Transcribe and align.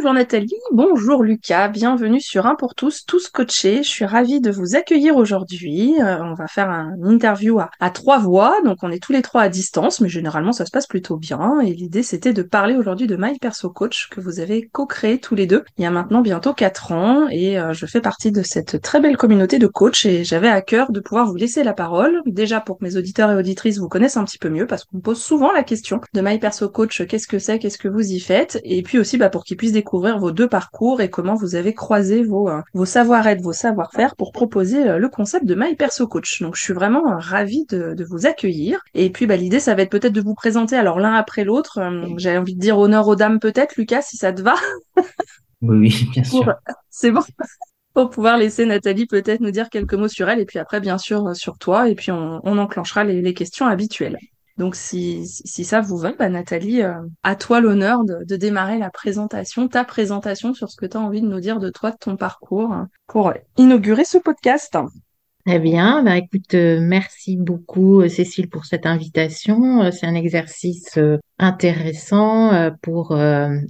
Bonjour 0.00 0.14
Nathalie, 0.14 0.54
bonjour 0.70 1.24
Lucas, 1.24 1.66
bienvenue 1.66 2.20
sur 2.20 2.46
Un 2.46 2.54
pour 2.54 2.76
tous, 2.76 3.04
tous 3.04 3.28
coachés. 3.30 3.82
Je 3.82 3.88
suis 3.88 4.04
ravie 4.04 4.40
de 4.40 4.52
vous 4.52 4.76
accueillir 4.76 5.16
aujourd'hui. 5.16 6.00
Euh, 6.00 6.22
on 6.22 6.34
va 6.34 6.46
faire 6.46 6.70
un, 6.70 6.94
interview 7.02 7.58
à, 7.58 7.90
trois 7.90 8.18
voix, 8.18 8.54
donc 8.64 8.76
on 8.82 8.92
est 8.92 9.02
tous 9.02 9.10
les 9.10 9.22
trois 9.22 9.42
à 9.42 9.48
distance, 9.48 10.00
mais 10.00 10.08
généralement 10.08 10.52
ça 10.52 10.66
se 10.66 10.70
passe 10.70 10.86
plutôt 10.86 11.16
bien. 11.16 11.58
Et 11.58 11.74
l'idée 11.74 12.04
c'était 12.04 12.32
de 12.32 12.42
parler 12.42 12.76
aujourd'hui 12.76 13.08
de 13.08 13.16
My 13.16 13.36
Perso 13.40 13.70
Coach 13.70 14.08
que 14.08 14.20
vous 14.20 14.38
avez 14.38 14.68
co-créé 14.68 15.18
tous 15.18 15.34
les 15.34 15.48
deux 15.48 15.64
il 15.78 15.82
y 15.82 15.86
a 15.86 15.90
maintenant 15.90 16.20
bientôt 16.20 16.54
quatre 16.54 16.92
ans. 16.92 17.26
Et 17.32 17.58
euh, 17.58 17.72
je 17.72 17.84
fais 17.84 18.00
partie 18.00 18.30
de 18.30 18.42
cette 18.42 18.80
très 18.80 19.00
belle 19.00 19.16
communauté 19.16 19.58
de 19.58 19.66
coachs 19.66 20.06
et 20.06 20.22
j'avais 20.22 20.48
à 20.48 20.62
cœur 20.62 20.92
de 20.92 21.00
pouvoir 21.00 21.26
vous 21.26 21.36
laisser 21.36 21.64
la 21.64 21.74
parole. 21.74 22.22
Déjà 22.24 22.60
pour 22.60 22.78
que 22.78 22.84
mes 22.84 22.96
auditeurs 22.96 23.32
et 23.32 23.34
auditrices 23.34 23.78
vous 23.78 23.88
connaissent 23.88 24.16
un 24.16 24.24
petit 24.24 24.38
peu 24.38 24.48
mieux, 24.48 24.68
parce 24.68 24.84
qu'on 24.84 25.00
pose 25.00 25.20
souvent 25.20 25.50
la 25.50 25.64
question 25.64 26.00
de 26.14 26.20
My 26.20 26.38
Perso 26.38 26.68
Coach, 26.68 27.04
qu'est-ce 27.08 27.26
que 27.26 27.40
c'est, 27.40 27.58
qu'est-ce 27.58 27.78
que 27.78 27.88
vous 27.88 28.12
y 28.12 28.20
faites, 28.20 28.60
et 28.62 28.84
puis 28.84 29.00
aussi 29.00 29.18
bah, 29.18 29.28
pour 29.28 29.42
qu'ils 29.42 29.56
puissent 29.56 29.72
découvrir 29.72 29.88
découvrir 29.98 30.20
vos 30.20 30.30
deux 30.30 30.48
parcours 30.48 31.00
et 31.00 31.10
comment 31.10 31.34
vous 31.34 31.56
avez 31.56 31.74
croisé 31.74 32.22
vos, 32.22 32.48
euh, 32.48 32.60
vos 32.72 32.84
savoir-être, 32.84 33.40
vos 33.40 33.52
savoir-faire 33.52 34.14
pour 34.14 34.30
proposer 34.30 34.88
euh, 34.88 34.98
le 34.98 35.08
concept 35.08 35.44
de 35.44 35.56
My 35.56 35.74
Perso 35.74 36.06
Coach. 36.06 36.40
Donc 36.40 36.54
je 36.54 36.62
suis 36.62 36.72
vraiment 36.72 37.10
euh, 37.10 37.16
ravie 37.18 37.66
de, 37.68 37.94
de 37.94 38.04
vous 38.04 38.26
accueillir. 38.26 38.78
Et 38.94 39.10
puis 39.10 39.26
bah, 39.26 39.34
l'idée, 39.34 39.58
ça 39.58 39.74
va 39.74 39.82
être 39.82 39.90
peut-être 39.90 40.12
de 40.12 40.20
vous 40.20 40.36
présenter 40.36 40.76
alors 40.76 41.00
l'un 41.00 41.14
après 41.14 41.42
l'autre. 41.42 41.80
J'ai 42.16 42.38
envie 42.38 42.54
de 42.54 42.60
dire 42.60 42.78
honneur 42.78 43.08
aux 43.08 43.16
dames 43.16 43.40
peut-être, 43.40 43.74
Lucas, 43.76 44.02
si 44.02 44.16
ça 44.16 44.32
te 44.32 44.40
va. 44.40 44.54
oui, 45.62 46.08
bien 46.12 46.22
sûr. 46.22 46.54
C'est 46.90 47.10
bon 47.10 47.24
pour 47.92 48.10
pouvoir 48.10 48.36
laisser 48.36 48.66
Nathalie 48.66 49.06
peut-être 49.06 49.40
nous 49.40 49.50
dire 49.50 49.68
quelques 49.68 49.94
mots 49.94 50.06
sur 50.06 50.28
elle 50.28 50.38
et 50.38 50.46
puis 50.46 50.60
après 50.60 50.78
bien 50.78 50.98
sûr 50.98 51.34
sur 51.34 51.58
toi 51.58 51.88
et 51.88 51.96
puis 51.96 52.12
on, 52.12 52.40
on 52.44 52.58
enclenchera 52.58 53.02
les, 53.02 53.20
les 53.20 53.34
questions 53.34 53.66
habituelles. 53.66 54.18
Donc 54.58 54.74
si, 54.74 55.24
si 55.26 55.64
ça 55.64 55.80
vous 55.80 55.96
va, 55.96 56.12
bah, 56.12 56.28
Nathalie, 56.28 56.82
euh, 56.82 56.94
à 57.22 57.36
toi 57.36 57.60
l'honneur 57.60 58.04
de, 58.04 58.36
démarrer 58.36 58.78
la 58.78 58.90
présentation, 58.90 59.68
ta 59.68 59.84
présentation 59.84 60.52
sur 60.52 60.68
ce 60.68 60.76
que 60.76 60.84
tu 60.84 60.96
as 60.96 61.00
envie 61.00 61.22
de 61.22 61.28
nous 61.28 61.40
dire 61.40 61.60
de 61.60 61.70
toi, 61.70 61.92
de 61.92 61.96
ton 61.96 62.16
parcours, 62.16 62.72
hein, 62.72 62.88
pour 63.06 63.32
inaugurer 63.56 64.04
ce 64.04 64.18
podcast. 64.18 64.76
Très 65.46 65.60
bien, 65.60 66.02
bah 66.02 66.18
écoute, 66.18 66.54
euh, 66.54 66.80
merci 66.80 67.36
beaucoup 67.36 68.02
euh, 68.02 68.08
Cécile 68.08 68.48
pour 68.48 68.66
cette 68.66 68.84
invitation. 68.84 69.90
c'est 69.92 70.06
un 70.06 70.14
exercice 70.14 70.98
intéressant 71.38 72.70
pour 72.82 73.16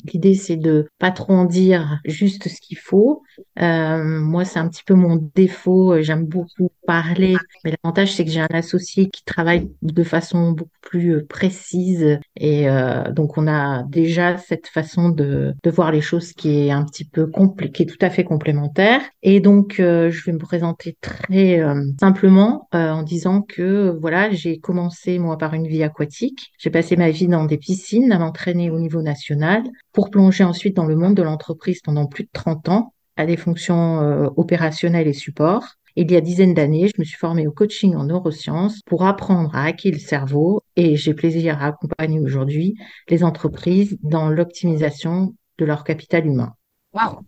l'idée 0.05 0.35
c'est 0.35 0.57
de 0.57 0.89
pas 0.99 1.11
trop 1.11 1.35
en 1.35 1.45
dire 1.45 1.99
juste 2.05 2.49
ce 2.49 2.61
qu'il 2.61 2.79
faut. 2.79 3.23
moi 3.57 4.45
c'est 4.45 4.59
un 4.59 4.69
petit 4.69 4.85
peu 4.85 4.95
mon 4.95 5.31
défaut, 5.35 6.01
j'aime 6.01 6.25
beaucoup 6.25 6.71
parler. 6.89 7.37
Mais 7.65 7.71
l'avantage, 7.71 8.15
c'est 8.15 8.25
que 8.25 8.31
j'ai 8.31 8.41
un 8.41 8.55
associé 8.55 9.11
qui 9.11 9.23
travaille 9.23 9.71
de 9.83 10.03
façon 10.03 10.53
beaucoup 10.53 10.71
plus 10.81 11.17
euh, 11.17 11.27
précise. 11.29 12.19
Et 12.35 12.69
euh, 12.69 13.13
donc, 13.13 13.37
on 13.37 13.47
a 13.47 13.83
déjà 13.83 14.39
cette 14.39 14.69
façon 14.69 15.11
de, 15.11 15.55
de 15.63 15.71
voir 15.71 15.93
les 15.93 16.01
choses 16.01 16.33
qui 16.33 16.67
est 16.67 16.71
un 16.71 16.85
petit 16.85 17.05
peu 17.05 17.27
compliquée, 17.27 17.85
tout 17.85 17.99
à 18.01 18.09
fait 18.09 18.25
complémentaire. 18.25 19.03
Et 19.23 19.41
donc, 19.41 19.81
euh, 19.81 20.11
je 20.11 20.25
vais 20.25 20.33
me 20.33 20.39
présenter 20.39 20.97
très 21.03 21.61
simplement 22.01 22.69
en 22.73 23.03
disant 23.03 23.43
que, 23.43 23.95
voilà, 24.01 24.31
j'ai 24.31 24.59
commencé, 24.59 25.19
moi, 25.19 25.37
par 25.37 25.53
une 25.53 25.67
vie 25.67 25.83
aquatique. 25.83 26.53
J'ai 26.59 26.71
passé 26.71 26.97
ma 26.97 27.11
vie 27.11 27.29
dans 27.29 27.45
des 27.45 27.58
piscines 27.59 28.13
à 28.13 28.19
m'entraîner 28.19 28.71
au 28.71 28.79
niveau 28.79 29.03
national 29.03 29.63
pour 29.93 30.11
plonger 30.11 30.45
ensuite 30.45 30.77
dans 30.77 30.87
le 30.87 30.97
monde 30.97 31.15
de 31.15 31.23
l'entreprise 31.23 31.81
pendant 31.83 32.07
plus 32.07 32.25
de 32.25 32.31
30 32.33 32.69
ans 32.69 32.95
à 33.17 33.27
des 33.27 33.37
fonctions 33.37 34.31
opérationnelles 34.37 35.09
et 35.09 35.13
support 35.13 35.79
il 36.01 36.13
y 36.13 36.17
a 36.17 36.21
dizaines 36.21 36.55
d'années, 36.55 36.87
je 36.87 37.01
me 37.01 37.05
suis 37.05 37.17
formée 37.17 37.49
au 37.49 37.51
coaching 37.51 37.97
en 37.97 38.05
neurosciences 38.05 38.83
pour 38.87 39.05
apprendre 39.05 39.51
à 39.53 39.65
hacker 39.65 39.91
le 39.91 39.99
cerveau 39.99 40.63
et 40.77 40.95
j'ai 40.95 41.13
plaisir 41.13 41.61
à 41.61 41.67
accompagner 41.67 42.21
aujourd'hui 42.21 42.77
les 43.09 43.25
entreprises 43.25 43.99
dans 44.03 44.29
l'optimisation 44.29 45.35
de 45.59 45.65
leur 45.65 45.83
capital 45.83 46.25
humain. 46.25 46.53
Wow. 46.93 47.23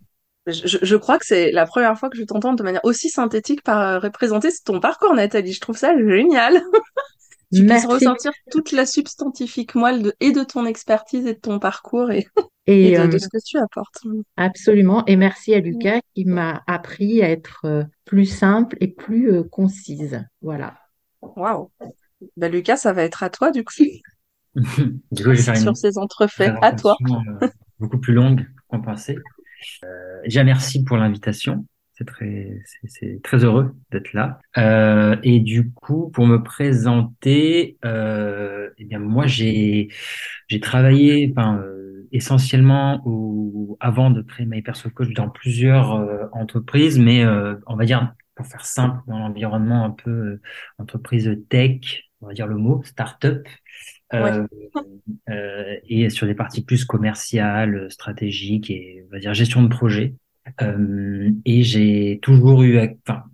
Je, 0.46 0.78
je, 0.82 0.96
crois 0.96 1.18
que 1.18 1.26
c'est 1.26 1.50
la 1.50 1.66
première 1.66 1.98
fois 1.98 2.10
que 2.10 2.16
je 2.16 2.22
t'entends 2.22 2.54
de 2.54 2.62
manière 2.62 2.84
aussi 2.84 3.10
synthétique 3.10 3.62
par 3.64 3.80
euh, 3.80 3.98
représenter 3.98 4.50
ton 4.64 4.78
parcours, 4.78 5.14
Nathalie. 5.14 5.52
Je 5.52 5.60
trouve 5.60 5.76
ça 5.76 5.92
génial. 5.98 6.62
tu 7.52 7.62
Merci. 7.62 7.86
puisses 7.86 7.94
ressortir 7.94 8.32
toute 8.50 8.72
la 8.72 8.86
substantifique 8.86 9.74
moelle 9.74 10.02
de, 10.02 10.14
et 10.20 10.32
de 10.32 10.44
ton 10.44 10.66
expertise 10.66 11.26
et 11.26 11.34
de 11.34 11.38
ton 11.38 11.58
parcours 11.58 12.10
et, 12.10 12.28
et, 12.66 12.96
de, 12.96 13.06
de, 13.06 13.16
euh, 13.16 13.18
ce 13.18 13.28
que 13.28 13.38
tu 13.44 13.58
apportes. 13.58 14.02
Absolument. 14.36 15.04
Et 15.06 15.16
merci 15.16 15.54
à 15.54 15.58
Lucas 15.58 16.00
qui 16.14 16.24
m'a 16.26 16.62
appris 16.66 17.22
à 17.22 17.30
être 17.30 17.62
euh, 17.64 17.84
plus 18.04 18.26
simple 18.26 18.76
et 18.80 18.88
plus 18.88 19.32
euh, 19.32 19.42
concise. 19.42 20.24
Voilà. 20.42 20.78
Waouh. 21.22 21.70
Ben, 22.36 22.52
Lucas, 22.52 22.76
ça 22.76 22.92
va 22.92 23.02
être 23.02 23.22
à 23.22 23.30
toi 23.30 23.50
du 23.50 23.64
coup. 23.64 23.72
du 24.54 24.62
coup, 24.62 25.00
je 25.12 25.28
vais 25.30 25.36
faire 25.36 25.56
sur 25.56 25.76
ces 25.76 25.98
entrefaits. 25.98 26.54
À 26.62 26.72
toi. 26.72 26.96
beaucoup 27.80 27.98
plus 27.98 28.14
longue 28.14 28.46
qu'on 28.68 28.80
pensait. 28.80 29.16
déjà, 30.24 30.44
merci 30.44 30.84
pour 30.84 30.96
l'invitation 30.96 31.66
c'est 32.00 32.06
très, 32.06 32.62
c'est 32.86 33.20
très 33.22 33.44
heureux 33.44 33.74
d'être 33.90 34.14
là. 34.14 34.40
Euh, 34.56 35.16
et 35.22 35.38
du 35.38 35.70
coup, 35.70 36.10
pour 36.10 36.26
me 36.26 36.42
présenter, 36.42 37.76
euh, 37.84 38.70
eh 38.78 38.84
bien 38.84 38.98
moi 38.98 39.26
j'ai 39.26 39.88
j'ai 40.48 40.60
travaillé, 40.60 41.30
enfin 41.30 41.58
euh, 41.58 42.08
essentiellement 42.10 43.02
au, 43.04 43.76
avant 43.80 44.10
de 44.10 44.22
créer 44.22 44.46
My 44.46 44.62
Perso 44.62 44.88
Coach 44.88 45.12
dans 45.12 45.28
plusieurs 45.28 45.94
euh, 45.94 46.24
entreprises, 46.32 46.98
mais 46.98 47.26
on 47.66 47.76
va 47.76 47.84
dire 47.84 48.14
pour 48.34 48.46
faire 48.46 48.64
simple 48.64 49.00
dans 49.06 49.18
l'environnement 49.18 49.84
un 49.84 49.90
peu 49.90 50.40
entreprise 50.78 51.30
tech, 51.50 52.04
on 52.22 52.28
va 52.28 52.32
dire 52.32 52.46
le 52.46 52.56
mot 52.56 52.82
startup. 52.84 53.46
Ouais. 54.12 54.44
et 55.88 56.10
sur 56.10 56.26
des 56.26 56.34
parties 56.34 56.64
plus 56.64 56.84
commerciales, 56.84 57.88
stratégiques 57.92 58.68
et 58.68 59.04
on 59.06 59.12
va 59.12 59.20
dire 59.20 59.34
gestion 59.34 59.62
de 59.62 59.68
projet. 59.68 60.14
Euh, 60.62 61.30
et 61.44 61.62
j'ai 61.62 62.18
toujours 62.22 62.62
eu, 62.62 62.78
enfin, 63.06 63.24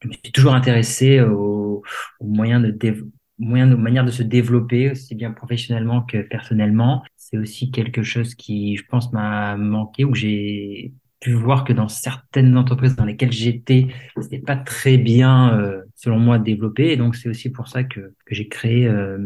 je 0.00 0.08
me 0.08 0.12
suis 0.12 0.32
toujours 0.32 0.54
intéressé 0.54 1.20
aux, 1.20 1.82
moyens 2.20 2.62
de 2.62 2.70
de 2.70 3.74
manière 3.74 4.04
de 4.04 4.10
se 4.10 4.22
développer 4.22 4.90
aussi 4.92 5.14
bien 5.14 5.32
professionnellement 5.32 6.02
que 6.02 6.18
personnellement. 6.22 7.02
C'est 7.16 7.38
aussi 7.38 7.70
quelque 7.70 8.02
chose 8.02 8.34
qui, 8.34 8.76
je 8.76 8.84
pense, 8.88 9.12
m'a 9.12 9.56
manqué 9.56 10.04
ou 10.04 10.14
j'ai 10.14 10.92
pu 11.22 11.32
voir 11.32 11.64
que 11.64 11.72
dans 11.72 11.88
certaines 11.88 12.56
entreprises 12.56 12.96
dans 12.96 13.04
lesquelles 13.04 13.32
j'étais, 13.32 13.86
c'était 14.20 14.40
pas 14.40 14.56
très 14.56 14.98
bien, 14.98 15.56
euh, 15.56 15.82
selon 15.94 16.18
moi, 16.18 16.38
développé. 16.38 16.90
Et 16.90 16.96
donc, 16.96 17.14
c'est 17.14 17.28
aussi 17.28 17.50
pour 17.50 17.68
ça 17.68 17.84
que, 17.84 18.00
que 18.26 18.34
j'ai 18.34 18.48
créé 18.48 18.86
euh, 18.86 19.18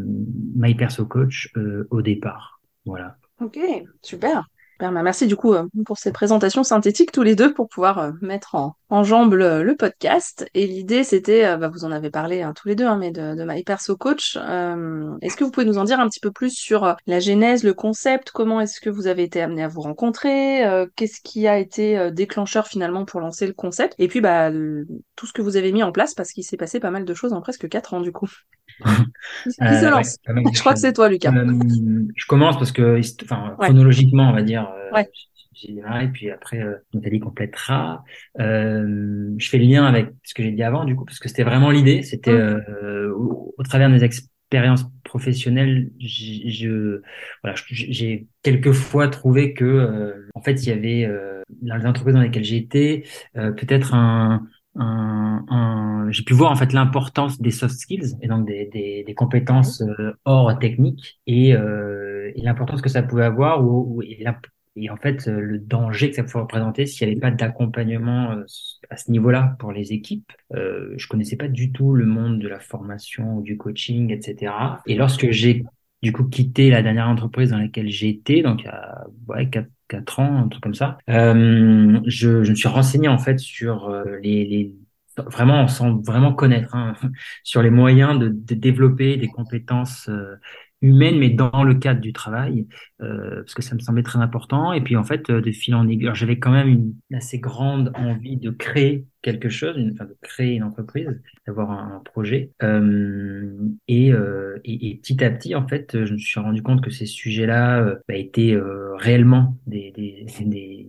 My 0.54 0.75
Perso 0.75 1.06
Coach 1.06 1.50
euh, 1.56 1.88
au 1.90 2.02
départ. 2.02 2.60
Voilà. 2.84 3.16
Ok, 3.40 3.58
super. 4.02 4.46
Bah, 4.78 4.90
merci 4.90 5.26
du 5.26 5.37
coup 5.37 5.55
euh, 5.55 5.67
pour 5.87 5.96
cette 5.96 6.12
présentation 6.12 6.62
synthétique 6.62 7.11
tous 7.11 7.23
les 7.23 7.34
deux 7.34 7.55
pour 7.55 7.67
pouvoir 7.67 7.99
euh, 7.99 8.12
mettre 8.20 8.55
en, 8.56 8.76
en 8.90 9.05
jambe 9.05 9.32
le, 9.32 9.75
podcast. 9.75 10.46
Et 10.52 10.67
l'idée 10.67 11.02
c'était, 11.02 11.46
euh, 11.46 11.56
bah, 11.56 11.69
vous 11.69 11.84
en 11.87 11.93
avez 11.93 12.11
parlé 12.11 12.43
hein, 12.43 12.52
tous 12.55 12.69
les 12.69 12.75
deux, 12.75 12.84
hein, 12.84 12.96
mais 12.99 13.11
de, 13.11 13.34
de 13.34 13.44
My 13.44 13.62
Perso 13.62 13.96
Coach. 13.96 14.37
est-ce 14.37 15.37
que 15.37 15.44
vous 15.44 15.50
pouvez 15.50 15.64
nous 15.64 15.78
en 15.78 15.84
dire 15.84 15.99
un 15.99 16.08
petit 16.08 16.20
peu 16.20 16.31
plus 16.31 16.50
sur 16.50 16.94
la 17.06 17.20
genèse, 17.20 17.64
le 17.64 17.73
concept, 17.73 18.31
comment 18.32 18.61
est-ce 18.61 18.81
que 18.81 18.90
vous 18.90 19.06
avez 19.06 19.23
été 19.23 19.40
amené 19.40 19.62
à 19.62 19.69
vous 19.69 19.81
rencontrer, 19.81 20.62
qu'est-ce 20.94 21.20
qui 21.23 21.49
a 21.49 21.58
été 21.58 22.11
déclencheur 22.11 22.67
finalement 22.67 23.05
pour 23.05 23.20
lancer 23.20 23.46
le 23.46 23.52
concept, 23.52 23.94
et 23.99 24.08
puis 24.08 24.20
bah 24.20 24.50
tout 24.50 25.26
ce 25.26 25.32
que 25.32 25.43
vous 25.43 25.56
avez 25.56 25.73
mis 25.73 25.82
en 25.82 25.93
place 25.93 26.14
parce 26.14 26.32
qu'il 26.32 26.44
s'est 26.44 26.56
passé 26.56 26.81
pas 26.81 26.90
mal 26.90 27.05
de 27.05 27.14
choses 27.14 27.32
en 27.32 27.40
presque 27.40 27.69
quatre 27.69 27.94
ans 27.94 28.00
du 28.00 28.12
coup. 28.12 28.31
Lance 29.61 30.19
Je 30.26 30.61
crois 30.61 30.75
que 30.75 30.81
c'est 30.81 30.93
toi, 30.93 31.08
Lucas. 31.08 31.32
je 31.32 32.26
commence 32.26 32.58
parce 32.58 32.73
que, 32.73 33.00
enfin, 33.25 33.56
chronologiquement, 33.58 34.31
on 34.31 34.32
va 34.32 34.43
dire, 34.43 34.69
j'ai 35.56 35.73
démarré, 35.73 36.08
puis 36.08 36.31
après, 36.31 36.61
euh, 36.61 36.75
Nathalie 36.93 37.19
complétera. 37.19 38.05
Euh, 38.40 39.31
je 39.38 39.49
fais 39.49 39.58
le 39.58 39.64
lien 39.64 39.87
avec 39.87 40.08
ce 40.23 40.34
que 40.34 40.43
j'ai 40.43 40.50
dit 40.50 40.62
avant, 40.62 40.84
du 40.84 40.94
coup, 40.94 41.05
parce 41.05 41.19
que 41.19 41.28
c'était 41.28 41.44
vraiment 41.44 41.70
l'idée. 41.70 42.02
C'était 42.02 42.31
euh, 42.31 43.11
au, 43.14 43.55
travers 43.64 43.90
des 43.90 44.05
expériences 44.05 44.84
professionnelles, 45.02 45.90
je, 45.99 47.00
voilà, 47.43 47.56
j'ai 47.70 48.26
quelquefois 48.43 49.08
trouvé 49.08 49.55
que, 49.55 49.64
euh, 49.64 50.28
en 50.34 50.43
fait, 50.43 50.62
il 50.64 50.69
y 50.69 50.73
avait 50.73 51.06
euh, 51.06 51.43
dans 51.62 51.76
les 51.76 51.87
entreprises 51.87 52.14
dans 52.14 52.20
lesquelles 52.20 52.44
j'étais, 52.44 53.05
peut-être 53.34 53.94
un, 53.94 54.46
un, 54.78 55.44
un 55.49 56.11
j'ai 56.11 56.23
pu 56.23 56.34
voir 56.34 56.52
en 56.52 56.56
fait 56.56 56.73
l'importance 56.73 57.40
des 57.40 57.50
soft 57.50 57.76
skills 57.76 58.17
et 58.23 58.28
donc 58.28 58.46
des, 58.46 58.67
des, 58.67 59.05
des 59.05 59.14
compétences 59.14 59.82
hors 60.25 60.58
technique 60.58 61.19
et, 61.26 61.50
et 61.50 62.43
l'importance 62.43 62.82
que 62.82 62.88
ça 62.88 63.02
pouvait 63.02 63.25
avoir 63.25 63.64
ou, 63.64 63.96
ou 63.99 64.02
et 64.76 64.90
en 64.90 64.96
fait, 64.96 65.26
euh, 65.26 65.40
le 65.40 65.58
danger 65.58 66.11
que 66.11 66.17
ça 66.17 66.23
pouvait 66.23 66.40
représenter 66.43 66.84
s'il 66.87 67.06
n'y 67.06 67.12
avait 67.12 67.20
pas 67.20 67.31
d'accompagnement 67.31 68.32
euh, 68.32 68.44
à 68.90 68.96
ce 68.96 69.11
niveau-là 69.11 69.56
pour 69.58 69.73
les 69.73 69.93
équipes. 69.93 70.31
Euh, 70.55 70.93
je 70.99 71.08
connaissais 71.08 71.37
pas 71.37 71.49
du 71.49 71.73
tout 71.73 71.94
le 71.94 72.05
monde 72.05 72.38
de 72.38 72.46
la 72.49 72.61
formation 72.61 73.38
ou 73.38 73.43
du 73.43 73.56
coaching, 73.56 74.12
etc. 74.12 74.52
Et 74.87 74.94
lorsque 74.94 75.31
j'ai 75.31 75.64
du 76.02 76.12
coup 76.12 76.25
quitté 76.25 76.69
la 76.69 76.82
dernière 76.82 77.08
entreprise 77.08 77.50
dans 77.50 77.58
laquelle 77.58 77.88
j'étais, 77.88 78.43
donc 78.43 78.62
il 78.62 78.67
y 78.67 78.69
a 78.69 79.06
ouais, 79.28 79.49
4, 79.49 79.67
ans, 80.19 80.38
un 80.44 80.49
truc 80.49 80.62
comme 80.62 80.75
ça, 80.75 80.99
euh, 81.11 82.00
je, 82.06 82.43
je 82.44 82.50
me 82.50 82.55
suis 82.56 82.69
renseigné 82.69 83.09
en 83.09 83.19
fait 83.19 83.38
sur 83.38 83.88
euh, 83.88 84.19
les, 84.23 84.44
les 84.47 84.75
vraiment 85.17 85.67
sans 85.69 85.97
vraiment 86.03 86.33
connaître 86.35 86.75
hein, 86.75 86.94
sur 87.44 87.62
les 87.62 87.71
moyens 87.71 88.19
de, 88.19 88.29
de 88.29 88.55
développer 88.55 89.17
des 89.17 89.29
compétences 89.29 90.11
humaine, 90.82 91.19
mais 91.19 91.31
dans 91.31 91.64
le 91.64 91.75
cadre 91.75 92.00
du 92.00 92.12
travail, 92.12 92.67
euh, 93.00 93.37
parce 93.43 93.55
que 93.55 93.62
ça 93.62 93.75
me 93.75 93.81
semblait 93.81 94.02
très 94.02 94.19
important. 94.19 94.73
Et 94.73 94.81
puis 94.81 94.96
en 94.96 95.05
fait, 95.05 95.31
euh, 95.31 95.40
de 95.40 95.50
fil 95.52 95.75
en 95.75 95.88
aiguille, 95.88 96.11
j'avais 96.14 96.38
quand 96.38 96.52
même 96.52 96.69
une 96.69 96.94
assez 97.14 97.38
grande 97.38 97.93
envie 97.94 98.37
de 98.37 98.50
créer 98.50 99.06
quelque 99.26 99.49
chose, 99.49 99.76
une, 99.76 99.93
enfin, 99.93 100.05
de 100.05 100.17
créer 100.23 100.55
une 100.55 100.62
entreprise, 100.62 101.08
d'avoir 101.46 101.70
un, 101.73 102.00
projet. 102.05 102.52
Euh, 102.62 103.56
et, 103.88 104.12
euh, 104.12 104.58
et, 104.64 104.90
et, 104.90 104.96
petit 104.96 105.23
à 105.25 105.31
petit, 105.31 105.55
en 105.56 105.67
fait, 105.67 106.05
je 106.05 106.12
me 106.12 106.19
suis 106.19 106.38
rendu 106.38 106.62
compte 106.62 106.81
que 106.81 106.90
ces 106.90 107.06
sujets-là 107.06 107.81
euh, 107.81 107.96
bah, 108.08 108.14
étaient 108.14 108.56
réellement 108.99 109.56
des, 109.67 109.90
des, 109.90 110.26
des 110.44 110.87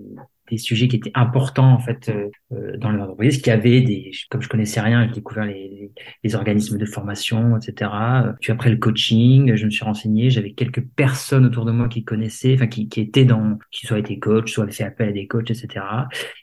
des 0.50 0.58
sujets 0.58 0.88
qui 0.88 0.98
étaient 0.98 1.12
importants 1.14 1.74
en 1.74 1.80
fait 1.80 2.10
euh, 2.10 2.30
euh 2.54 2.78
dans 2.78 2.92
l'entreprise, 2.92 3.42
qui 3.42 3.52
avaient 3.52 3.82
des, 3.82 4.12
comme 4.30 4.42
je 4.42 4.50
connaissais 4.50 4.80
rien, 4.82 5.08
j'ai 5.08 5.14
découvert 5.14 5.46
les, 5.46 5.92
les, 6.24 6.36
organismes 6.36 6.78
de 6.78 6.86
formation, 6.86 7.58
etc. 7.58 7.92
Puis 8.40 8.52
après 8.52 8.70
le 8.70 8.78
coaching, 8.78 9.56
je 9.56 9.66
me 9.66 9.70
suis 9.70 9.84
renseigné, 9.84 10.30
j'avais 10.30 10.52
quelques 10.52 10.86
personnes 10.96 11.46
autour 11.46 11.66
de 11.66 11.72
moi 11.72 11.88
qui 11.88 12.04
connaissaient, 12.04 12.54
enfin 12.54 12.68
qui, 12.68 12.88
qui 12.88 13.02
étaient 13.02 13.26
dans, 13.26 13.58
qui 13.72 13.88
soit 13.88 14.00
étaient 14.00 14.20
coachs, 14.20 14.50
soit 14.50 14.64
avaient 14.64 14.74
fait 14.74 14.84
appel 14.84 15.10
à 15.10 15.12
des 15.12 15.28
coachs, 15.28 15.50
etc. 15.50 15.86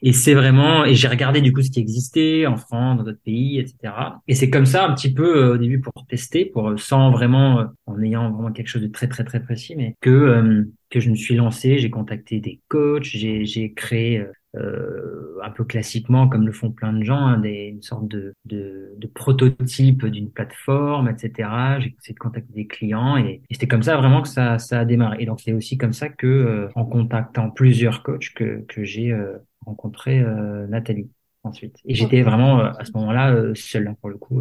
Et 0.03 0.13
c'est 0.13 0.35
vraiment, 0.35 0.85
et 0.85 0.95
j'ai 0.95 1.09
regardé 1.09 1.41
du 1.41 1.53
coup 1.53 1.63
ce 1.63 1.71
qui 1.71 1.81
existait 1.81 2.47
en 2.47 2.57
France, 2.57 2.99
dans 2.99 3.05
d'autres 3.05 3.23
pays, 3.25 3.59
etc. 3.59 3.95
Et 4.29 4.35
c'est 4.35 4.51
comme 4.51 4.67
ça 4.67 4.87
un 4.87 4.95
petit 4.95 5.13
peu 5.13 5.37
euh, 5.37 5.55
au 5.55 5.57
début 5.59 5.81
pour 5.81 5.93
tester, 6.09 6.45
pour 6.47 6.79
sans 6.79 7.11
vraiment, 7.11 7.61
euh, 7.61 7.65
en 7.87 8.01
ayant 8.03 8.31
vraiment 8.31 8.53
quelque 8.53 8.69
chose 8.69 8.83
de 8.83 8.89
très 8.89 9.09
très 9.09 9.25
très 9.25 9.43
précis, 9.43 9.75
mais 9.77 9.97
que 10.01 10.67
que 10.95 11.01
je 11.01 11.11
me 11.11 11.17
suis 11.17 11.35
lancé, 11.35 11.79
j'ai 11.79 11.91
contacté 11.91 12.41
des 12.41 12.61
coachs, 12.69 13.05
j'ai 13.05 13.73
créé 13.75 14.21
euh, 14.21 14.33
euh, 14.57 15.39
un 15.43 15.51
peu 15.51 15.65
classiquement, 15.65 16.29
comme 16.29 16.47
le 16.47 16.53
font 16.53 16.71
plein 16.71 16.93
de 16.93 17.03
gens, 17.03 17.19
hein, 17.19 17.39
des, 17.39 17.67
une 17.67 17.83
sorte 17.83 18.07
de, 18.07 18.35
de, 18.45 18.95
de 18.97 19.07
prototype 19.09 20.07
d'une 20.07 20.31
plateforme, 20.31 21.09
etc. 21.09 21.49
J'ai 21.81 21.97
essayé 22.01 22.15
de 22.15 22.19
contacter 22.21 22.53
des 22.53 22.69
clients 22.69 23.17
et, 23.17 23.43
et 23.51 23.55
c'était 23.55 23.67
comme 23.67 23.83
ça 23.83 23.97
vraiment 23.97 24.23
que 24.23 24.29
ça, 24.29 24.61
ça 24.61 24.79
a 24.81 24.85
démarré. 24.85 25.17
Et 25.19 25.27
donc 25.27 25.41
c'est 25.41 25.53
aussi 25.53 25.77
comme 25.77 25.93
ça 25.93 26.09
que, 26.09 26.27
euh, 26.29 26.69
en 26.77 26.85
contactant 26.85 27.51
plusieurs 27.51 28.05
coachs, 28.05 28.33
que, 28.35 28.65
que 28.69 28.85
j'ai 28.85 29.11
euh, 29.11 29.39
rencontré 29.67 30.23
Nathalie 30.69 31.11
ensuite. 31.43 31.77
Et 31.85 31.95
j'étais 31.95 32.23
vraiment 32.23 32.61
à 32.61 32.85
ce 32.85 32.93
moment-là 32.95 33.55
seul, 33.55 33.89
hein, 33.89 33.97
pour 34.01 34.09
le 34.11 34.17
coup. 34.19 34.41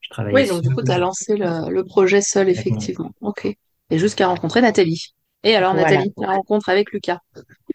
je 0.00 0.08
travaillais. 0.10 0.36
Oui, 0.36 0.48
donc 0.48 0.62
du 0.62 0.72
coup, 0.72 0.82
tu 0.82 0.92
as 0.92 0.98
lancé 0.98 1.36
le, 1.36 1.72
le 1.72 1.84
projet 1.84 2.20
seul, 2.20 2.48
effectivement. 2.48 3.10
Ok. 3.20 3.46
Et 3.90 3.98
jusqu'à 3.98 4.28
rencontrer 4.28 4.60
Nathalie. 4.60 5.14
Et 5.44 5.54
alors, 5.54 5.74
Nathalie, 5.74 6.12
la 6.16 6.32
rencontre 6.32 6.68
avec 6.68 6.92
Lucas. 6.92 7.20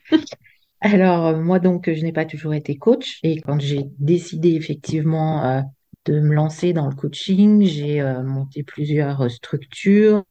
Alors, 0.82 1.28
euh, 1.28 1.42
moi, 1.42 1.60
donc, 1.60 1.90
je 1.92 2.04
n'ai 2.04 2.12
pas 2.12 2.26
toujours 2.26 2.54
été 2.54 2.76
coach. 2.76 3.20
Et 3.24 3.40
quand 3.40 3.60
j'ai 3.60 3.86
décidé 4.00 4.50
effectivement 4.56 5.46
euh, 5.46 5.62
de 6.06 6.20
me 6.20 6.34
lancer 6.34 6.74
dans 6.74 6.90
le 6.90 6.94
coaching, 6.96 7.64
j'ai 7.64 8.02
euh, 8.02 8.22
monté 8.22 8.64
plusieurs 8.64 9.32
structures 9.32 10.24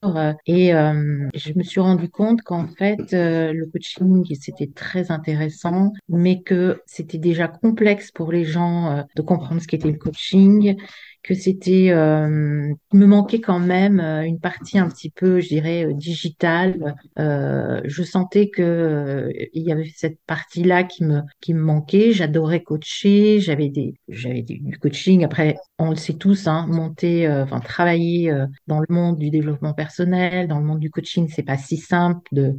et 0.47 0.73
je 0.73 1.57
me 1.57 1.63
suis 1.63 1.81
rendu 1.81 2.11
compte 2.11 2.43
qu'en 2.43 2.69
fait, 2.69 3.13
le 3.13 3.65
coaching, 3.71 4.27
c'était 4.39 4.67
très 4.67 5.11
intéressant, 5.11 5.93
mais 6.11 6.43
que 6.43 6.83
c'était 6.85 7.17
déjà 7.17 7.49
complexe 7.49 8.11
pour 8.11 8.31
les 8.31 8.45
gens 8.45 9.07
de 9.17 9.23
comprendre 9.23 9.63
ce 9.63 9.67
qu'était 9.67 9.91
le 9.91 9.99
coaching 9.99 10.77
que 11.23 11.35
c'était 11.35 11.91
euh, 11.91 12.73
me 12.93 13.07
manquait 13.07 13.41
quand 13.41 13.61
même 13.61 14.01
euh, 14.01 14.23
une 14.23 14.41
partie 14.41 14.79
un 14.79 14.89
petit 14.89 15.11
peu, 15.11 15.41
je 15.41 15.49
dirais, 15.49 15.85
euh, 15.87 15.93
digitale. 15.93 16.97
Euh, 17.19 17.81
je 17.85 18.03
sentais 18.03 18.49
que 18.51 18.63
euh, 18.63 19.33
il 19.53 19.63
y 19.63 19.71
avait 19.73 19.91
cette 19.95 20.19
partie-là 20.27 20.85
qui 20.85 21.05
me 21.05 21.21
qui 21.41 21.55
me 21.55 21.61
manquait. 21.63 22.13
J'adorais 22.13 22.63
coacher, 22.63 23.39
j'avais 23.41 23.69
des 23.69 23.95
j'avais 24.09 24.43
du 24.43 24.79
coaching. 24.81 25.25
Après, 25.25 25.57
on 25.79 25.91
le 25.91 25.97
sait 25.97 26.15
tous, 26.15 26.47
hein, 26.49 26.67
monter, 26.69 27.29
enfin 27.29 27.61
travailler 27.61 28.33
dans 28.67 28.81
le 28.81 28.87
monde 28.89 29.19
du 29.19 29.31
développement 29.31 29.75
personnel, 29.75 30.49
dans 30.49 30.59
le 30.59 30.65
monde 30.65 30.81
du 30.81 30.91
coaching, 30.91 31.29
c'est 31.29 31.43
pas 31.43 31.57
si 31.57 31.77
simple 31.77 32.23
de 32.33 32.57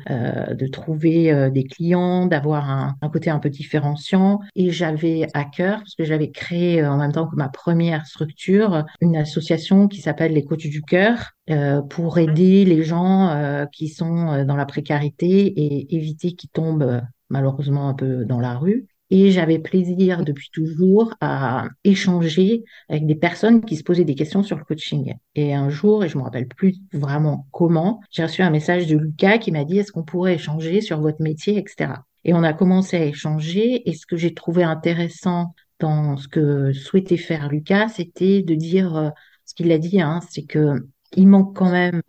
de 0.54 0.68
trouver 0.68 1.50
des 1.52 1.64
clients, 1.66 2.26
d'avoir 2.26 2.70
un, 2.70 2.96
un 3.02 3.10
côté 3.10 3.30
un 3.30 3.40
peu 3.40 3.50
différenciant. 3.50 4.40
Et 4.56 4.72
j'avais 4.72 5.28
à 5.34 5.46
cœur 5.46 5.80
parce 5.80 5.96
que 5.96 6.04
j'avais 6.04 6.32
créé 6.32 6.86
en 6.86 6.98
même 6.98 7.12
temps 7.12 7.28
que 7.28 7.36
ma 7.36 7.50
première 7.50 8.06
structure 8.06 8.53
une 9.02 9.16
association 9.16 9.88
qui 9.88 10.02
s'appelle 10.02 10.34
les 10.34 10.44
coachs 10.44 10.68
du 10.68 10.82
cœur 10.82 11.32
euh, 11.50 11.82
pour 11.82 12.18
aider 12.18 12.66
les 12.66 12.84
gens 12.84 13.30
euh, 13.30 13.66
qui 13.66 13.90
sont 13.90 14.30
euh, 14.30 14.46
dans 14.46 14.56
la 14.56 14.66
précarité 14.66 15.46
et 15.46 15.96
éviter 15.96 16.34
qu'ils 16.34 16.50
tombent 16.50 17.02
malheureusement 17.30 17.90
un 17.90 17.94
peu 17.94 18.26
dans 18.26 18.40
la 18.40 18.56
rue. 18.56 18.88
Et 19.10 19.30
j'avais 19.30 19.60
plaisir 19.60 20.24
depuis 20.24 20.50
toujours 20.52 21.14
à 21.22 21.68
échanger 21.84 22.64
avec 22.90 23.06
des 23.06 23.16
personnes 23.16 23.64
qui 23.64 23.76
se 23.76 23.84
posaient 23.84 24.06
des 24.06 24.16
questions 24.16 24.42
sur 24.42 24.58
le 24.58 24.64
coaching. 24.64 25.14
Et 25.36 25.54
un 25.54 25.70
jour, 25.70 26.04
et 26.04 26.10
je 26.10 26.18
me 26.18 26.24
rappelle 26.24 26.48
plus 26.48 26.78
vraiment 26.94 27.46
comment, 27.52 28.00
j'ai 28.10 28.24
reçu 28.24 28.42
un 28.42 28.50
message 28.50 28.88
de 28.88 28.98
Lucas 28.98 29.38
qui 29.38 29.52
m'a 29.52 29.66
dit 29.66 29.78
est-ce 29.78 29.92
qu'on 29.92 30.04
pourrait 30.04 30.36
échanger 30.36 30.82
sur 30.82 31.00
votre 31.00 31.22
métier, 31.22 31.58
etc. 31.58 31.94
Et 32.24 32.34
on 32.34 32.44
a 32.44 32.54
commencé 32.54 32.98
à 32.98 33.06
échanger. 33.06 33.88
Et 33.90 33.94
ce 33.94 34.06
que 34.06 34.18
j'ai 34.18 34.34
trouvé 34.34 34.64
intéressant 34.64 35.54
dans 35.84 36.18
ce 36.18 36.28
que 36.28 36.74
souhaitait 36.74 37.18
faire 37.18 37.50
Lucas, 37.50 37.90
c'était 37.90 38.42
de 38.42 38.56
dire 38.56 38.96
euh, 38.96 39.10
ce 39.46 39.54
qu'il 39.54 39.72
a 39.72 39.78
dit, 39.78 40.02
hein, 40.02 40.20
c'est 40.30 40.46
que 40.46 40.88
il 41.16 41.28
manque 41.28 41.56
quand 41.56 41.70
même 41.70 42.02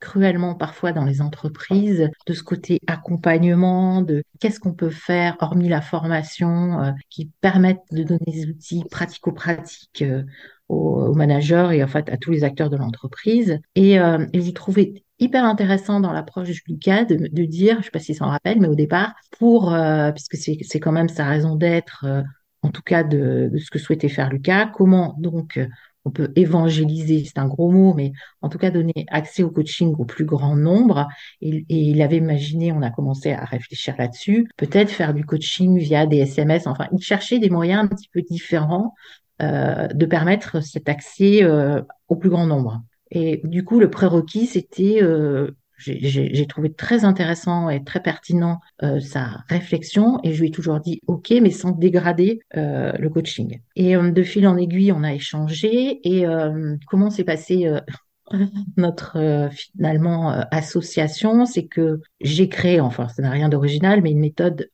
cruellement 0.00 0.54
parfois 0.54 0.92
dans 0.92 1.04
les 1.04 1.20
entreprises 1.20 2.08
de 2.26 2.32
ce 2.32 2.42
côté 2.42 2.80
accompagnement, 2.86 4.02
de 4.02 4.22
qu'est-ce 4.40 4.58
qu'on 4.58 4.72
peut 4.72 4.90
faire 4.90 5.36
hormis 5.40 5.68
la 5.68 5.82
formation 5.82 6.82
euh, 6.82 6.90
qui 7.10 7.30
permettent 7.40 7.80
de 7.92 8.02
donner 8.02 8.24
des 8.26 8.46
outils 8.46 8.84
pratico-pratiques 8.90 10.02
euh, 10.02 10.24
aux, 10.68 11.14
managers 11.14 11.68
et 11.72 11.84
en 11.84 11.88
fait 11.88 12.08
à 12.08 12.16
tous 12.16 12.30
les 12.30 12.44
acteurs 12.44 12.70
de 12.70 12.76
l'entreprise. 12.76 13.58
Et, 13.74 14.00
euh, 14.00 14.26
et 14.32 14.40
j'ai 14.40 14.52
trouvé 14.52 15.04
hyper 15.18 15.44
intéressant 15.44 16.00
dans 16.00 16.12
l'approche 16.12 16.48
de 16.48 16.54
Lucas 16.66 17.04
de, 17.04 17.44
dire, 17.44 17.78
je 17.80 17.84
sais 17.84 17.90
pas 17.90 17.98
s'il 17.98 18.14
s'en 18.14 18.28
rappelle, 18.28 18.58
mais 18.58 18.68
au 18.68 18.74
départ, 18.74 19.12
pour 19.38 19.76
puisque 20.14 20.36
c'est 20.36 20.80
quand 20.80 20.92
même 20.92 21.10
sa 21.10 21.26
raison 21.26 21.56
d'être 21.56 22.06
en 22.62 22.70
tout 22.70 22.82
cas 22.82 23.02
de, 23.02 23.50
ce 23.58 23.70
que 23.70 23.78
souhaitait 23.78 24.08
faire 24.08 24.30
Lucas. 24.30 24.66
Comment 24.66 25.14
donc 25.18 25.56
euh, 25.56 25.66
on 26.04 26.10
peut 26.10 26.32
évangéliser, 26.34 27.24
c'est 27.24 27.38
un 27.38 27.46
gros 27.46 27.70
mot, 27.70 27.92
mais 27.94 28.12
en 28.40 28.48
tout 28.48 28.58
cas 28.58 28.70
donner 28.70 29.06
accès 29.08 29.42
au 29.42 29.50
coaching 29.50 29.94
au 29.98 30.04
plus 30.04 30.24
grand 30.24 30.56
nombre. 30.56 31.08
Et, 31.42 31.64
il 31.68 32.00
avait 32.02 32.16
imaginé, 32.16 32.72
on 32.72 32.82
a 32.82 32.90
commencé 32.90 33.32
à 33.32 33.44
réfléchir 33.44 33.94
là-dessus, 33.98 34.48
peut-être 34.56 34.90
faire 34.90 35.12
du 35.12 35.24
coaching 35.24 35.78
via 35.78 36.06
des 36.06 36.18
SMS. 36.18 36.66
Enfin, 36.66 36.88
il 36.92 37.02
cherchait 37.02 37.38
des 37.38 37.50
moyens 37.50 37.84
un 37.84 37.88
petit 37.88 38.08
peu 38.12 38.22
différents 38.22 38.94
euh, 39.42 39.88
de 39.88 40.06
permettre 40.06 40.62
cet 40.62 40.88
accès 40.88 41.42
euh, 41.42 41.82
au 42.08 42.16
plus 42.16 42.30
grand 42.30 42.46
nombre. 42.46 42.82
Et 43.10 43.40
du 43.44 43.64
coup, 43.64 43.80
le 43.80 43.90
prérequis, 43.90 44.46
c'était 44.46 45.02
euh, 45.02 45.50
j'ai 45.80 46.46
trouvé 46.46 46.72
très 46.72 47.04
intéressant 47.04 47.70
et 47.70 47.82
très 47.82 48.00
pertinent 48.00 48.60
euh, 48.82 49.00
sa 49.00 49.44
réflexion 49.48 50.20
et 50.22 50.32
je 50.32 50.40
lui 50.40 50.48
ai 50.48 50.50
toujours 50.50 50.80
dit 50.80 51.00
OK, 51.06 51.30
mais 51.42 51.50
sans 51.50 51.72
dégrader 51.72 52.40
euh, 52.56 52.92
le 52.92 53.08
coaching. 53.08 53.60
Et 53.76 53.96
euh, 53.96 54.10
de 54.10 54.22
fil 54.22 54.46
en 54.46 54.56
aiguille, 54.56 54.92
on 54.92 55.02
a 55.02 55.14
échangé 55.14 56.00
et 56.04 56.26
euh, 56.26 56.76
comment 56.86 57.10
s'est 57.10 57.24
passé 57.24 57.66
euh, 57.66 57.80
notre 58.76 59.48
finalement 59.52 60.30
association, 60.50 61.46
c'est 61.46 61.66
que 61.66 62.00
j'ai 62.20 62.48
créé, 62.48 62.80
enfin 62.80 63.08
ça 63.08 63.22
n'a 63.22 63.30
rien 63.30 63.48
d'original, 63.48 64.02
mais 64.02 64.12
une 64.12 64.20
méthode 64.20 64.70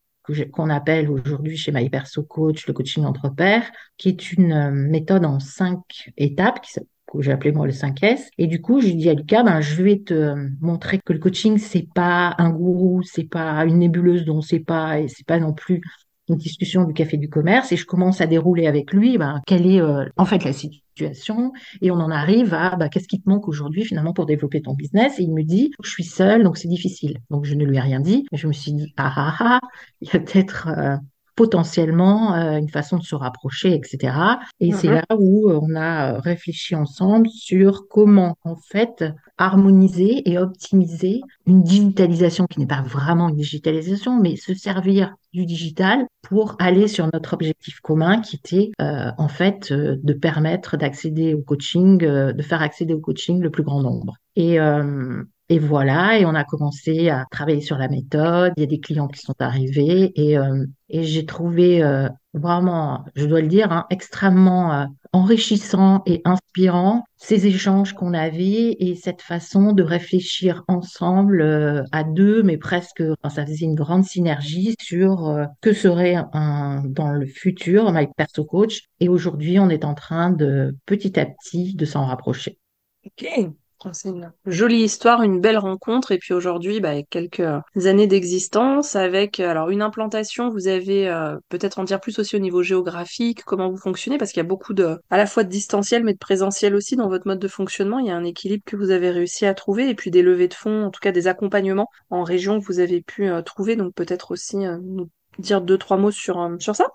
qu'on 0.53 0.71
appelle 0.71 1.09
aujourd'hui 1.09 1.57
chez 1.57 1.71
My 1.73 1.89
Perso 1.89 2.23
Coach 2.25 2.67
le 2.67 2.73
coaching 2.73 3.05
entre 3.05 3.29
pairs, 3.29 3.71
qui 3.97 4.09
est 4.09 4.33
une 4.33 4.71
méthode 4.71 5.25
en 5.25 5.39
cinq 5.39 6.11
étapes 6.17 6.61
qui 6.61 6.73
que 7.13 7.23
j'ai 7.23 7.33
appelé 7.33 7.53
moi 7.53 7.67
le 7.67 7.73
5S. 7.73 8.29
Et 8.39 8.47
du 8.47 8.61
coup, 8.61 8.81
j'ai 8.81 8.93
dit 8.93 9.09
à 9.09 9.15
Lucas, 9.15 9.43
ben, 9.43 9.61
je 9.61 9.83
vais 9.83 9.99
te 9.99 10.35
montrer 10.61 10.99
que 11.05 11.13
le 11.13 11.19
coaching, 11.19 11.59
c'est 11.59 11.87
pas 11.95 12.35
un 12.39 12.51
gourou, 12.51 13.03
c'est 13.03 13.29
pas 13.29 13.65
une 13.65 13.79
nébuleuse 13.79 14.25
dont 14.25 14.39
on 14.39 14.43
sait 14.43 14.61
pas, 14.61 15.01
et 15.01 15.09
c'est 15.09 15.27
pas 15.27 15.39
non 15.39 15.53
plus 15.53 15.81
une 16.29 16.37
discussion 16.37 16.85
du 16.85 16.93
café 16.93 17.17
du 17.17 17.29
commerce. 17.29 17.73
Et 17.73 17.77
je 17.77 17.87
commence 17.87 18.21
à 18.21 18.27
dérouler 18.27 18.67
avec 18.67 18.93
lui, 18.93 19.19
ben, 19.19 19.41
quelle 19.47 19.67
est 19.67 19.81
euh, 19.81 20.05
en 20.17 20.25
fait 20.25 20.45
la 20.45 20.53
situation. 20.53 21.53
Et 21.83 21.91
on 21.91 21.97
en 21.97 22.11
arrive 22.11 22.55
à, 22.55 22.77
ben, 22.77 22.89
qu'est-ce 22.89 23.09
qui 23.09 23.21
te 23.21 23.29
manque 23.29 23.49
aujourd'hui 23.49 23.85
finalement 23.85 24.13
pour 24.13 24.27
développer 24.27 24.61
ton 24.63 24.75
business? 24.75 25.19
Et 25.19 25.23
il 25.23 25.33
me 25.33 25.43
dit, 25.43 25.73
je 25.83 25.91
suis 25.91 26.05
seule, 26.05 26.43
donc 26.43 26.57
c'est 26.59 26.69
difficile. 26.69 27.19
Donc 27.31 27.45
je 27.45 27.55
ne 27.55 27.65
lui 27.65 27.77
ai 27.77 27.81
rien 27.81 28.01
dit. 28.01 28.27
Je 28.33 28.47
me 28.49 28.53
suis 28.53 28.73
dit, 28.73 28.93
ah 28.97 29.13
ah 29.15 29.37
ah, 29.41 29.61
il 30.01 30.09
y 30.13 30.17
a 30.17 30.21
peut-être 30.21 30.69
euh, 30.69 30.97
potentiellement 31.37 32.35
euh, 32.35 32.57
une 32.59 32.69
façon 32.71 32.97
de 32.99 33.03
se 33.05 33.15
rapprocher, 33.15 33.75
etc. 33.75 34.41
Et 34.61 34.73
c'est 34.73 34.89
Mhm. 34.89 34.95
là 34.95 35.05
où 35.19 35.51
euh, 35.51 35.61
on 35.63 35.75
a 35.77 36.15
euh, 36.15 36.19
réfléchi 36.21 36.75
ensemble 36.75 37.29
sur 37.29 37.87
comment 37.89 38.37
en 38.45 38.57
fait 38.57 39.05
harmoniser 39.39 40.29
et 40.31 40.39
optimiser 40.39 41.21
une 41.47 41.63
digitalisation 41.63 42.47
qui 42.47 42.59
n'est 42.61 42.67
pas 42.67 42.83
vraiment 42.83 43.29
une 43.29 43.37
digitalisation, 43.37 44.19
mais 44.21 44.37
se 44.37 44.55
servir 44.55 45.15
du 45.33 45.45
digital 45.47 46.07
pour 46.23 46.57
aller 46.59 46.89
sur 46.89 47.09
notre 47.13 47.35
objectif 47.35 47.81
commun 47.81 48.21
qui 48.23 48.37
était 48.37 48.71
euh, 48.81 49.11
en 49.19 49.29
fait 49.29 49.71
euh, 49.73 49.97
de 50.03 50.13
permettre 50.15 50.77
d'accéder 50.77 51.35
au 51.35 51.43
coaching, 51.43 52.03
euh, 52.03 52.33
de 52.33 52.43
faire 52.43 52.63
accéder 52.63 52.95
au 52.95 53.01
coaching 53.01 53.41
le 53.41 53.51
plus 53.51 53.63
grand 53.63 53.83
nombre. 53.83 54.15
Et, 54.37 54.59
euh, 54.59 55.23
et 55.49 55.59
voilà, 55.61 56.19
et 56.19 56.27
on 56.27 56.35
a 56.35 56.45
commencé 56.45 57.09
à 57.09 57.25
travailler 57.31 57.61
sur 57.61 57.79
la 57.79 57.89
méthode. 57.89 58.53
Il 58.57 58.61
y 58.61 58.65
a 58.65 58.67
des 58.67 58.81
clients 58.81 59.07
qui 59.07 59.21
sont 59.21 59.35
arrivés 59.39 60.13
et, 60.17 60.37
euh, 60.37 60.65
et 60.89 61.05
j'ai 61.05 61.25
trouvé 61.25 61.83
euh, 61.85 62.09
vraiment, 62.35 63.05
je 63.15 63.27
dois 63.27 63.41
le 63.41 63.47
dire, 63.47 63.71
hein, 63.71 63.87
extrêmement 63.91 64.73
euh, 64.73 64.87
enrichissant 65.13 66.03
et 66.05 66.21
inspirant 66.25 67.05
ces 67.17 67.47
échanges 67.47 67.93
qu'on 67.93 68.13
avait 68.13 68.77
et 68.79 68.97
cette 68.97 69.23
façon 69.23 69.73
de 69.73 69.83
réfléchir 69.85 70.65
ensemble 70.67 71.41
euh, 71.41 71.85
à 71.93 72.03
deux, 72.03 72.43
mais 72.43 72.59
presque, 72.59 73.03
enfin, 73.23 73.35
ça 73.35 73.47
faisait 73.47 73.65
une 73.65 73.77
grande 73.77 74.05
synergie 74.05 74.75
sur 74.81 75.29
euh, 75.29 75.45
que 75.61 75.73
serait 75.73 76.17
un, 76.33 76.83
dans 76.87 77.13
le 77.13 77.27
futur 77.27 77.93
My 77.93 78.09
Perso 78.17 78.45
Coach. 78.45 78.83
Et 78.99 79.09
aujourd'hui, 79.09 79.61
on 79.61 79.71
est 79.71 79.85
en 79.85 79.95
train 79.95 80.31
de 80.31 80.77
petit 80.87 81.19
à 81.21 81.27
petit 81.27 81.75
de 81.75 81.85
s'en 81.85 82.05
rapprocher. 82.05 82.59
Ok. 83.05 83.53
C'est 83.93 84.09
une 84.09 84.33
jolie 84.47 84.83
histoire, 84.83 85.23
une 85.23 85.41
belle 85.41 85.59
rencontre. 85.59 86.13
Et 86.13 86.19
puis 86.19 86.35
aujourd'hui, 86.35 86.81
bah, 86.81 86.91
avec 86.91 87.09
quelques 87.11 87.43
années 87.85 88.07
d'existence, 88.07 88.97
avec 88.97 89.39
alors 89.39 89.71
une 89.71 89.83
implantation, 89.83 90.49
vous 90.51 90.67
avez 90.67 91.09
euh, 91.09 91.37
peut-être 91.49 91.79
en 91.79 91.85
dire 91.85 92.01
plus 92.01 92.19
aussi 92.19 92.37
au 92.37 92.39
niveau 92.39 92.63
géographique, 92.63 93.45
comment 93.45 93.71
vous 93.71 93.77
fonctionnez, 93.77 94.19
parce 94.19 94.33
qu'il 94.33 94.41
y 94.41 94.47
a 94.47 94.49
beaucoup 94.49 94.75
de, 94.75 94.99
à 95.11 95.17
la 95.17 95.27
fois 95.27 95.45
de 95.45 95.49
distanciel, 95.49 96.05
mais 96.05 96.15
de 96.15 96.19
présentiel 96.19 96.75
aussi 96.75 96.97
dans 96.97 97.09
votre 97.09 97.27
mode 97.27 97.39
de 97.39 97.49
fonctionnement. 97.49 97.99
Il 97.99 98.07
y 98.07 98.11
a 98.11 98.17
un 98.17 98.25
équilibre 98.25 98.65
que 98.67 98.77
vous 98.77 98.91
avez 98.91 99.11
réussi 99.11 99.47
à 99.47 99.55
trouver, 99.55 99.89
et 99.89 99.95
puis 99.95 100.11
des 100.11 100.23
levées 100.23 100.49
de 100.49 100.55
fonds, 100.55 100.85
en 100.85 100.91
tout 100.91 101.01
cas 101.01 101.13
des 101.13 101.29
accompagnements 101.29 101.89
en 102.11 102.23
région 102.23 102.61
que 102.61 102.67
vous 102.67 102.81
avez 102.81 103.03
pu 103.03 103.29
euh, 103.29 103.43
trouver. 103.43 103.77
Donc 103.77 103.95
peut-être 103.95 104.31
aussi 104.33 104.67
euh, 104.67 104.79
nous 104.83 105.09
dire 105.39 105.61
deux, 105.61 105.79
trois 105.79 105.99
mots 105.99 106.11
sur, 106.11 106.57
sur 106.59 106.75
ça. 106.75 106.87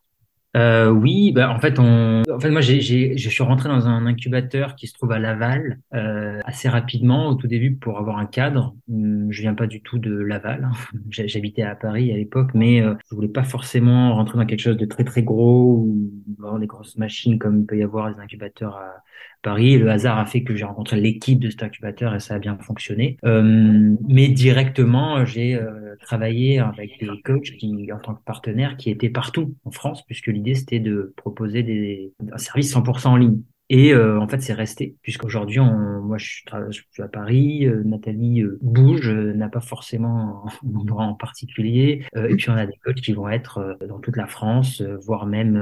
Euh, 0.58 0.90
oui, 0.90 1.32
bah, 1.32 1.50
en 1.50 1.60
fait, 1.60 1.80
on... 1.80 2.24
en 2.30 2.40
fait, 2.40 2.50
moi, 2.50 2.60
je 2.60 2.74
suis 3.16 3.44
rentré 3.44 3.70
dans 3.70 3.88
un 3.88 4.06
incubateur 4.06 4.76
qui 4.76 4.88
se 4.88 4.94
trouve 4.94 5.14
à 5.14 5.20
Laval 5.20 5.80
euh, 5.94 6.42
assez 6.44 6.68
rapidement 6.68 7.30
au 7.30 7.36
tout 7.36 7.48
début 7.48 7.76
pour 7.76 7.98
avoir 7.98 8.18
un 8.18 8.26
cadre. 8.26 8.76
Hum, 8.90 9.32
Je 9.32 9.42
viens 9.42 9.54
pas 9.54 9.66
du 9.68 9.82
tout 9.82 9.98
de 9.98 10.14
Laval, 10.14 10.66
hein. 10.66 10.72
J'habitais 11.10 11.62
à 11.62 11.76
Paris 11.76 12.12
à 12.12 12.18
l'époque, 12.18 12.52
mais 12.54 12.82
euh, 12.82 12.96
je 13.10 13.16
voulais 13.16 13.30
pas 13.30 13.44
forcément 13.44 14.14
rentrer 14.14 14.38
dans 14.38 14.46
quelque 14.46 14.60
chose 14.60 14.78
de 14.78 14.86
très 14.86 15.06
très 15.06 15.24
gros 15.24 15.86
ou 15.86 16.12
avoir 16.40 16.60
des 16.60 16.68
grosses 16.68 16.98
machines 16.98 17.40
comme 17.40 17.62
il 17.62 17.66
peut 17.66 17.78
y 17.78 17.84
avoir 17.84 18.14
des 18.14 18.20
incubateurs 18.20 18.76
à 18.76 19.04
Paris. 19.42 19.78
Le 19.78 19.90
hasard 19.90 20.18
a 20.18 20.26
fait 20.26 20.44
que 20.44 20.56
j'ai 20.56 20.66
rencontré 20.66 21.00
l'équipe 21.00 21.40
de 21.40 21.50
cet 21.50 21.64
incubateur 21.64 22.14
et 22.16 22.20
ça 22.20 22.36
a 22.36 22.40
bien 22.40 22.58
fonctionné. 22.58 23.18
Euh, 23.26 23.96
mais 24.08 24.28
directement, 24.28 25.26
j'ai 25.26 25.56
euh, 25.56 25.96
travaillé 26.02 26.60
avec 26.60 27.00
des 27.00 27.22
coachs 27.24 27.52
qui, 27.58 27.92
en 27.92 28.00
tant 28.00 28.16
que 28.16 28.24
partenaires, 28.24 28.78
qui 28.78 28.90
étaient 28.90 29.10
partout 29.10 29.56
en 29.66 29.72
France, 29.72 30.04
puisque 30.06 30.28
l'idée 30.28 30.56
c'était 30.56 30.80
de 30.80 31.14
proposer 31.18 31.64
des, 31.64 32.14
un 32.32 32.38
service 32.38 32.74
100% 32.76 33.08
en 33.08 33.16
ligne. 33.16 33.42
Et 33.74 33.94
euh, 33.94 34.20
en 34.20 34.28
fait, 34.28 34.42
c'est 34.42 34.52
resté, 34.52 34.98
puisqu'aujourd'hui, 35.02 35.62
moi, 35.62 36.18
je 36.18 36.42
suis, 36.72 37.02
à 37.02 37.08
Paris, 37.08 37.66
euh, 37.66 37.82
Nathalie 37.86 38.42
euh, 38.42 38.60
bouge, 38.62 39.08
euh, 39.08 39.34
n'a 39.34 39.48
pas 39.48 39.62
forcément 39.62 40.44
un 40.66 40.76
endroit 40.76 41.06
en 41.06 41.14
particulier, 41.14 42.04
euh, 42.18 42.28
et 42.28 42.36
puis 42.36 42.50
on 42.50 42.58
a 42.58 42.66
des 42.66 42.76
coachs 42.84 43.00
qui 43.00 43.14
vont 43.14 43.30
être 43.30 43.60
euh, 43.60 43.88
dans 43.88 44.00
toute 44.00 44.18
la 44.18 44.28
France, 44.28 44.82
voire 44.82 45.26
même 45.26 45.56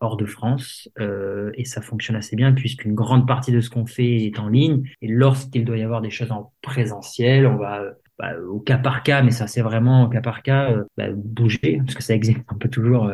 hors 0.00 0.16
de 0.16 0.26
France, 0.26 0.88
et 0.98 1.64
ça 1.64 1.80
fonctionne 1.80 2.16
assez 2.16 2.34
bien, 2.34 2.52
puisqu'une 2.52 2.94
grande 2.94 3.28
partie 3.28 3.52
de 3.52 3.60
ce 3.60 3.70
qu'on 3.70 3.86
fait 3.86 4.24
est 4.24 4.40
en 4.40 4.48
ligne, 4.48 4.90
et 5.00 5.06
lorsqu'il 5.06 5.64
doit 5.64 5.78
y 5.78 5.82
avoir 5.82 6.00
des 6.00 6.10
choses 6.10 6.32
en 6.32 6.52
présentiel, 6.60 7.46
on 7.46 7.56
va 7.56 7.84
bah, 8.18 8.32
au 8.48 8.58
cas 8.58 8.78
par 8.78 9.04
cas, 9.04 9.22
mais 9.22 9.30
ça 9.30 9.46
c'est 9.46 9.62
vraiment 9.62 10.04
au 10.04 10.08
cas 10.08 10.22
par 10.22 10.42
cas, 10.42 10.74
bah, 10.96 11.06
bouger, 11.14 11.80
parce 11.84 11.94
que 11.94 12.02
ça 12.02 12.14
existe, 12.14 12.40
on 12.50 12.56
peut 12.56 12.68
toujours, 12.68 13.12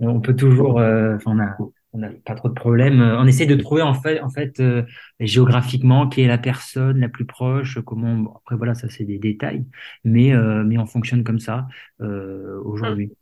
on 0.00 0.20
peut 0.20 0.34
toujours, 0.34 0.80
euh, 0.80 1.16
on 1.26 1.38
a, 1.38 1.56
on 1.94 1.98
n'a 2.00 2.10
pas 2.26 2.34
trop 2.34 2.48
de 2.50 2.54
problèmes. 2.54 3.00
Euh, 3.02 3.20
On 3.20 3.26
essaie 3.26 3.46
de 3.46 3.54
trouver 3.56 3.82
en 3.82 3.94
fait, 3.94 4.20
en 4.20 4.30
fait, 4.30 4.60
euh, 4.60 4.84
géographiquement 5.20 6.08
qui 6.08 6.22
est 6.22 6.28
la 6.28 6.38
personne 6.38 7.00
la 7.00 7.08
plus 7.08 7.26
proche, 7.26 7.78
comment. 7.86 8.16
bon, 8.16 8.32
après 8.36 8.56
voilà, 8.56 8.74
ça 8.74 8.88
c'est 8.90 9.04
des 9.04 9.18
détails, 9.18 9.64
mais 10.04 10.32
euh, 10.34 10.64
mais 10.64 10.78
on 10.78 10.86
fonctionne 10.86 11.24
comme 11.24 11.40
ça 11.40 11.68
euh, 12.02 12.60
aujourd'hui. 12.64 13.12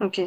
Ok. 0.00 0.20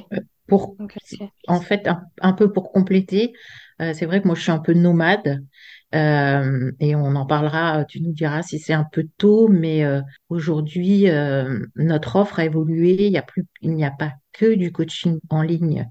Pour, 0.48 0.78
Ok. 0.80 0.94
ok. 1.12 1.32
en 1.48 1.62
fait, 1.62 1.88
un, 1.88 2.04
un 2.22 2.34
peu 2.34 2.52
pour 2.52 2.72
compléter, 2.74 3.34
euh, 3.82 3.94
c'est 3.94 4.06
vrai 4.06 4.22
que 4.22 4.28
moi 4.28 4.36
je 4.36 4.42
suis 4.42 4.52
un 4.52 4.60
peu 4.60 4.74
nomade 4.74 5.46
euh, 5.94 6.72
et 6.80 6.96
on 6.96 7.16
en 7.16 7.26
parlera, 7.26 7.86
tu 7.86 8.02
nous 8.02 8.14
diras 8.14 8.44
si 8.44 8.60
c'est 8.60 8.74
un 8.74 8.86
peu 8.92 9.08
tôt, 9.18 9.48
mais 9.48 9.84
euh, 9.84 10.02
aujourd'hui 10.30 11.10
euh, 11.10 11.66
notre 11.76 12.16
offre 12.16 12.40
a 12.40 12.46
évolué, 12.46 13.08
il 13.08 13.14
y 13.14 13.18
a 13.18 13.22
plus, 13.22 13.46
il 13.62 13.76
n'y 13.76 13.86
a 13.86 13.92
pas 13.92 14.14
que 14.32 14.56
du 14.56 14.72
coaching 14.72 15.20
en 15.30 15.42
ligne 15.42 15.88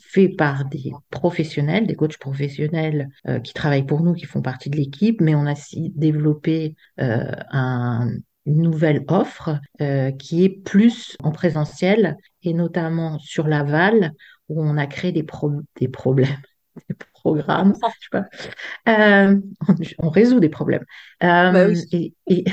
fait 0.00 0.28
par 0.28 0.66
des 0.66 0.92
professionnels, 1.10 1.86
des 1.86 1.94
coachs 1.94 2.18
professionnels 2.18 3.08
euh, 3.26 3.40
qui 3.40 3.54
travaillent 3.54 3.86
pour 3.86 4.02
nous, 4.02 4.14
qui 4.14 4.26
font 4.26 4.42
partie 4.42 4.70
de 4.70 4.76
l'équipe, 4.76 5.20
mais 5.20 5.34
on 5.34 5.46
a 5.46 5.52
aussi 5.52 5.92
développé 5.96 6.74
euh, 7.00 7.32
un, 7.50 8.10
une 8.46 8.62
nouvelle 8.62 9.04
offre 9.08 9.60
euh, 9.80 10.10
qui 10.12 10.44
est 10.44 10.62
plus 10.62 11.16
en 11.22 11.32
présentiel 11.32 12.16
et 12.42 12.52
notamment 12.52 13.18
sur 13.18 13.46
Laval 13.46 14.12
où 14.48 14.62
on 14.62 14.76
a 14.78 14.86
créé 14.86 15.12
des 15.12 15.22
problèmes, 15.22 16.38
des 16.88 16.96
programmes, 17.14 17.74
je 17.88 17.94
sais 18.04 18.08
pas. 18.10 18.26
Euh, 18.88 19.40
on, 19.68 19.74
on 20.06 20.10
résout 20.10 20.40
des 20.40 20.48
problèmes. 20.48 20.84
Bah 21.50 21.64
Euh, 21.64 21.68
oui. 21.68 21.88
et, 21.92 22.14
et, 22.28 22.44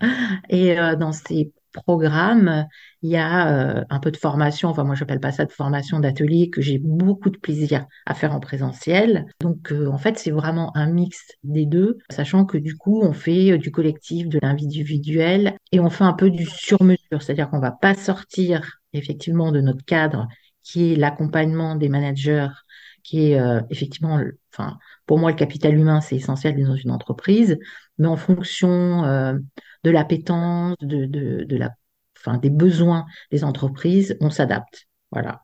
et 0.48 0.78
euh, 0.78 0.96
dans 0.96 1.12
ces 1.12 1.52
programmes, 1.72 2.66
il 3.02 3.10
y 3.10 3.16
a 3.16 3.84
un 3.90 4.00
peu 4.00 4.10
de 4.10 4.16
formation, 4.16 4.68
enfin 4.70 4.82
moi 4.82 4.96
j'appelle 4.96 5.20
pas 5.20 5.30
ça 5.30 5.44
de 5.44 5.52
formation 5.52 6.00
d'atelier, 6.00 6.50
que 6.50 6.60
j'ai 6.60 6.78
beaucoup 6.78 7.30
de 7.30 7.38
plaisir 7.38 7.86
à 8.06 8.14
faire 8.14 8.34
en 8.34 8.40
présentiel. 8.40 9.26
Donc 9.40 9.72
en 9.72 9.96
fait 9.96 10.18
c'est 10.18 10.32
vraiment 10.32 10.76
un 10.76 10.86
mix 10.90 11.28
des 11.44 11.66
deux, 11.66 11.98
sachant 12.10 12.44
que 12.44 12.58
du 12.58 12.76
coup 12.76 13.00
on 13.02 13.12
fait 13.12 13.56
du 13.56 13.70
collectif, 13.70 14.28
de 14.28 14.40
l'individuel 14.42 15.56
et 15.70 15.78
on 15.78 15.90
fait 15.90 16.02
un 16.04 16.12
peu 16.12 16.30
du 16.30 16.44
sur-mesure, 16.44 17.22
c'est-à-dire 17.22 17.48
qu'on 17.50 17.60
va 17.60 17.70
pas 17.72 17.94
sortir 17.94 18.78
effectivement 18.92 19.52
de 19.52 19.60
notre 19.60 19.84
cadre 19.84 20.26
qui 20.64 20.92
est 20.92 20.96
l'accompagnement 20.96 21.76
des 21.76 21.88
managers, 21.88 22.48
qui 23.02 23.32
est 23.32 23.40
euh, 23.40 23.60
effectivement, 23.70 24.20
enfin 24.52 24.78
pour 25.06 25.18
moi 25.18 25.30
le 25.30 25.36
capital 25.36 25.74
humain 25.74 26.00
c'est 26.00 26.16
essentiel 26.16 26.62
dans 26.64 26.76
une 26.76 26.90
entreprise, 26.90 27.58
mais 27.98 28.06
en 28.08 28.16
fonction 28.16 29.04
euh, 29.04 29.38
de 29.84 29.90
l'appétence, 29.90 30.76
de, 30.80 31.06
de, 31.06 31.44
de 31.44 31.56
la, 31.56 31.70
enfin, 32.18 32.38
des 32.38 32.50
besoins 32.50 33.06
des 33.30 33.44
entreprises, 33.44 34.16
on 34.20 34.30
s'adapte. 34.30 34.86
Voilà. 35.12 35.42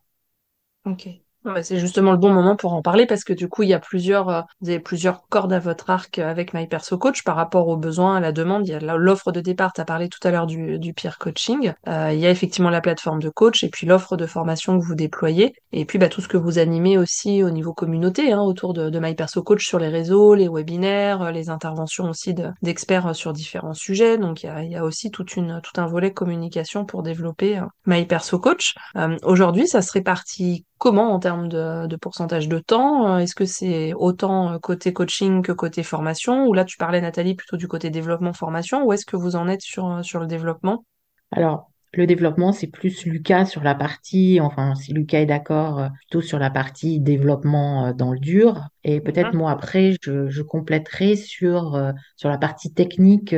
Ok. 0.85 1.26
C'est 1.63 1.79
justement 1.79 2.13
le 2.13 2.19
bon 2.19 2.33
moment 2.33 2.57
pour 2.57 2.73
en 2.75 2.83
parler 2.83 3.07
parce 3.07 3.25
que 3.25 3.33
du 3.33 3.49
coup, 3.49 3.63
il 3.63 3.69
y 3.69 3.75
a 3.75 3.79
plusieurs, 3.79 4.29
euh, 4.29 4.43
vous 4.61 4.69
avez 4.71 4.81
plusieurs 4.81 5.27
cordes 5.29 5.53
à 5.53 5.59
votre 5.59 5.91
arc 5.91 6.19
avec 6.19 6.55
My 6.55 6.67
Perso 6.67 6.99
Coach 6.99 7.23
par 7.25 7.37
rapport 7.37 7.69
aux 7.69 7.77
besoins, 7.77 8.17
à 8.17 8.21
la 8.21 8.33
demande. 8.33 8.67
Il 8.67 8.71
y 8.71 8.75
a 8.75 8.97
l'offre 8.97 9.33
de 9.33 9.41
départ, 9.41 9.73
tu 9.73 9.81
as 9.81 9.85
parlé 9.85 10.09
tout 10.09 10.19
à 10.27 10.31
l'heure 10.31 10.47
du, 10.47 10.79
du 10.79 10.93
peer 10.95 11.19
coaching. 11.19 11.73
Euh, 11.89 12.11
il 12.13 12.19
y 12.19 12.27
a 12.27 12.31
effectivement 12.31 12.71
la 12.71 12.81
plateforme 12.81 13.21
de 13.21 13.29
coach 13.29 13.63
et 13.63 13.69
puis 13.69 13.87
l'offre 13.87 14.17
de 14.17 14.27
formation 14.27 14.79
que 14.79 14.85
vous 14.85 14.95
déployez. 14.95 15.55
Et 15.73 15.85
puis 15.85 15.99
bah, 15.99 16.09
tout 16.09 16.21
ce 16.21 16.29
que 16.29 16.37
vous 16.37 16.59
animez 16.59 16.99
aussi 16.99 17.43
au 17.43 17.51
niveau 17.51 17.73
communauté, 17.73 18.33
hein, 18.33 18.41
autour 18.41 18.73
de, 18.75 18.91
de 18.91 18.99
My 18.99 19.15
sur 19.59 19.79
les 19.79 19.89
réseaux, 19.89 20.35
les 20.35 20.49
webinaires, 20.49 21.23
euh, 21.23 21.31
les 21.31 21.51
interventions 21.51 22.09
aussi 22.11 22.35
de- 22.35 22.51
d'experts 22.63 23.09
euh, 23.09 23.13
sur 23.13 23.33
différents 23.33 23.75
sujets. 23.75 24.19
Donc 24.19 24.43
il 24.43 24.47
y 24.47 24.49
a, 24.49 24.63
il 24.63 24.71
y 24.71 24.77
a 24.77 24.85
aussi 24.85 25.11
toute 25.11 25.37
une, 25.37 25.61
tout 25.63 25.81
un 25.81 25.87
volet 25.87 26.13
communication 26.13 26.85
pour 26.85 27.03
développer 27.03 27.61
My 27.87 28.05
Perso 28.07 28.39
Coach. 28.39 28.75
Euh, 28.97 29.17
Aujourd'hui, 29.23 29.67
ça 29.69 29.83
se 29.83 29.93
répartit 29.93 30.65
comment 30.79 31.13
en 31.13 31.19
termes 31.19 31.36
de, 31.39 31.87
de 31.87 31.97
pourcentage 31.97 32.49
de 32.49 32.59
temps? 32.59 33.09
Euh, 33.09 33.19
Est-ce 33.19 33.35
que 33.35 33.45
c'est 33.45 33.93
autant 33.95 34.53
euh, 34.53 34.59
côté 34.59 34.93
coaching 34.93 35.43
que 35.43 35.53
côté 35.53 35.83
formation? 35.83 36.47
Ou 36.47 36.55
là, 36.55 36.65
tu 36.65 36.77
parlais, 36.77 37.01
Nathalie, 37.01 37.35
plutôt 37.35 37.57
du 37.57 37.69
côté 37.69 37.91
développement-formation? 37.91 38.85
Ou 38.85 38.93
est-ce 38.93 39.07
que 39.07 39.17
vous 39.17 39.37
en 39.37 39.49
êtes 39.49 39.63
sur, 39.63 39.87
euh, 39.87 40.03
sur 40.03 40.21
le 40.21 40.27
développement? 40.27 40.85
Alors, 41.33 41.71
le 41.93 42.07
développement, 42.07 42.53
c'est 42.53 42.67
plus 42.67 43.07
Lucas 43.07 43.47
sur 43.47 43.63
la 43.63 43.75
partie, 43.75 44.41
enfin, 44.41 44.75
si 44.75 44.93
Lucas 44.93 45.21
est 45.21 45.27
d'accord, 45.27 45.89
plutôt 45.95 46.21
sur 46.21 46.39
la 46.39 46.51
partie 46.51 47.01
développement 47.01 47.93
dans 47.95 48.13
le 48.13 48.19
dur. 48.19 48.69
Et 48.85 49.01
peut-être 49.01 49.35
moi, 49.35 49.51
après, 49.51 49.97
je, 50.03 50.29
je 50.29 50.43
compléterai 50.43 51.17
sur, 51.17 51.81
sur 52.17 52.29
la 52.29 52.37
partie 52.37 52.75
technique, 52.75 53.35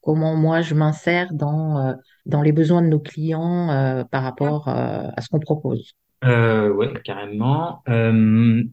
comment 0.00 0.36
moi, 0.36 0.62
je 0.62 0.74
m'insère 0.74 1.34
dans, 1.34 1.94
dans 2.24 2.40
les 2.40 2.52
besoins 2.52 2.80
de 2.80 2.86
nos 2.86 3.00
clients 3.00 4.04
par 4.10 4.22
rapport 4.22 4.68
à 4.68 5.20
ce 5.20 5.28
qu'on 5.28 5.40
propose. 5.40 5.92
Euh, 6.24 6.70
ouais, 6.72 6.92
carrément. 7.04 7.82
Euh, 7.88 8.64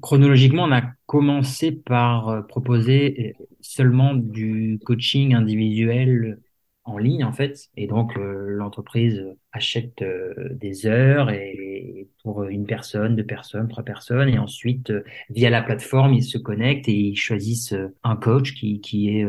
chronologiquement, 0.00 0.64
on 0.64 0.72
a 0.72 0.82
commencé 1.06 1.72
par 1.72 2.46
proposer 2.46 3.34
seulement 3.60 4.14
du 4.14 4.78
coaching 4.84 5.34
individuel 5.34 6.38
en 6.84 6.98
ligne 6.98 7.24
en 7.24 7.32
fait. 7.32 7.68
Et 7.76 7.86
donc 7.86 8.16
euh, 8.16 8.48
l'entreprise 8.48 9.24
achète 9.52 10.02
euh, 10.02 10.34
des 10.50 10.86
heures 10.86 11.30
et 11.30 12.08
pour 12.22 12.44
une 12.44 12.66
personne, 12.66 13.16
deux 13.16 13.24
personnes, 13.24 13.68
trois 13.68 13.84
personnes. 13.84 14.28
Et 14.28 14.38
ensuite 14.38 14.90
euh, 14.90 15.04
via 15.30 15.50
la 15.50 15.62
plateforme 15.62 16.14
ils 16.14 16.24
se 16.24 16.38
connectent 16.38 16.88
et 16.88 16.94
ils 16.94 17.16
choisissent 17.16 17.74
un 18.02 18.16
coach 18.16 18.54
qui, 18.54 18.80
qui 18.80 19.10
est 19.10 19.26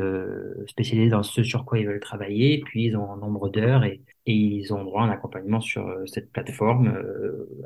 spécialisé 0.67 1.09
dans 1.09 1.23
ce 1.23 1.43
sur 1.43 1.65
quoi 1.65 1.79
ils 1.79 1.87
veulent 1.87 1.99
travailler. 1.99 2.61
Puis 2.65 2.85
ils 2.85 2.97
ont 2.97 3.11
un 3.11 3.17
nombre 3.17 3.49
d'heures 3.49 3.83
et, 3.83 4.01
et 4.25 4.33
ils 4.33 4.73
ont 4.73 4.83
droit 4.83 5.03
à 5.03 5.05
un 5.05 5.09
accompagnement 5.09 5.61
sur 5.61 5.87
cette 6.05 6.31
plateforme 6.31 6.97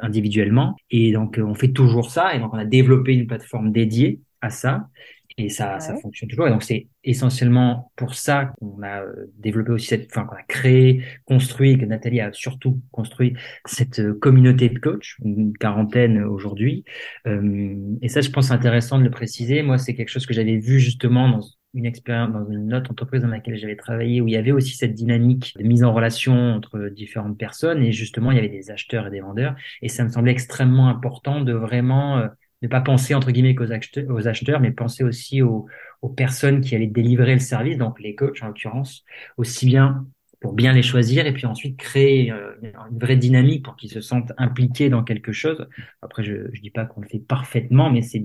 individuellement. 0.01 0.75
Et 0.91 1.12
donc 1.13 1.39
on 1.41 1.53
fait 1.53 1.72
toujours 1.72 2.12
ça. 2.12 2.36
Et 2.36 2.39
donc 2.39 2.53
on 2.53 2.58
a 2.58 2.65
développé 2.65 3.13
une 3.13 3.27
plateforme 3.27 3.72
dédiée 3.72 4.22
à 4.41 4.50
ça 4.50 4.89
et 5.38 5.50
ça, 5.50 5.79
ça 5.79 5.96
fonctionne 5.96 6.29
toujours. 6.29 6.48
Et 6.48 6.50
donc, 6.50 6.63
c'est 6.63 6.88
essentiellement 7.03 7.91
pour 7.96 8.15
ça 8.15 8.53
qu'on 8.60 8.82
a 8.82 9.03
euh, 9.03 9.32
développé 9.38 9.72
aussi 9.72 9.88
cette, 9.88 10.10
enfin, 10.12 10.25
qu'on 10.25 10.36
a 10.36 10.41
créé, 10.41 11.03
construit, 11.25 11.77
que 11.77 11.86
Nathalie 11.86 12.22
a 12.22 12.34
surtout 12.34 12.82
construit 12.91 13.36
cette 13.65 14.00
euh, 14.00 14.17
communauté 14.20 14.70
de 14.70 14.79
coachs, 14.79 15.15
une 15.24 15.53
quarantaine 15.53 16.24
aujourd'hui. 16.24 16.86
Euh, 17.27 17.75
et 18.01 18.10
ça, 18.10 18.22
je 18.22 18.32
pense 18.32 18.50
intéressant 18.50 18.98
de 18.98 19.03
le 19.03 19.12
préciser. 19.12 19.62
Moi, 19.62 19.77
c'est 19.77 19.94
quelque 19.94 20.10
chose 20.10 20.25
que 20.25 20.34
j'avais 20.34 20.58
vu 20.58 20.79
justement 20.79 21.29
dans 21.29 21.41
une 21.74 21.86
expérience 21.86 22.32
dans 22.32 22.50
une 22.50 22.74
autre 22.74 22.89
entreprise 22.89 23.22
dans 23.22 23.27
laquelle 23.27 23.58
j'avais 23.58 23.75
travaillé 23.75 24.22
où 24.22 24.27
il 24.27 24.34
y 24.34 24.38
avait 24.38 24.53
aussi 24.53 24.75
cette 24.75 24.96
dynamique 24.96 25.53
de 25.60 25.63
mise 25.63 25.84
en 25.84 25.94
relation 25.94 26.34
entre 26.34 26.89
différentes 26.89 27.38
personnes 27.38 27.84
et 27.84 27.91
justement 27.91 28.32
il 28.32 28.36
y 28.36 28.39
avait 28.39 28.50
des 28.50 28.72
acheteurs 28.72 29.06
et 29.08 29.12
des 29.12 29.20
vendeurs 29.20 29.53
et 29.82 29.89
ça 29.89 30.03
me 30.03 30.10
semblait 30.10 30.32
extrêmement 30.32 30.88
important 30.88 31.41
de 31.41 31.53
vraiment 31.53 32.25
ne 32.61 32.67
pas 32.67 32.81
penser 32.81 33.13
entre 33.13 33.31
guillemets 33.31 33.55
qu'aux 33.55 33.71
acheteurs, 33.71 34.09
aux 34.09 34.27
acheteurs, 34.27 34.59
mais 34.59 34.71
penser 34.71 35.03
aussi 35.03 35.41
aux, 35.41 35.67
aux, 36.01 36.09
personnes 36.09 36.61
qui 36.61 36.75
allaient 36.75 36.87
délivrer 36.87 37.33
le 37.33 37.39
service, 37.39 37.77
donc 37.77 37.99
les 37.99 38.15
coachs 38.15 38.41
en 38.41 38.47
l'occurrence, 38.47 39.03
aussi 39.37 39.65
bien 39.65 40.05
pour 40.39 40.53
bien 40.53 40.71
les 40.73 40.83
choisir 40.83 41.25
et 41.25 41.33
puis 41.33 41.47
ensuite 41.47 41.77
créer 41.77 42.31
euh, 42.31 42.51
une 42.61 42.99
vraie 42.99 43.15
dynamique 43.17 43.65
pour 43.65 43.75
qu'ils 43.75 43.89
se 43.89 44.01
sentent 44.01 44.33
impliqués 44.37 44.89
dans 44.89 45.03
quelque 45.03 45.31
chose. 45.31 45.67
Après, 46.01 46.23
je 46.23 46.49
je 46.53 46.61
dis 46.61 46.69
pas 46.69 46.85
qu'on 46.85 47.01
le 47.01 47.07
fait 47.07 47.19
parfaitement, 47.19 47.89
mais 47.89 48.01
c'est 48.03 48.23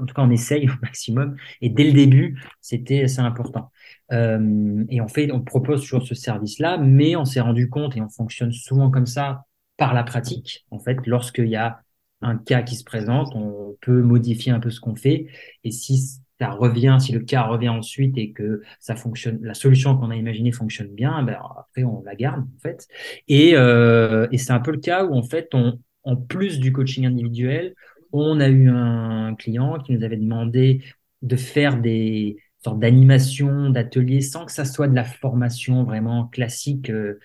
en 0.00 0.06
tout 0.06 0.14
cas 0.14 0.22
on 0.22 0.30
essaye 0.30 0.68
au 0.68 0.72
maximum 0.82 1.36
et 1.60 1.68
dès 1.68 1.84
le 1.84 1.92
début 1.92 2.42
c'était 2.60 3.06
c'est 3.06 3.20
important. 3.20 3.70
Euh, 4.12 4.84
et 4.90 5.00
on 5.00 5.08
fait, 5.08 5.30
on 5.32 5.40
propose 5.40 5.82
toujours 5.82 6.06
ce 6.06 6.14
service-là, 6.14 6.78
mais 6.78 7.16
on 7.16 7.24
s'est 7.24 7.40
rendu 7.40 7.68
compte 7.70 7.96
et 7.96 8.00
on 8.00 8.08
fonctionne 8.08 8.52
souvent 8.52 8.90
comme 8.90 9.06
ça 9.06 9.44
par 9.76 9.94
la 9.94 10.04
pratique. 10.04 10.66
En 10.70 10.78
fait, 10.78 10.98
lorsqu'il 11.06 11.48
y 11.48 11.56
a 11.56 11.80
un 12.22 12.36
cas 12.38 12.62
qui 12.62 12.76
se 12.76 12.84
présente, 12.84 13.34
on 13.34 13.76
peut 13.80 14.02
modifier 14.02 14.52
un 14.52 14.60
peu 14.60 14.70
ce 14.70 14.80
qu'on 14.80 14.96
fait. 14.96 15.26
Et 15.64 15.70
si 15.70 15.98
ça 16.40 16.50
revient, 16.50 16.96
si 17.00 17.12
le 17.12 17.20
cas 17.20 17.42
revient 17.42 17.68
ensuite 17.68 18.16
et 18.18 18.32
que 18.32 18.62
ça 18.80 18.96
fonctionne, 18.96 19.38
la 19.42 19.54
solution 19.54 19.96
qu'on 19.96 20.10
a 20.10 20.16
imaginée 20.16 20.52
fonctionne 20.52 20.88
bien, 20.88 21.22
ben 21.22 21.36
après 21.58 21.84
on 21.84 22.02
la 22.04 22.14
garde 22.14 22.40
en 22.40 22.60
fait. 22.60 22.88
Et, 23.28 23.52
euh, 23.54 24.26
et 24.32 24.38
c'est 24.38 24.52
un 24.52 24.60
peu 24.60 24.72
le 24.72 24.78
cas 24.80 25.04
où 25.04 25.14
en 25.14 25.22
fait, 25.22 25.48
on, 25.54 25.78
en 26.04 26.16
plus 26.16 26.58
du 26.58 26.72
coaching 26.72 27.06
individuel, 27.06 27.74
on 28.12 28.40
a 28.40 28.48
eu 28.48 28.68
un 28.68 29.34
client 29.36 29.78
qui 29.78 29.92
nous 29.92 30.04
avait 30.04 30.16
demandé 30.16 30.82
de 31.22 31.36
faire 31.36 31.78
des 31.80 32.36
sortes 32.64 32.80
d'animations, 32.80 33.70
d'ateliers, 33.70 34.20
sans 34.20 34.44
que 34.44 34.52
ça 34.52 34.64
soit 34.64 34.88
de 34.88 34.94
la 34.94 35.04
formation 35.04 35.84
vraiment 35.84 36.26
classique, 36.26 36.90
euh, 36.90 37.20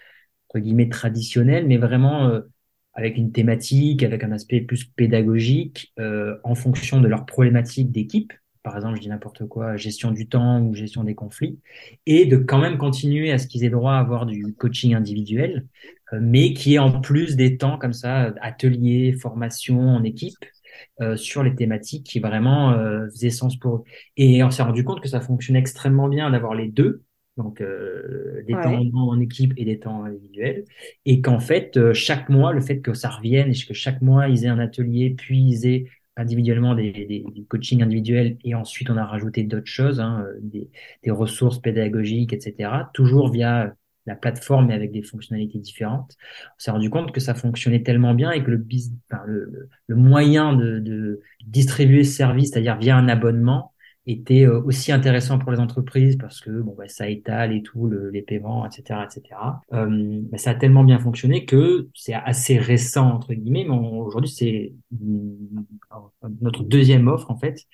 entre 0.49 0.59
guillemets 0.59 0.89
traditionnelle, 0.89 1.67
mais 1.67 1.77
vraiment 1.77 2.27
euh, 2.27 2.41
avec 2.97 3.17
une 3.17 3.31
thématique, 3.31 4.03
avec 4.03 4.23
un 4.25 4.33
aspect 4.33 4.59
plus 4.59 4.83
pédagogique, 4.83 5.93
euh, 5.99 6.35
en 6.43 6.55
fonction 6.55 6.99
de 6.99 7.07
leur 7.07 7.25
problématique 7.25 7.91
d'équipe. 7.91 8.33
Par 8.63 8.75
exemple, 8.75 8.97
je 8.97 9.01
dis 9.01 9.07
n'importe 9.07 9.47
quoi, 9.47 9.77
gestion 9.77 10.11
du 10.11 10.27
temps 10.27 10.59
ou 10.61 10.73
gestion 10.73 11.05
des 11.05 11.15
conflits, 11.15 11.59
et 12.05 12.25
de 12.25 12.35
quand 12.35 12.59
même 12.59 12.77
continuer 12.77 13.31
à 13.31 13.37
ce 13.37 13.47
qu'ils 13.47 13.63
aient 13.63 13.69
droit 13.69 13.93
à 13.93 13.99
avoir 13.99 14.25
du 14.25 14.53
coaching 14.55 14.93
individuel, 14.93 15.65
euh, 16.11 16.19
mais 16.21 16.53
qui 16.53 16.75
est 16.75 16.79
en 16.79 16.99
plus 16.99 17.37
des 17.37 17.57
temps 17.57 17.77
comme 17.77 17.93
ça, 17.93 18.33
ateliers, 18.41 19.13
formation 19.13 19.79
en 19.79 20.03
équipe, 20.03 20.43
euh, 21.01 21.15
sur 21.15 21.43
les 21.43 21.55
thématiques 21.55 22.05
qui 22.05 22.19
vraiment 22.19 22.71
euh, 22.71 23.07
faisaient 23.09 23.29
sens 23.29 23.57
pour 23.57 23.75
eux. 23.75 23.83
Et 24.17 24.43
on 24.43 24.51
s'est 24.51 24.63
rendu 24.63 24.83
compte 24.83 25.01
que 25.01 25.07
ça 25.07 25.21
fonctionne 25.21 25.55
extrêmement 25.55 26.07
bien 26.07 26.31
d'avoir 26.31 26.55
les 26.55 26.67
deux, 26.67 27.03
donc 27.37 27.61
euh, 27.61 28.43
des 28.47 28.53
temps 28.53 28.81
en 28.93 29.19
équipe 29.19 29.53
et 29.57 29.65
des 29.65 29.79
temps 29.79 30.03
individuels, 30.03 30.65
et 31.05 31.21
qu'en 31.21 31.39
fait, 31.39 31.77
euh, 31.77 31.93
chaque 31.93 32.29
mois, 32.29 32.51
le 32.51 32.61
fait 32.61 32.81
que 32.81 32.93
ça 32.93 33.09
revienne 33.09 33.51
et 33.51 33.53
que 33.53 33.73
chaque 33.73 34.01
mois, 34.01 34.27
ils 34.27 34.45
aient 34.45 34.49
un 34.49 34.59
atelier, 34.59 35.11
puis 35.11 35.39
ils 35.39 35.67
aient 35.67 35.85
individuellement 36.15 36.73
des, 36.73 36.91
des, 36.91 37.23
des 37.33 37.43
coachings 37.47 37.83
individuels, 37.83 38.37
et 38.43 38.55
ensuite 38.55 38.89
on 38.89 38.97
a 38.97 39.05
rajouté 39.05 39.43
d'autres 39.43 39.67
choses, 39.67 39.99
hein, 39.99 40.25
euh, 40.27 40.33
des, 40.41 40.69
des, 41.03 41.11
ressources 41.11 41.59
pédagogiques, 41.59 42.33
etc., 42.33 42.71
toujours 42.93 43.31
via 43.31 43.73
la 44.07 44.15
plateforme, 44.15 44.67
mais 44.67 44.73
avec 44.73 44.91
des 44.91 45.03
fonctionnalités 45.03 45.59
différentes. 45.59 46.15
On 46.55 46.59
s'est 46.59 46.71
rendu 46.71 46.89
compte 46.89 47.11
que 47.11 47.19
ça 47.19 47.35
fonctionnait 47.35 47.83
tellement 47.83 48.15
bien 48.15 48.31
et 48.31 48.43
que 48.43 48.49
le, 48.49 48.65
enfin, 49.11 49.21
le, 49.27 49.69
le 49.85 49.95
moyen 49.95 50.53
de, 50.53 50.79
de 50.79 51.19
distribuer 51.45 52.03
ce 52.03 52.13
service, 52.15 52.51
c'est-à-dire 52.51 52.77
via 52.77 52.95
un 52.95 53.09
abonnement, 53.09 53.73
était 54.07 54.45
euh, 54.45 54.61
aussi 54.61 54.91
intéressant 54.91 55.37
pour 55.37 55.51
les 55.51 55.59
entreprises 55.59 56.17
parce 56.17 56.39
que 56.39 56.49
bon 56.49 56.75
bah, 56.77 56.87
ça 56.87 57.09
étale 57.09 57.53
et 57.53 57.61
tout 57.61 57.87
le, 57.87 58.09
les 58.09 58.21
paiements 58.21 58.65
etc 58.65 59.01
etc 59.05 59.35
euh, 59.73 60.19
bah, 60.31 60.37
ça 60.37 60.51
a 60.51 60.55
tellement 60.55 60.83
bien 60.83 60.99
fonctionné 60.99 61.45
que 61.45 61.89
c'est 61.93 62.13
assez 62.13 62.57
récent 62.57 63.11
entre 63.11 63.33
guillemets 63.33 63.65
mais 63.67 63.75
aujourd'hui 63.75 64.29
c'est 64.29 64.73
notre 66.41 66.63
deuxième 66.63 67.07
offre 67.07 67.31
en 67.31 67.37
fait. 67.37 67.65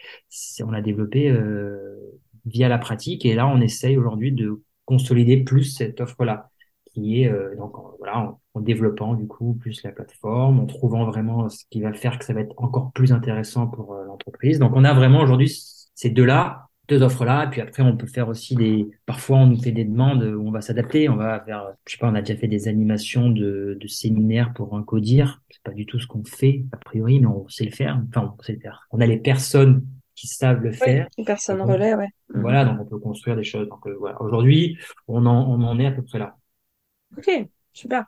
On 0.64 0.72
l'a 0.72 0.82
développé 0.82 1.30
euh, 1.30 1.98
via 2.46 2.70
la 2.70 2.78
pratique. 2.78 3.26
Et 3.26 3.36
là 3.36 3.48
on 3.48 3.62
essaye 3.62 3.98
aujourd'hui 3.98 4.32
de 4.32 4.62
consolider 4.86 5.38
plus 5.38 5.64
cette 5.64 6.02
offre 6.02 6.26
là 6.26 6.50
qui 6.94 7.24
est 7.24 7.30
euh, 7.30 7.56
donc 7.56 7.74
voilà 7.98 8.20
en, 8.20 8.40
en, 8.54 8.60
développant 8.60 9.16
du 9.16 9.26
coup 9.26 9.56
plus 9.56 9.82
la 9.84 9.92
plateforme 9.92 10.60
en 10.60 10.66
trouvant 10.66 11.06
vraiment 11.06 11.50
ce 11.50 11.64
qui 11.72 11.82
va 11.82 11.92
faire 11.94 12.20
que 12.20 12.26
ça 12.26 12.34
va 12.34 12.42
être 12.42 12.54
encore 12.58 12.92
plus 12.92 13.12
intéressant 13.12 13.68
pour 13.68 13.94
euh, 13.94 14.06
l'entreprise. 14.06 14.60
Donc 14.60 14.74
on 14.76 14.84
a 14.84 14.94
vraiment 14.94 15.22
aujourd'hui 15.22 15.50
ces 15.96 16.10
deux-là, 16.10 16.68
deux 16.88 17.02
offres-là. 17.02 17.48
Puis 17.48 17.62
après, 17.62 17.84
on 17.84 17.96
peut 17.98 18.08
faire 18.08 18.28
aussi 18.28 18.56
des. 18.56 18.90
Parfois, 19.06 19.38
on 19.38 19.48
nous 19.48 19.62
fait 19.62 19.72
des 19.72 19.86
demandes 19.86 20.24
où 20.24 20.48
on 20.48 20.52
va 20.52 20.62
s'adapter. 20.62 21.10
On 21.10 21.16
va 21.16 21.40
faire, 21.46 21.74
je 21.88 21.94
sais 21.94 21.98
pas, 21.98 22.10
on 22.10 22.16
a 22.16 22.22
déjà 22.22 22.38
fait 22.40 22.48
des 22.48 22.68
animations 22.68 23.30
de, 23.30 23.78
de 23.80 23.88
séminaires 23.88 24.54
pour 24.54 24.76
un 24.76 24.84
codir. 24.84 25.42
C'est 25.50 25.64
pas 25.64 25.72
du 25.72 25.86
tout 25.86 26.00
ce 26.00 26.08
qu'on 26.08 26.24
fait 26.24 26.66
a 26.72 26.78
priori, 26.78 27.20
mais 27.20 27.28
on 27.28 27.48
sait 27.48 27.66
le 27.66 27.72
faire. 27.72 28.02
Enfin, 28.10 28.34
on 28.38 28.44
sait 28.44 28.54
le 28.54 28.60
faire. 28.60 28.88
On 28.92 29.00
a 29.00 29.06
les 29.06 29.18
personnes 29.18 29.86
qui 30.16 30.28
savent 30.28 30.62
le 30.62 30.72
faire. 30.72 31.08
les 31.18 31.24
personnes 31.24 31.62
relais, 31.62 31.96
ouais. 31.96 32.10
Voilà, 32.30 32.66
donc 32.66 32.82
on 32.82 32.86
peut 32.86 33.00
construire 33.00 33.36
des 33.36 33.44
choses. 33.44 33.68
Donc 33.68 33.86
euh, 33.88 33.96
voilà, 34.00 34.22
aujourd'hui, 34.22 34.78
on 35.08 35.26
en, 35.26 35.50
on 35.50 35.64
en 35.64 35.80
est 35.80 35.88
à 35.88 35.92
peu 35.92 36.04
près 36.04 36.20
là. 36.20 36.36
Ok, 37.18 37.30
super. 37.74 38.06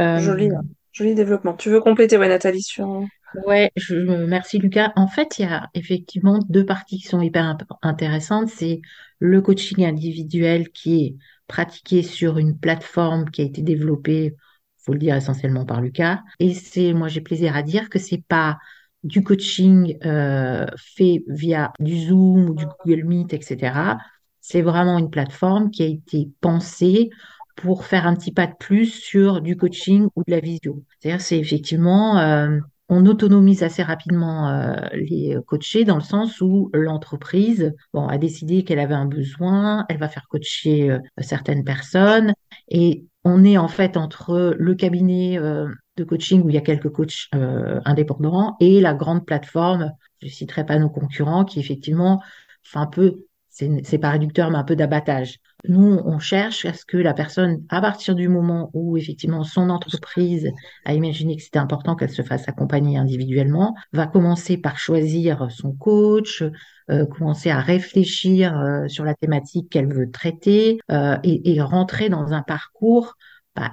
Euh... 0.00 0.18
Joli, 0.18 0.50
hein. 0.50 0.62
joli 0.92 1.14
développement. 1.14 1.54
Tu 1.54 1.70
veux 1.70 1.80
compléter, 1.80 2.16
ouais, 2.16 2.28
Nathalie, 2.28 2.62
sur. 2.62 3.02
Ouais, 3.34 3.70
je, 3.76 3.94
merci 3.96 4.58
Lucas. 4.58 4.92
En 4.96 5.06
fait, 5.06 5.38
il 5.38 5.42
y 5.42 5.44
a 5.44 5.68
effectivement 5.74 6.38
deux 6.48 6.64
parties 6.64 6.98
qui 6.98 7.06
sont 7.06 7.20
hyper 7.20 7.56
intéressantes. 7.82 8.48
C'est 8.48 8.80
le 9.18 9.42
coaching 9.42 9.84
individuel 9.84 10.70
qui 10.70 11.04
est 11.04 11.16
pratiqué 11.46 12.02
sur 12.02 12.38
une 12.38 12.58
plateforme 12.58 13.30
qui 13.30 13.42
a 13.42 13.44
été 13.44 13.60
développée, 13.62 14.34
faut 14.78 14.92
le 14.94 14.98
dire 14.98 15.14
essentiellement 15.14 15.66
par 15.66 15.80
Lucas. 15.82 16.22
Et 16.40 16.54
c'est, 16.54 16.92
moi, 16.94 17.08
j'ai 17.08 17.20
plaisir 17.20 17.54
à 17.54 17.62
dire 17.62 17.90
que 17.90 17.98
c'est 17.98 18.24
pas 18.26 18.58
du 19.04 19.22
coaching 19.22 19.96
euh, 20.06 20.66
fait 20.76 21.22
via 21.28 21.72
du 21.80 21.98
Zoom 22.06 22.50
ou 22.50 22.54
du 22.54 22.64
Google 22.66 23.04
Meet, 23.04 23.34
etc. 23.34 23.98
C'est 24.40 24.62
vraiment 24.62 24.98
une 24.98 25.10
plateforme 25.10 25.70
qui 25.70 25.82
a 25.82 25.86
été 25.86 26.30
pensée 26.40 27.10
pour 27.56 27.84
faire 27.84 28.06
un 28.06 28.14
petit 28.14 28.32
pas 28.32 28.46
de 28.46 28.54
plus 28.58 28.86
sur 28.86 29.40
du 29.42 29.56
coaching 29.56 30.08
ou 30.16 30.22
de 30.26 30.30
la 30.30 30.40
visio. 30.40 30.82
C'est-à-dire, 30.98 31.20
c'est 31.20 31.38
effectivement 31.38 32.18
euh, 32.18 32.58
on 32.88 33.04
autonomise 33.06 33.62
assez 33.62 33.82
rapidement 33.82 34.48
euh, 34.48 34.74
les 34.92 35.36
coachés 35.46 35.84
dans 35.84 35.96
le 35.96 36.02
sens 36.02 36.40
où 36.40 36.70
l'entreprise 36.72 37.74
bon, 37.92 38.06
a 38.06 38.18
décidé 38.18 38.64
qu'elle 38.64 38.78
avait 38.78 38.94
un 38.94 39.06
besoin, 39.06 39.84
elle 39.88 39.98
va 39.98 40.08
faire 40.08 40.26
coacher 40.28 40.90
euh, 40.90 40.98
certaines 41.20 41.64
personnes 41.64 42.32
et 42.68 43.04
on 43.24 43.44
est 43.44 43.58
en 43.58 43.68
fait 43.68 43.96
entre 43.96 44.54
le 44.58 44.74
cabinet 44.74 45.38
euh, 45.38 45.68
de 45.96 46.04
coaching 46.04 46.42
où 46.42 46.48
il 46.48 46.54
y 46.54 46.58
a 46.58 46.62
quelques 46.62 46.90
coachs 46.90 47.28
indépendants 47.32 48.56
et 48.60 48.80
la 48.80 48.94
grande 48.94 49.26
plateforme, 49.26 49.92
je 50.22 50.28
citerai 50.28 50.64
pas 50.64 50.78
nos 50.78 50.88
concurrents, 50.88 51.44
qui 51.44 51.58
effectivement 51.58 52.22
fait 52.62 52.78
un 52.78 52.86
peu, 52.86 53.24
c'est 53.48 53.98
pas 53.98 54.10
réducteur, 54.10 54.50
mais 54.50 54.58
un 54.58 54.64
peu 54.64 54.76
d'abattage. 54.76 55.38
Nous, 55.66 56.00
on 56.04 56.18
cherche 56.18 56.64
à 56.66 56.72
ce 56.72 56.84
que 56.84 56.96
la 56.96 57.14
personne, 57.14 57.64
à 57.68 57.80
partir 57.80 58.14
du 58.14 58.28
moment 58.28 58.70
où 58.74 58.96
effectivement 58.96 59.42
son 59.42 59.70
entreprise 59.70 60.50
a 60.84 60.94
imaginé 60.94 61.36
que 61.36 61.42
c'était 61.42 61.58
important 61.58 61.96
qu'elle 61.96 62.10
se 62.10 62.22
fasse 62.22 62.48
accompagner 62.48 62.96
individuellement, 62.96 63.74
va 63.92 64.06
commencer 64.06 64.56
par 64.56 64.78
choisir 64.78 65.50
son 65.50 65.72
coach, 65.72 66.44
euh, 66.90 67.06
commencer 67.06 67.50
à 67.50 67.60
réfléchir 67.60 68.56
euh, 68.56 68.86
sur 68.86 69.04
la 69.04 69.14
thématique 69.14 69.68
qu'elle 69.68 69.92
veut 69.92 70.10
traiter 70.10 70.78
euh, 70.90 71.16
et, 71.24 71.54
et, 71.54 71.60
rentrer 71.60 72.08
dans 72.08 72.32
un 72.32 72.42
parcours 72.42 73.16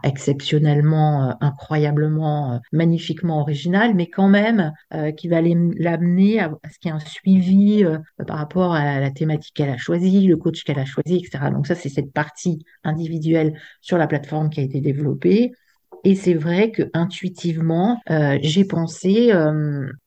exceptionnellement, 0.03 1.29
euh, 1.29 1.33
incroyablement, 1.41 2.53
euh, 2.53 2.57
magnifiquement 2.71 3.41
original, 3.41 3.93
mais 3.95 4.09
quand 4.09 4.27
même 4.27 4.71
euh, 4.93 5.11
qui 5.11 5.27
va 5.27 5.41
l'amener 5.41 6.39
à, 6.39 6.51
ce 6.71 6.79
qu'il 6.79 6.89
y 6.89 6.93
ait 6.93 6.95
un 6.95 6.99
suivi 6.99 7.85
par 8.27 8.37
rapport 8.37 8.73
à 8.73 8.99
la 8.99 9.11
thématique 9.11 9.53
qu'elle 9.55 9.69
a 9.69 9.77
choisie, 9.77 10.27
le 10.27 10.37
coach 10.37 10.63
qu'elle 10.63 10.79
a 10.79 10.85
choisi, 10.85 11.17
etc. 11.17 11.51
Donc 11.51 11.67
ça, 11.67 11.75
c'est 11.75 11.89
cette 11.89 12.11
partie 12.13 12.65
individuelle 12.83 13.59
sur 13.81 13.97
la 13.97 14.07
plateforme 14.07 14.49
qui 14.49 14.59
a 14.59 14.63
été 14.63 14.81
développée. 14.81 15.51
Et 16.03 16.15
c'est 16.15 16.35
vrai 16.35 16.71
que 16.71 16.83
intuitivement, 16.93 17.99
j'ai 18.41 18.65
pensé, 18.65 19.31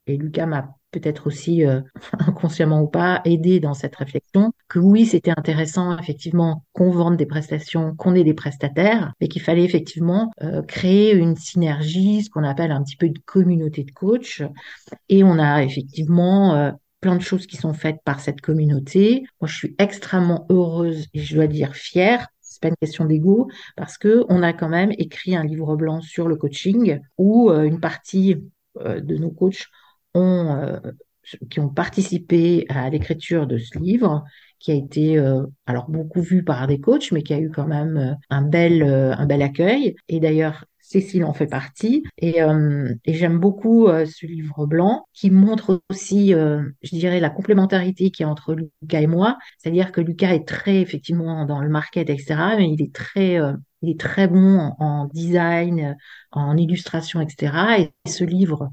et 0.06 0.16
Lucas 0.16 0.46
m'a 0.46 0.77
peut-être 0.90 1.26
aussi 1.26 1.64
euh, 1.64 1.80
inconsciemment 2.18 2.82
ou 2.82 2.86
pas, 2.86 3.20
aider 3.24 3.60
dans 3.60 3.74
cette 3.74 3.96
réflexion, 3.96 4.52
que 4.68 4.78
oui, 4.78 5.06
c'était 5.06 5.32
intéressant 5.36 5.98
effectivement 5.98 6.64
qu'on 6.72 6.90
vende 6.90 7.16
des 7.16 7.26
prestations, 7.26 7.94
qu'on 7.96 8.14
ait 8.14 8.24
des 8.24 8.34
prestataires, 8.34 9.12
mais 9.20 9.28
qu'il 9.28 9.42
fallait 9.42 9.64
effectivement 9.64 10.30
euh, 10.42 10.62
créer 10.62 11.14
une 11.14 11.36
synergie, 11.36 12.22
ce 12.22 12.30
qu'on 12.30 12.44
appelle 12.44 12.72
un 12.72 12.82
petit 12.82 12.96
peu 12.96 13.06
une 13.06 13.18
communauté 13.18 13.84
de 13.84 13.92
coachs. 13.92 14.42
Et 15.08 15.24
on 15.24 15.38
a 15.38 15.62
effectivement 15.62 16.54
euh, 16.54 16.72
plein 17.00 17.16
de 17.16 17.22
choses 17.22 17.46
qui 17.46 17.56
sont 17.56 17.74
faites 17.74 17.98
par 18.04 18.20
cette 18.20 18.40
communauté. 18.40 19.24
Moi, 19.40 19.48
je 19.48 19.56
suis 19.56 19.74
extrêmement 19.78 20.46
heureuse 20.50 21.06
et 21.14 21.20
je 21.20 21.34
dois 21.34 21.46
dire 21.46 21.74
fière 21.74 22.26
c'est 22.40 22.62
pas 22.62 22.68
une 22.68 22.76
question 22.76 23.04
d'ego 23.04 23.48
parce 23.76 23.98
que 23.98 24.24
on 24.30 24.42
a 24.42 24.52
quand 24.54 24.70
même 24.70 24.90
écrit 24.98 25.36
un 25.36 25.44
livre 25.44 25.76
blanc 25.76 26.00
sur 26.00 26.26
le 26.26 26.34
coaching 26.34 26.98
où 27.18 27.52
une 27.52 27.78
partie 27.78 28.36
de 28.74 29.16
nos 29.16 29.30
coachs 29.30 29.68
ont, 30.18 30.56
euh, 30.56 30.78
qui 31.50 31.60
ont 31.60 31.68
participé 31.68 32.66
à 32.68 32.88
l'écriture 32.90 33.46
de 33.46 33.58
ce 33.58 33.78
livre, 33.78 34.24
qui 34.58 34.72
a 34.72 34.74
été 34.74 35.18
euh, 35.18 35.44
alors 35.66 35.88
beaucoup 35.88 36.20
vu 36.20 36.42
par 36.42 36.66
des 36.66 36.80
coachs, 36.80 37.12
mais 37.12 37.22
qui 37.22 37.34
a 37.34 37.38
eu 37.38 37.50
quand 37.50 37.66
même 37.66 37.96
euh, 37.96 38.14
un 38.30 38.42
bel, 38.42 38.82
un 38.82 39.26
bel 39.26 39.42
accueil. 39.42 39.94
Et 40.08 40.20
d'ailleurs, 40.20 40.64
Cécile 40.80 41.24
en 41.24 41.34
fait 41.34 41.46
partie. 41.46 42.02
Et, 42.16 42.38
j'aime 43.06 43.38
beaucoup 43.38 43.88
ce 43.88 44.24
livre 44.24 44.64
blanc 44.66 45.04
qui 45.12 45.30
montre 45.30 45.82
aussi, 45.90 46.30
je 46.30 46.96
dirais, 46.96 47.20
la 47.20 47.28
complémentarité 47.28 48.10
qui 48.10 48.22
est 48.22 48.26
entre 48.26 48.54
Lucas 48.54 49.02
et 49.02 49.06
moi. 49.06 49.36
C'est-à-dire 49.58 49.92
que 49.92 50.00
Lucas 50.00 50.32
est 50.32 50.48
très 50.48 50.80
effectivement 50.80 51.44
dans 51.44 51.60
le 51.60 51.68
market, 51.68 52.08
etc. 52.08 52.56
Mais 52.56 52.70
il 52.70 52.80
est 52.80 52.94
très, 52.94 53.38
il 53.82 53.90
est 53.90 54.00
très 54.00 54.28
bon 54.28 54.72
en 54.78 55.04
design, 55.12 55.96
en 56.32 56.56
illustration, 56.56 57.20
etc. 57.20 57.90
Et 58.04 58.08
ce 58.08 58.24
livre 58.24 58.70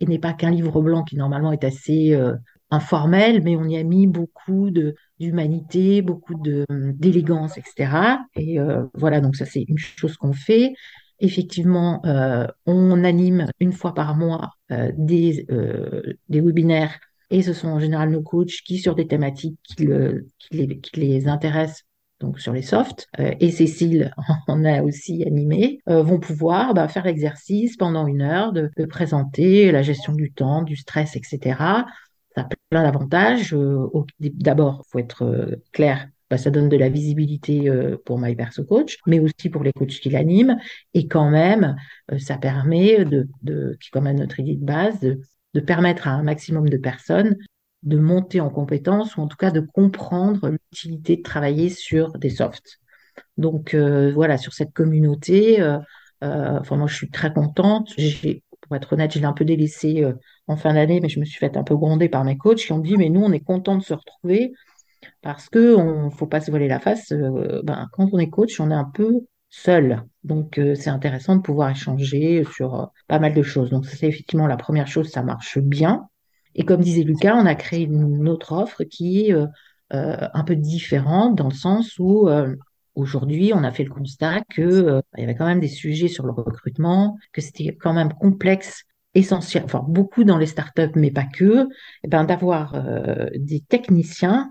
et 0.00 0.06
n'est 0.06 0.18
pas 0.18 0.32
qu'un 0.32 0.50
livre 0.50 0.80
blanc 0.82 1.04
qui 1.04 1.16
normalement 1.16 1.52
est 1.52 1.64
assez 1.64 2.14
euh, 2.14 2.34
informel, 2.70 3.42
mais 3.42 3.56
on 3.56 3.64
y 3.64 3.76
a 3.78 3.84
mis 3.84 4.06
beaucoup 4.06 4.70
d'humanité, 5.18 6.02
beaucoup 6.02 6.34
d'élégance, 6.68 7.56
etc. 7.58 8.18
Et 8.34 8.58
euh, 8.60 8.84
voilà, 8.94 9.20
donc 9.20 9.36
ça 9.36 9.44
c'est 9.44 9.64
une 9.68 9.78
chose 9.78 10.16
qu'on 10.16 10.32
fait. 10.32 10.74
Effectivement, 11.20 12.04
euh, 12.04 12.46
on 12.66 13.02
anime 13.04 13.46
une 13.60 13.72
fois 13.72 13.94
par 13.94 14.16
mois 14.16 14.50
des 14.68 15.46
webinaires 16.30 16.98
et 17.30 17.42
ce 17.42 17.52
sont 17.52 17.68
en 17.68 17.80
général 17.80 18.10
nos 18.10 18.22
coachs 18.22 18.62
qui, 18.64 18.78
sur 18.78 18.94
des 18.94 19.06
thématiques 19.06 19.58
qui, 19.62 19.88
qui, 20.38 20.80
qui 20.80 21.00
les 21.00 21.26
intéressent, 21.28 21.84
donc 22.20 22.40
sur 22.40 22.52
les 22.52 22.62
softs, 22.62 23.08
euh, 23.20 23.34
et 23.40 23.50
Cécile 23.50 24.12
en 24.48 24.64
a 24.64 24.82
aussi 24.82 25.24
animé, 25.24 25.80
euh, 25.88 26.02
vont 26.02 26.18
pouvoir 26.18 26.74
bah, 26.74 26.88
faire 26.88 27.04
l'exercice 27.04 27.76
pendant 27.76 28.06
une 28.06 28.22
heure 28.22 28.52
de, 28.52 28.70
présenter 28.88 29.72
la 29.72 29.82
gestion 29.82 30.12
du 30.12 30.32
temps, 30.32 30.62
du 30.62 30.76
stress, 30.76 31.16
etc. 31.16 31.84
Ça 32.34 32.42
a 32.42 32.48
plein 32.70 32.82
d'avantages. 32.82 33.54
Euh, 33.54 33.88
d'abord, 34.20 34.84
faut 34.88 34.98
être 34.98 35.58
clair, 35.72 36.08
bah, 36.30 36.38
ça 36.38 36.50
donne 36.50 36.68
de 36.68 36.76
la 36.76 36.88
visibilité 36.88 37.70
pour 38.04 38.18
My 38.18 38.34
Perso 38.34 38.64
Coach, 38.64 38.98
mais 39.06 39.18
aussi 39.18 39.50
pour 39.50 39.62
les 39.62 39.72
coachs 39.72 39.88
qui 40.00 40.10
l'animent. 40.10 40.58
Et 40.94 41.08
quand 41.08 41.30
même, 41.30 41.76
ça 42.18 42.36
permet 42.36 43.04
de, 43.04 43.28
qui 43.80 43.88
est 43.88 43.90
quand 43.92 44.02
même 44.02 44.18
notre 44.18 44.40
idée 44.40 44.56
de 44.56 44.64
base, 44.64 45.00
de 45.00 45.60
permettre 45.60 46.08
à 46.08 46.12
un 46.12 46.22
maximum 46.22 46.68
de 46.68 46.76
personnes 46.76 47.36
de 47.82 47.98
monter 47.98 48.40
en 48.40 48.50
compétence 48.50 49.16
ou 49.16 49.20
en 49.20 49.28
tout 49.28 49.36
cas 49.36 49.50
de 49.50 49.60
comprendre 49.60 50.48
l'utilité 50.48 51.16
de 51.16 51.22
travailler 51.22 51.68
sur 51.68 52.12
des 52.18 52.30
softs. 52.30 52.80
Donc 53.36 53.74
euh, 53.74 54.12
voilà, 54.12 54.38
sur 54.38 54.52
cette 54.52 54.72
communauté, 54.72 55.60
euh, 55.60 55.78
euh, 56.24 56.60
moi 56.70 56.86
je 56.86 56.94
suis 56.94 57.10
très 57.10 57.32
contente. 57.32 57.94
Pour 58.62 58.74
être 58.74 58.92
honnête, 58.94 59.12
je 59.12 59.20
l'ai 59.20 59.26
un 59.26 59.32
peu 59.32 59.44
délaissé 59.44 60.04
en 60.48 60.56
fin 60.56 60.74
d'année, 60.74 61.00
mais 61.00 61.08
je 61.08 61.20
me 61.20 61.24
suis 61.24 61.38
fait 61.38 61.56
un 61.56 61.62
peu 61.62 61.76
gronder 61.76 62.08
par 62.08 62.24
mes 62.24 62.36
coachs 62.36 62.58
qui 62.58 62.72
ont 62.72 62.80
dit 62.80 62.96
mais 62.96 63.08
nous 63.08 63.22
on 63.22 63.30
est 63.30 63.40
content 63.40 63.76
de 63.76 63.82
se 63.82 63.94
retrouver 63.94 64.52
parce 65.22 65.48
que 65.48 65.76
on 65.76 66.10
faut 66.10 66.26
pas 66.26 66.40
se 66.40 66.50
voiler 66.50 66.66
la 66.66 66.80
face. 66.80 67.12
ben, 67.12 67.86
quand 67.92 68.08
on 68.12 68.18
est 68.18 68.28
coach, 68.28 68.58
on 68.60 68.70
est 68.70 68.74
un 68.74 68.90
peu 68.92 69.20
seul. 69.50 70.02
Donc 70.24 70.60
c'est 70.74 70.90
intéressant 70.90 71.36
de 71.36 71.42
pouvoir 71.42 71.70
échanger 71.70 72.44
sur 72.52 72.90
pas 73.06 73.20
mal 73.20 73.34
de 73.34 73.42
choses. 73.42 73.70
Donc 73.70 73.86
c'est 73.86 74.08
effectivement 74.08 74.48
la 74.48 74.56
première 74.56 74.88
chose, 74.88 75.10
ça 75.10 75.22
marche 75.22 75.58
bien. 75.58 76.08
Et 76.56 76.64
comme 76.64 76.80
disait 76.80 77.02
Lucas, 77.02 77.36
on 77.36 77.46
a 77.46 77.54
créé 77.54 77.84
une 77.84 78.28
autre 78.28 78.52
offre 78.52 78.82
qui 78.82 79.26
est 79.26 79.32
euh, 79.32 79.46
euh, 79.92 80.16
un 80.32 80.42
peu 80.42 80.56
différente 80.56 81.36
dans 81.36 81.48
le 81.48 81.54
sens 81.54 81.98
où 81.98 82.28
euh, 82.28 82.56
aujourd'hui, 82.94 83.52
on 83.54 83.62
a 83.62 83.70
fait 83.70 83.84
le 83.84 83.90
constat 83.90 84.40
que 84.48 85.02
il 85.16 85.20
y 85.20 85.24
avait 85.24 85.36
quand 85.36 85.46
même 85.46 85.60
des 85.60 85.68
sujets 85.68 86.08
sur 86.08 86.24
le 86.24 86.32
recrutement, 86.32 87.18
que 87.32 87.42
c'était 87.42 87.76
quand 87.76 87.92
même 87.92 88.12
complexe 88.14 88.84
essentiel, 89.14 89.64
enfin 89.64 89.84
beaucoup 89.86 90.24
dans 90.24 90.38
les 90.38 90.46
startups, 90.46 90.92
mais 90.94 91.10
pas 91.10 91.24
que, 91.24 91.68
eh 92.04 92.08
ben, 92.08 92.24
d'avoir 92.24 92.82
des 93.34 93.60
techniciens 93.60 94.48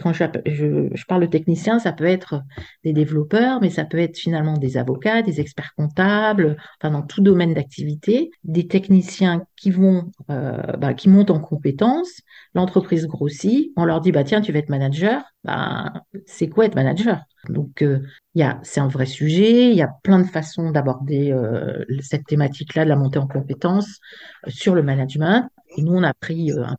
quand 0.00 0.12
je, 0.12 1.06
parle 1.06 1.22
de 1.22 1.26
techniciens, 1.26 1.78
ça 1.78 1.92
peut 1.92 2.04
être 2.04 2.42
des 2.82 2.92
développeurs, 2.92 3.60
mais 3.60 3.70
ça 3.70 3.84
peut 3.84 3.98
être 3.98 4.16
finalement 4.16 4.54
des 4.54 4.76
avocats, 4.76 5.22
des 5.22 5.40
experts 5.40 5.72
comptables, 5.76 6.56
enfin 6.80 6.90
dans 6.90 7.02
tout 7.02 7.22
domaine 7.22 7.54
d'activité, 7.54 8.30
des 8.42 8.66
techniciens 8.66 9.44
qui 9.56 9.70
vont, 9.70 10.10
euh, 10.30 10.60
bah, 10.78 10.94
qui 10.94 11.08
montent 11.08 11.30
en 11.30 11.38
compétences. 11.38 12.20
L'entreprise 12.54 13.06
grossit, 13.06 13.72
on 13.76 13.84
leur 13.84 14.00
dit 14.00 14.10
bah 14.10 14.24
tiens 14.24 14.40
tu 14.40 14.52
vas 14.52 14.58
être 14.58 14.68
manager, 14.68 15.22
bah 15.44 15.92
c'est 16.26 16.48
quoi 16.48 16.66
être 16.66 16.74
manager? 16.74 17.20
Donc 17.48 17.82
euh, 17.82 18.00
il 18.34 18.40
y 18.40 18.42
a, 18.42 18.58
c'est 18.62 18.80
un 18.80 18.88
vrai 18.88 19.06
sujet, 19.06 19.70
il 19.70 19.76
y 19.76 19.82
a 19.82 19.90
plein 20.02 20.18
de 20.18 20.26
façons 20.26 20.70
d'aborder 20.70 21.30
euh, 21.30 21.84
cette 22.00 22.26
thématique-là 22.26 22.84
de 22.84 22.88
la 22.88 22.96
montée 22.96 23.20
en 23.20 23.28
compétences 23.28 24.00
sur 24.48 24.74
le 24.74 24.82
management. 24.82 25.48
Et 25.76 25.82
nous 25.82 25.92
on 25.92 26.02
a 26.02 26.14
pris 26.14 26.50
un 26.50 26.76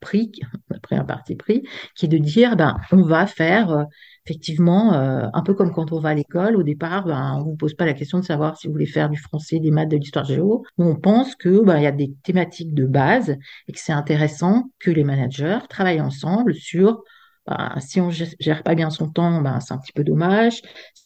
pris, 0.00 0.32
on 0.70 0.96
a 0.96 1.04
pris 1.04 1.36
pris, 1.36 1.62
qui 1.94 2.06
est 2.06 2.08
de 2.08 2.18
dire, 2.18 2.56
ben, 2.56 2.76
on 2.92 3.02
va 3.02 3.26
faire 3.26 3.70
euh, 3.70 3.84
effectivement 4.26 4.94
euh, 4.94 5.26
un 5.32 5.42
peu 5.42 5.54
comme 5.54 5.72
quand 5.72 5.92
on 5.92 6.00
va 6.00 6.10
à 6.10 6.14
l'école. 6.14 6.56
Au 6.56 6.62
départ, 6.62 7.06
ben, 7.06 7.36
on 7.38 7.44
vous 7.44 7.56
pose 7.56 7.74
pas 7.74 7.86
la 7.86 7.94
question 7.94 8.18
de 8.18 8.24
savoir 8.24 8.56
si 8.56 8.66
vous 8.66 8.72
voulez 8.72 8.86
faire 8.86 9.08
du 9.08 9.18
français, 9.18 9.58
des 9.58 9.70
maths, 9.70 9.90
de 9.90 9.96
l'histoire 9.96 10.24
géo. 10.24 10.64
On 10.78 10.96
pense 10.96 11.34
que 11.34 11.64
ben, 11.64 11.78
y 11.78 11.86
a 11.86 11.92
des 11.92 12.12
thématiques 12.22 12.74
de 12.74 12.86
base 12.86 13.36
et 13.66 13.72
que 13.72 13.78
c'est 13.80 13.92
intéressant 13.92 14.70
que 14.78 14.90
les 14.90 15.04
managers 15.04 15.58
travaillent 15.68 16.00
ensemble 16.00 16.54
sur 16.54 17.02
ben, 17.46 17.74
si 17.80 18.00
on 18.00 18.10
gère 18.10 18.62
pas 18.62 18.74
bien 18.74 18.90
son 18.90 19.08
temps, 19.08 19.40
ben, 19.40 19.60
c'est 19.60 19.72
un 19.72 19.78
petit 19.78 19.92
peu 19.92 20.04
dommage. 20.04 20.60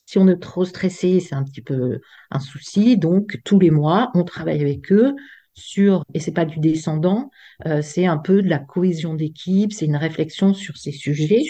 Si 0.06 0.18
on 0.18 0.26
est 0.28 0.40
trop 0.40 0.64
stressé, 0.64 1.20
c'est 1.20 1.34
un 1.34 1.44
petit 1.44 1.62
peu 1.62 2.00
un 2.30 2.40
souci. 2.40 2.96
Donc, 2.98 3.40
tous 3.44 3.60
les 3.60 3.70
mois, 3.70 4.10
on 4.14 4.24
travaille 4.24 4.60
avec 4.60 4.92
eux 4.92 5.14
sur, 5.54 6.04
et 6.14 6.20
c'est 6.20 6.32
pas 6.32 6.44
du 6.44 6.58
descendant, 6.60 7.30
euh, 7.66 7.82
c'est 7.82 8.06
un 8.06 8.18
peu 8.18 8.42
de 8.42 8.48
la 8.48 8.58
cohésion 8.58 9.14
d'équipe, 9.14 9.72
c'est 9.72 9.86
une 9.86 9.96
réflexion 9.96 10.54
sur 10.54 10.76
ces 10.76 10.92
sujets. 10.92 11.42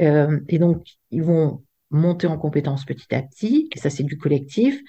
Euh, 0.00 0.40
et 0.48 0.58
donc, 0.58 0.86
ils 1.10 1.22
vont 1.22 1.64
monter 1.90 2.26
en 2.26 2.38
compétences 2.38 2.84
petit 2.84 3.14
à 3.14 3.22
petit, 3.22 3.68
et 3.74 3.78
ça 3.78 3.90
c'est 3.90 4.04
du 4.04 4.18
collectif. 4.18 4.80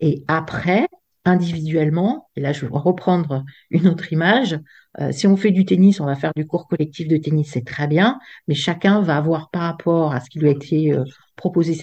Et 0.00 0.24
après, 0.28 0.88
individuellement, 1.28 2.28
et 2.36 2.40
là 2.40 2.52
je 2.52 2.66
vais 2.66 2.68
reprendre 2.70 3.44
une 3.70 3.88
autre 3.88 4.12
image, 4.12 4.58
euh, 5.00 5.12
si 5.12 5.26
on 5.26 5.36
fait 5.36 5.50
du 5.50 5.64
tennis, 5.64 6.00
on 6.00 6.06
va 6.06 6.16
faire 6.16 6.32
du 6.34 6.46
cours 6.46 6.66
collectif 6.66 7.08
de 7.08 7.16
tennis, 7.16 7.50
c'est 7.52 7.64
très 7.64 7.86
bien, 7.86 8.18
mais 8.48 8.54
chacun 8.54 9.00
va 9.00 9.16
avoir 9.16 9.50
par 9.50 9.62
rapport 9.62 10.12
à 10.12 10.20
ce 10.20 10.28
qui 10.30 10.38
lui 10.38 10.48
a 10.48 10.52
été 10.52 10.92
euh, 10.92 11.04
proposé 11.36 11.76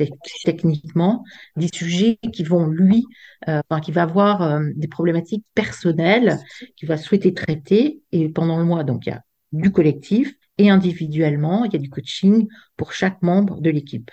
techniquement 0.43 1.23
des 1.55 1.69
sujets 1.73 2.17
qui 2.33 2.43
vont 2.43 2.67
lui, 2.67 3.05
euh, 3.47 3.61
enfin, 3.69 3.79
qui 3.79 3.91
va 3.91 4.03
avoir 4.03 4.59
des 4.75 4.87
problématiques 4.87 5.45
personnelles 5.53 6.39
qu'il 6.75 6.89
va 6.89 6.97
souhaiter 6.97 7.33
traiter. 7.33 8.01
Et 8.11 8.27
pendant 8.27 8.57
le 8.57 8.65
mois, 8.65 8.83
donc 8.83 9.05
il 9.05 9.09
y 9.09 9.13
a 9.13 9.21
du 9.53 9.71
collectif 9.71 10.33
et 10.57 10.69
individuellement, 10.69 11.63
il 11.63 11.71
y 11.71 11.75
a 11.75 11.79
du 11.79 11.89
coaching 11.89 12.47
pour 12.75 12.91
chaque 12.91 13.21
membre 13.21 13.61
de 13.61 13.69
l'équipe. 13.69 14.11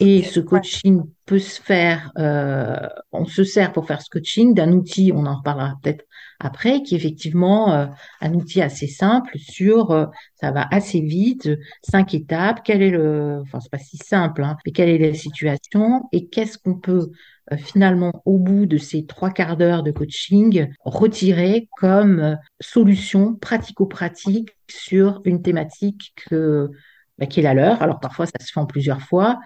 Et 0.00 0.22
ce 0.22 0.38
coaching 0.38 1.02
peut 1.26 1.40
se 1.40 1.60
faire, 1.60 2.12
euh, 2.18 2.88
on 3.10 3.24
se 3.24 3.42
sert 3.42 3.72
pour 3.72 3.86
faire 3.86 4.00
ce 4.00 4.08
coaching 4.08 4.54
d'un 4.54 4.72
outil, 4.72 5.10
on 5.12 5.26
en 5.26 5.38
reparlera 5.38 5.74
peut-être 5.82 6.04
après, 6.38 6.82
qui 6.84 6.94
est 6.94 6.98
effectivement 6.98 7.72
euh, 7.72 7.86
un 8.20 8.32
outil 8.34 8.62
assez 8.62 8.86
simple 8.86 9.36
sur, 9.38 9.90
euh, 9.90 10.06
ça 10.34 10.52
va 10.52 10.68
assez 10.70 11.00
vite, 11.00 11.50
cinq 11.82 12.14
étapes, 12.14 12.60
quel 12.64 12.80
est 12.80 12.90
le, 12.90 13.40
enfin 13.42 13.58
c'est 13.58 13.72
pas 13.72 13.78
si 13.78 13.96
simple, 13.96 14.44
hein, 14.44 14.56
mais 14.64 14.70
quelle 14.70 14.88
est 14.88 14.98
la 14.98 15.14
situation 15.14 16.04
et 16.12 16.28
qu'est-ce 16.28 16.58
qu'on 16.58 16.78
peut 16.78 17.10
finalement 17.56 18.22
au 18.26 18.38
bout 18.38 18.66
de 18.66 18.76
ces 18.76 19.06
trois 19.06 19.30
quarts 19.30 19.56
d'heure 19.56 19.82
de 19.82 19.90
coaching 19.90 20.68
retirer 20.84 21.68
comme 21.78 22.36
solution 22.60 23.34
pratico-pratique 23.34 24.50
sur 24.68 25.22
une 25.24 25.40
thématique 25.40 26.12
que, 26.28 26.70
bah, 27.18 27.26
qui 27.26 27.40
est 27.40 27.42
la 27.42 27.54
leur. 27.54 27.80
Alors 27.82 28.00
parfois 28.00 28.26
ça 28.26 28.38
se 28.38 28.52
fait 28.52 28.60
en 28.60 28.66
plusieurs 28.66 29.00
fois, 29.00 29.38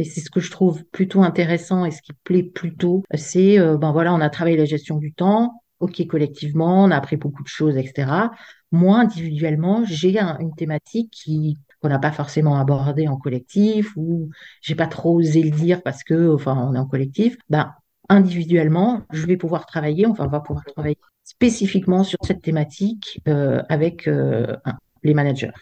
mais 0.00 0.06
c'est 0.06 0.22
ce 0.22 0.30
que 0.30 0.40
je 0.40 0.50
trouve 0.50 0.82
plutôt 0.86 1.22
intéressant 1.22 1.84
et 1.84 1.90
ce 1.90 2.00
qui 2.00 2.14
plaît 2.24 2.42
plutôt, 2.42 3.02
c'est, 3.12 3.58
euh, 3.58 3.76
ben 3.76 3.92
voilà, 3.92 4.14
on 4.14 4.20
a 4.22 4.30
travaillé 4.30 4.56
la 4.56 4.64
gestion 4.64 4.96
du 4.96 5.12
temps, 5.12 5.62
ok 5.80 6.06
collectivement, 6.06 6.84
on 6.84 6.90
a 6.90 6.96
appris 6.96 7.18
beaucoup 7.18 7.42
de 7.42 7.48
choses, 7.48 7.76
etc. 7.76 8.30
Moi, 8.72 8.98
individuellement, 8.98 9.84
j'ai 9.84 10.18
une 10.18 10.54
thématique 10.54 11.10
qui 11.12 11.58
qu'on 11.82 11.90
n'a 11.90 11.98
pas 11.98 12.12
forcément 12.12 12.58
abordée 12.58 13.08
en 13.08 13.18
collectif 13.18 13.92
ou 13.96 14.30
j'ai 14.62 14.74
pas 14.74 14.86
trop 14.86 15.18
osé 15.18 15.42
le 15.42 15.50
dire 15.50 15.82
parce 15.82 16.02
que, 16.02 16.32
enfin, 16.34 16.56
on 16.70 16.74
est 16.74 16.78
en 16.78 16.86
collectif. 16.86 17.36
Ben, 17.50 17.74
individuellement, 18.08 19.02
je 19.12 19.26
vais 19.26 19.36
pouvoir 19.36 19.66
travailler, 19.66 20.06
enfin, 20.06 20.24
on 20.26 20.30
va 20.30 20.40
pouvoir 20.40 20.64
travailler 20.64 20.96
spécifiquement 21.24 22.04
sur 22.04 22.18
cette 22.22 22.40
thématique 22.40 23.20
euh, 23.28 23.62
avec 23.68 24.08
euh, 24.08 24.56
les 25.02 25.12
managers. 25.14 25.52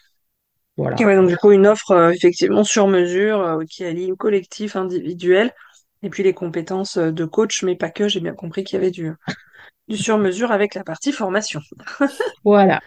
Voilà. 0.78 1.16
donc 1.16 1.28
du 1.28 1.36
coup, 1.36 1.50
une 1.50 1.66
offre 1.66 1.90
euh, 1.90 2.10
effectivement 2.10 2.62
sur 2.62 2.86
mesure 2.86 3.40
euh, 3.40 3.64
qui 3.68 3.84
allie 3.84 4.12
collectif, 4.16 4.76
individuel, 4.76 5.52
et 6.04 6.08
puis 6.08 6.22
les 6.22 6.34
compétences 6.34 6.96
euh, 6.96 7.10
de 7.10 7.24
coach, 7.24 7.64
mais 7.64 7.74
pas 7.74 7.90
que, 7.90 8.06
j'ai 8.06 8.20
bien 8.20 8.32
compris 8.32 8.62
qu'il 8.62 8.76
y 8.76 8.80
avait 8.80 8.92
du, 8.92 9.10
du 9.88 9.96
sur 9.96 10.18
mesure 10.18 10.52
avec 10.52 10.76
la 10.76 10.84
partie 10.84 11.10
formation. 11.10 11.60
voilà. 12.44 12.80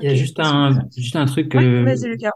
Il 0.00 0.04
y 0.04 0.08
a 0.08 0.14
juste 0.14 0.38
un, 0.40 0.86
juste 0.94 1.16
un 1.16 1.24
truc. 1.24 1.54
vas-y, 1.54 2.06
Lucas. 2.06 2.32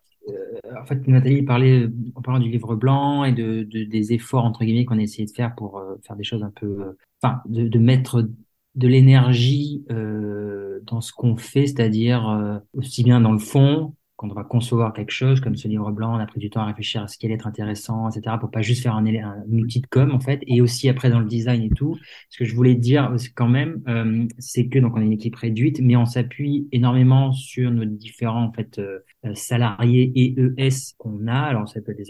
en 0.80 0.86
fait, 0.86 1.06
Nathalie 1.06 1.42
parlait 1.42 1.88
en 2.14 2.22
parlant 2.22 2.40
du 2.40 2.48
livre 2.48 2.74
blanc 2.74 3.24
et 3.24 3.32
de, 3.32 3.64
de 3.64 3.84
des 3.84 4.14
efforts 4.14 4.44
entre 4.44 4.64
guillemets 4.64 4.86
qu'on 4.86 4.98
a 4.98 5.02
essayé 5.02 5.26
de 5.26 5.30
faire 5.30 5.54
pour 5.54 5.80
faire 6.06 6.16
des 6.16 6.24
choses 6.24 6.42
un 6.42 6.52
peu, 6.58 6.96
enfin, 7.22 7.42
de, 7.46 7.68
de 7.68 7.78
mettre 7.78 8.26
de 8.74 8.88
l'énergie 8.88 9.84
euh, 9.90 10.80
dans 10.84 11.00
ce 11.00 11.12
qu'on 11.12 11.36
fait, 11.36 11.66
c'est-à-dire 11.66 12.60
aussi 12.74 13.04
bien 13.04 13.20
dans 13.20 13.32
le 13.32 13.38
fond 13.38 13.94
quand 14.16 14.30
on 14.30 14.34
va 14.34 14.44
concevoir 14.44 14.94
quelque 14.94 15.10
chose 15.10 15.40
comme 15.40 15.56
ce 15.56 15.68
livre 15.68 15.90
blanc, 15.92 16.16
on 16.16 16.18
a 16.18 16.26
pris 16.26 16.40
du 16.40 16.48
temps 16.48 16.62
à 16.62 16.66
réfléchir 16.66 17.02
à 17.02 17.08
ce 17.08 17.18
qui 17.18 17.26
allait 17.26 17.34
être 17.34 17.46
intéressant, 17.46 18.08
etc., 18.08 18.36
pour 18.40 18.50
pas 18.50 18.62
juste 18.62 18.82
faire 18.82 18.94
un, 18.94 19.04
un, 19.06 19.44
outil 19.50 19.80
de 19.80 19.86
com 19.86 20.10
en 20.12 20.20
fait, 20.20 20.40
et 20.46 20.60
aussi 20.62 20.88
après 20.88 21.10
dans 21.10 21.20
le 21.20 21.26
design 21.26 21.62
et 21.62 21.68
tout. 21.68 21.98
Ce 22.30 22.38
que 22.38 22.44
je 22.44 22.54
voulais 22.54 22.74
dire 22.74 23.14
quand 23.34 23.48
même, 23.48 23.82
euh, 23.88 24.26
c'est 24.38 24.68
que 24.68 24.78
donc 24.78 24.96
on 24.96 25.00
est 25.00 25.04
une 25.04 25.12
équipe 25.12 25.36
réduite, 25.36 25.80
mais 25.80 25.96
on 25.96 26.06
s'appuie 26.06 26.66
énormément 26.72 27.32
sur 27.32 27.70
nos 27.70 27.84
différents 27.84 28.44
en 28.44 28.52
fait 28.52 28.78
euh, 28.78 29.00
salariés 29.34 30.12
et 30.14 30.34
ES 30.56 30.94
qu'on 30.96 31.26
a. 31.26 31.38
Alors 31.38 31.68
ça 31.68 31.80
peut 31.82 31.94
des 31.94 32.06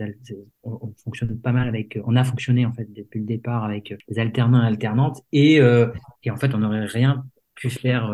on, 0.63 0.79
on, 0.83 0.93
fonctionne 1.03 1.37
pas 1.41 1.53
mal 1.53 1.67
avec, 1.67 1.99
on 2.05 2.15
a 2.15 2.23
fonctionné 2.23 2.67
en 2.67 2.73
fait 2.73 2.93
depuis 2.93 3.21
le 3.21 3.27
départ 3.27 3.65
avec 3.65 3.95
des 4.09 4.19
alternants 4.21 4.63
et 4.63 4.67
alternantes, 4.67 5.23
et 5.33 5.61
euh, 5.61 5.89
et 6.23 6.31
en 6.31 6.37
fait 6.37 6.55
on 6.55 6.59
n'aurait 6.59 6.87
rien 6.87 7.25
pu 7.57 7.71
faire 7.71 8.13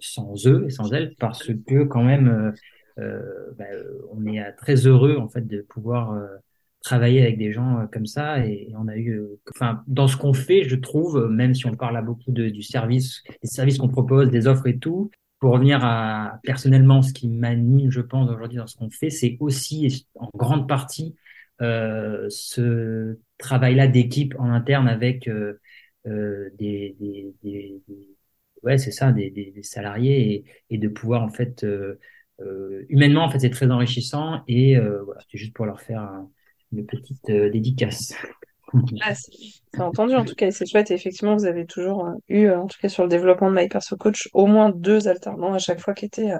sans 0.00 0.46
eux 0.46 0.64
et 0.66 0.70
sans 0.70 0.92
elles 0.92 1.14
parce 1.18 1.52
que 1.66 1.84
quand 1.84 2.02
même 2.02 2.28
euh, 2.28 2.52
bah, 2.98 3.64
on 4.12 4.26
est 4.26 4.52
très 4.52 4.86
heureux 4.86 5.16
en 5.16 5.28
fait 5.28 5.46
de 5.46 5.62
pouvoir 5.62 6.12
euh, 6.12 6.26
travailler 6.82 7.22
avec 7.22 7.38
des 7.38 7.52
gens 7.52 7.80
euh, 7.80 7.86
comme 7.86 8.06
ça. 8.06 8.44
Et, 8.46 8.72
on 8.76 8.88
a 8.88 8.96
eu 8.96 9.22
enfin 9.50 9.82
dans 9.86 10.08
ce 10.08 10.16
qu'on 10.16 10.32
fait 10.32 10.64
je 10.64 10.76
trouve 10.76 11.28
même 11.28 11.54
si 11.54 11.66
on 11.66 11.76
parle 11.76 11.96
à 11.96 12.02
beaucoup 12.02 12.32
du 12.32 12.62
service 12.62 13.22
des 13.42 13.48
services 13.48 13.78
qu'on 13.78 13.88
propose 13.88 14.30
des 14.30 14.46
offres 14.46 14.66
et 14.66 14.78
tout 14.78 15.10
pour 15.40 15.52
revenir 15.52 15.84
à 15.84 16.40
personnellement 16.42 17.02
ce 17.02 17.12
qui 17.12 17.28
m'anime 17.28 17.90
je 17.90 18.00
pense 18.00 18.30
aujourd'hui 18.30 18.58
dans 18.58 18.66
ce 18.66 18.76
qu'on 18.76 18.90
fait 18.90 19.10
c'est 19.10 19.36
aussi 19.40 20.06
en 20.14 20.30
grande 20.34 20.68
partie 20.68 21.16
euh, 21.60 22.26
ce 22.30 23.18
travail 23.38 23.74
là 23.74 23.88
d'équipe 23.88 24.34
en 24.38 24.50
interne 24.50 24.88
avec 24.88 25.28
euh, 26.08 26.50
des, 26.58 26.96
ouais 28.62 28.78
c'est 28.78 28.90
ça 28.92 29.12
des, 29.12 29.52
salariés 29.62 30.34
et, 30.34 30.44
et, 30.70 30.78
de 30.78 30.88
pouvoir 30.88 31.22
en 31.22 31.28
fait 31.28 31.64
euh, 31.64 31.98
humainement, 32.88 33.24
en 33.24 33.30
fait, 33.30 33.40
c'est 33.40 33.50
très 33.50 33.70
enrichissant 33.70 34.42
et 34.48 34.76
euh, 34.76 35.02
voilà, 35.02 35.20
c'est 35.30 35.38
juste 35.38 35.54
pour 35.54 35.66
leur 35.66 35.80
faire 35.80 36.08
une 36.72 36.86
petite 36.86 37.30
euh, 37.30 37.50
dédicace. 37.50 38.14
Ah, 39.00 39.14
c'est 39.14 39.80
entendu 39.80 40.14
en 40.14 40.26
tout 40.26 40.34
cas, 40.34 40.50
c'est 40.50 40.66
chouette. 40.66 40.90
Et 40.90 40.94
effectivement, 40.94 41.34
vous 41.34 41.46
avez 41.46 41.64
toujours 41.64 42.10
eu, 42.28 42.50
en 42.50 42.66
tout 42.66 42.76
cas 42.78 42.90
sur 42.90 43.02
le 43.02 43.08
développement 43.08 43.50
de 43.50 43.56
My 43.56 43.66
Perso 43.66 43.96
Coach, 43.96 44.28
au 44.34 44.46
moins 44.46 44.70
deux 44.70 45.08
alternants 45.08 45.54
à 45.54 45.58
chaque 45.58 45.80
fois 45.80 45.94
qui 45.94 46.04
étaient 46.04 46.32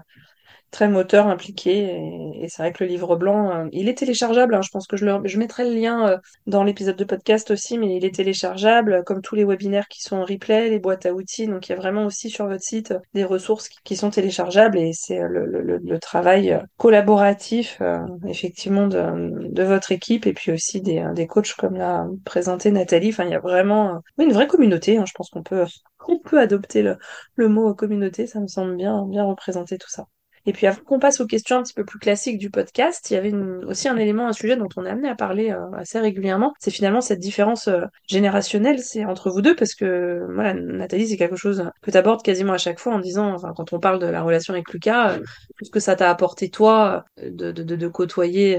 très 0.70 0.88
moteur, 0.88 1.26
impliqué. 1.26 1.96
Et, 2.42 2.48
c'est 2.48 2.62
vrai 2.62 2.72
que 2.72 2.84
le 2.84 2.90
livre 2.90 3.16
blanc, 3.16 3.50
euh, 3.50 3.68
il 3.72 3.88
est 3.88 3.98
téléchargeable. 3.98 4.54
Hein, 4.54 4.62
je 4.62 4.70
pense 4.70 4.86
que 4.86 4.96
je, 4.96 5.04
le, 5.04 5.20
je 5.24 5.38
mettrai 5.38 5.68
le 5.68 5.74
lien 5.74 6.08
euh, 6.08 6.18
dans 6.46 6.64
l'épisode 6.64 6.96
de 6.96 7.04
podcast 7.04 7.50
aussi, 7.50 7.78
mais 7.78 7.96
il 7.96 8.04
est 8.04 8.14
téléchargeable, 8.14 9.02
comme 9.04 9.22
tous 9.22 9.34
les 9.34 9.44
webinaires 9.44 9.88
qui 9.88 10.02
sont 10.02 10.16
en 10.16 10.24
replay, 10.24 10.68
les 10.68 10.78
boîtes 10.78 11.06
à 11.06 11.12
outils. 11.12 11.46
Donc 11.46 11.68
il 11.68 11.72
y 11.72 11.74
a 11.74 11.76
vraiment 11.76 12.04
aussi 12.06 12.30
sur 12.30 12.46
votre 12.46 12.62
site 12.62 12.94
des 13.14 13.24
ressources 13.24 13.68
qui, 13.68 13.96
sont 13.96 14.10
téléchargeables 14.10 14.78
et 14.78 14.92
c'est 14.92 15.18
le, 15.18 15.44
le, 15.44 15.78
le, 15.78 15.98
travail 15.98 16.56
collaboratif, 16.76 17.78
euh, 17.80 17.98
effectivement, 18.28 18.86
de, 18.86 19.48
de, 19.50 19.62
votre 19.64 19.90
équipe 19.90 20.26
et 20.26 20.32
puis 20.32 20.52
aussi 20.52 20.80
des, 20.80 21.04
des 21.14 21.26
coachs 21.26 21.54
comme 21.54 21.74
l'a 21.76 22.06
présenté 22.24 22.70
Nathalie. 22.70 23.08
Enfin, 23.08 23.24
il 23.24 23.30
y 23.30 23.34
a 23.34 23.40
vraiment 23.40 24.00
une 24.18 24.32
vraie 24.32 24.46
communauté. 24.46 24.98
Hein, 24.98 25.04
je 25.06 25.12
pense 25.14 25.30
qu'on 25.30 25.42
peut, 25.42 25.64
on 26.08 26.18
peut 26.18 26.38
adopter 26.38 26.82
le, 26.82 26.96
le 27.34 27.48
mot 27.48 27.74
communauté. 27.74 28.26
Ça 28.26 28.40
me 28.40 28.46
semble 28.46 28.76
bien, 28.76 29.04
bien 29.06 29.24
représenter 29.24 29.78
tout 29.78 29.90
ça. 29.90 30.06
Et 30.48 30.52
puis 30.52 30.66
avant 30.66 30.80
qu'on 30.82 30.98
passe 30.98 31.20
aux 31.20 31.26
questions 31.26 31.58
un 31.58 31.62
petit 31.62 31.74
peu 31.74 31.84
plus 31.84 31.98
classiques 31.98 32.38
du 32.38 32.48
podcast, 32.48 33.10
il 33.10 33.14
y 33.14 33.16
avait 33.18 33.34
aussi 33.66 33.86
un 33.86 33.98
élément, 33.98 34.28
un 34.28 34.32
sujet 34.32 34.56
dont 34.56 34.68
on 34.78 34.86
est 34.86 34.88
amené 34.88 35.06
à 35.10 35.14
parler 35.14 35.50
euh, 35.50 35.70
assez 35.76 36.00
régulièrement, 36.00 36.54
c'est 36.58 36.70
finalement 36.70 37.02
cette 37.02 37.18
différence 37.18 37.68
euh, 37.68 37.82
générationnelle, 38.08 38.78
c'est 38.78 39.04
entre 39.04 39.28
vous 39.28 39.42
deux, 39.42 39.54
parce 39.54 39.74
que 39.74 40.24
voilà, 40.32 40.54
Nathalie, 40.54 41.06
c'est 41.06 41.18
quelque 41.18 41.36
chose 41.36 41.70
que 41.82 41.90
tu 41.90 41.96
abordes 41.98 42.22
quasiment 42.22 42.54
à 42.54 42.58
chaque 42.58 42.78
fois 42.78 42.94
en 42.94 42.98
disant, 42.98 43.34
enfin 43.34 43.52
quand 43.54 43.74
on 43.74 43.78
parle 43.78 43.98
de 43.98 44.06
la 44.06 44.22
relation 44.22 44.54
avec 44.54 44.72
Lucas, 44.72 45.10
euh, 45.10 45.18
tout 45.58 45.66
ce 45.66 45.70
que 45.70 45.80
ça 45.80 45.96
t'a 45.96 46.08
apporté 46.08 46.48
toi 46.48 47.04
de, 47.22 47.52
de, 47.52 47.62
de, 47.62 47.88
côtoyer 47.88 48.58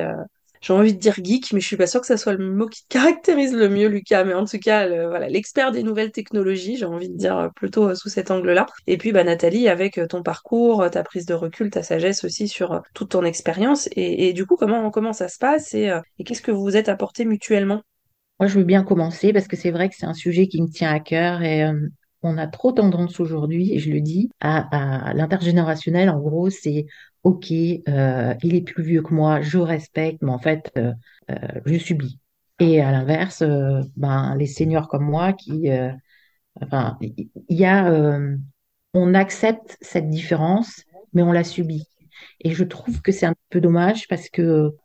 j'ai 0.62 0.74
envie 0.74 0.93
de 0.93 1.00
dire 1.00 1.15
geek, 1.24 1.54
mais 1.54 1.62
je 1.62 1.67
suis 1.67 1.78
pas 1.78 1.88
sûre 1.88 2.02
que 2.02 2.08
ça 2.08 2.17
soit 2.17 2.34
le 2.34 2.52
mot 2.52 2.67
qui 2.67 2.84
caractérise 2.89 3.54
le 3.54 3.69
mieux 3.69 3.88
Lucas. 3.88 4.26
Mais 4.26 4.34
en 4.34 4.45
tout 4.45 4.60
cas, 4.60 4.88
voilà, 5.08 5.30
l'expert 5.30 5.72
des 5.72 5.84
nouvelles 5.84 6.12
technologies, 6.12 6.76
j'ai 6.78 6.86
envie 6.86 7.10
de 7.10 7.15
dire 7.15 7.38
euh, 7.38 7.48
plutôt 7.56 7.89
euh, 7.89 7.95
sous 7.95 8.10
cet 8.10 8.30
angle-là. 8.30 8.65
Et 8.86 8.98
puis, 8.98 9.12
bah, 9.12 9.24
Nathalie, 9.24 9.69
avec 9.69 9.98
euh, 9.98 10.08
ton 10.08 10.22
parcours, 10.22 10.89
ta 10.91 11.04
prise 11.04 11.26
de 11.26 11.34
recul, 11.34 11.69
ta 11.69 11.82
sagesse 11.82 12.24
aussi 12.26 12.48
sur 12.48 12.82
toute 12.93 13.12
ton 13.12 13.24
expérience. 13.24 13.88
Et, 13.95 14.34
du 14.34 14.45
coup, 14.45 14.58
comment, 14.58 14.91
comment 14.91 15.13
ça 15.13 15.30
se 15.30 15.38
passe 15.38 15.74
et, 15.74 15.91
qu'est-ce 16.26 16.41
que 16.41 16.52
vous 16.52 16.62
vous 16.62 16.78
êtes 16.78 16.89
apporté 16.89 17.26
mutuellement? 17.26 17.82
Moi, 18.39 18.48
je 18.48 18.58
veux 18.58 18.65
bien 18.65 18.84
commencer 18.84 19.34
parce 19.34 19.48
que 19.48 19.56
c'est 19.56 19.72
vrai 19.72 19.89
que 19.89 19.95
c'est 19.98 20.06
un 20.06 20.13
sujet 20.13 20.48
qui 20.48 20.62
me 20.62 20.67
tient 20.67 20.91
à 20.91 21.00
cœur 21.00 21.41
et 21.41 21.69
on 22.21 22.38
a 22.38 22.47
trop 22.47 22.71
tendance 22.71 23.19
aujourd'hui, 23.19 23.73
et 23.73 23.79
je 23.79 23.91
le 23.91 24.01
dis, 24.01 24.29
à, 24.39 25.10
à 25.10 25.13
l'intergénérationnel. 25.13 26.10
En 26.10 26.19
gros, 26.19 26.49
c'est 26.49 26.86
OK, 27.23 27.51
euh, 27.51 28.34
il 28.43 28.55
est 28.55 28.62
plus 28.62 28.84
vieux 28.84 29.01
que 29.01 29.13
moi, 29.13 29.41
je 29.41 29.58
respecte, 29.58 30.21
mais 30.21 30.32
en 30.32 30.39
fait, 30.39 30.71
euh, 30.77 30.93
euh, 31.32 31.36
je 31.65 31.77
subis. 31.77 32.19
Et 32.60 32.82
à 32.82 32.91
l'inverse, 32.91 33.41
ben, 33.95 34.36
les 34.36 34.45
seniors 34.47 34.89
comme 34.89 35.05
moi 35.05 35.32
qui, 35.32 35.69
enfin, 36.62 36.97
il 37.01 37.29
y 37.49 37.63
a, 37.65 38.19
on 38.93 39.13
accepte 39.13 39.77
cette 39.79 40.10
différence, 40.10 40.84
mais 41.13 41.21
on 41.21 41.32
la 41.32 41.45
subit. 41.45 41.86
Et 42.41 42.51
je 42.51 42.65
trouve 42.65 43.01
que 43.01 43.13
c'est 43.13 43.25
un 43.27 43.36
peu 43.49 43.62
dommage 43.62 44.10
parce 44.10 44.29
que 44.29 44.75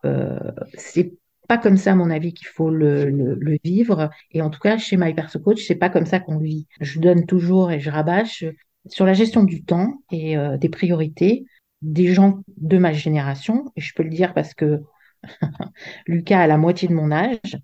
c'est 0.74 1.14
pas 1.48 1.58
comme 1.58 1.76
ça, 1.76 1.92
à 1.92 1.94
mon 1.94 2.10
avis, 2.10 2.32
qu'il 2.32 2.46
faut 2.46 2.70
le, 2.70 3.10
le, 3.10 3.58
vivre. 3.64 4.10
Et 4.30 4.42
en 4.42 4.50
tout 4.50 4.60
cas, 4.60 4.78
chez 4.78 4.96
My 4.96 5.14
Perso 5.14 5.38
Coach, 5.38 5.64
c'est 5.66 5.74
pas 5.74 5.90
comme 5.90 6.06
ça 6.06 6.20
qu'on 6.20 6.38
le 6.38 6.44
vit. 6.44 6.66
Je 6.80 7.00
donne 7.00 7.26
toujours 7.26 7.70
et 7.70 7.80
je 7.80 7.90
rabâche 7.90 8.44
sur 8.86 9.06
la 9.06 9.14
gestion 9.14 9.44
du 9.44 9.64
temps 9.64 9.94
et 10.10 10.36
des 10.58 10.68
priorités 10.68 11.46
des 11.84 12.14
gens 12.14 12.40
de 12.56 12.78
ma 12.78 12.92
génération, 12.92 13.70
et 13.76 13.80
je 13.80 13.92
peux 13.94 14.02
le 14.02 14.08
dire 14.08 14.32
parce 14.34 14.54
que 14.54 14.82
Lucas 16.06 16.40
a 16.40 16.46
la 16.46 16.56
moitié 16.56 16.88
de 16.88 16.94
mon 16.94 17.12
âge, 17.12 17.58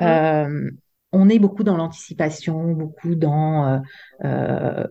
euh, 0.00 0.70
on 1.12 1.28
est 1.28 1.40
beaucoup 1.40 1.64
dans 1.64 1.76
l'anticipation, 1.76 2.72
beaucoup 2.72 3.16
dans 3.16 3.66
euh, 3.66 3.78
euh, 4.24 4.86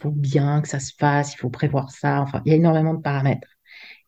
faut 0.00 0.12
bien 0.12 0.62
que 0.62 0.68
ça 0.68 0.78
se 0.78 0.92
fasse, 0.96 1.34
il 1.34 1.38
faut 1.38 1.50
prévoir 1.50 1.90
ça, 1.90 2.20
enfin, 2.20 2.40
il 2.44 2.50
y 2.50 2.52
a 2.52 2.56
énormément 2.56 2.94
de 2.94 3.02
paramètres. 3.02 3.48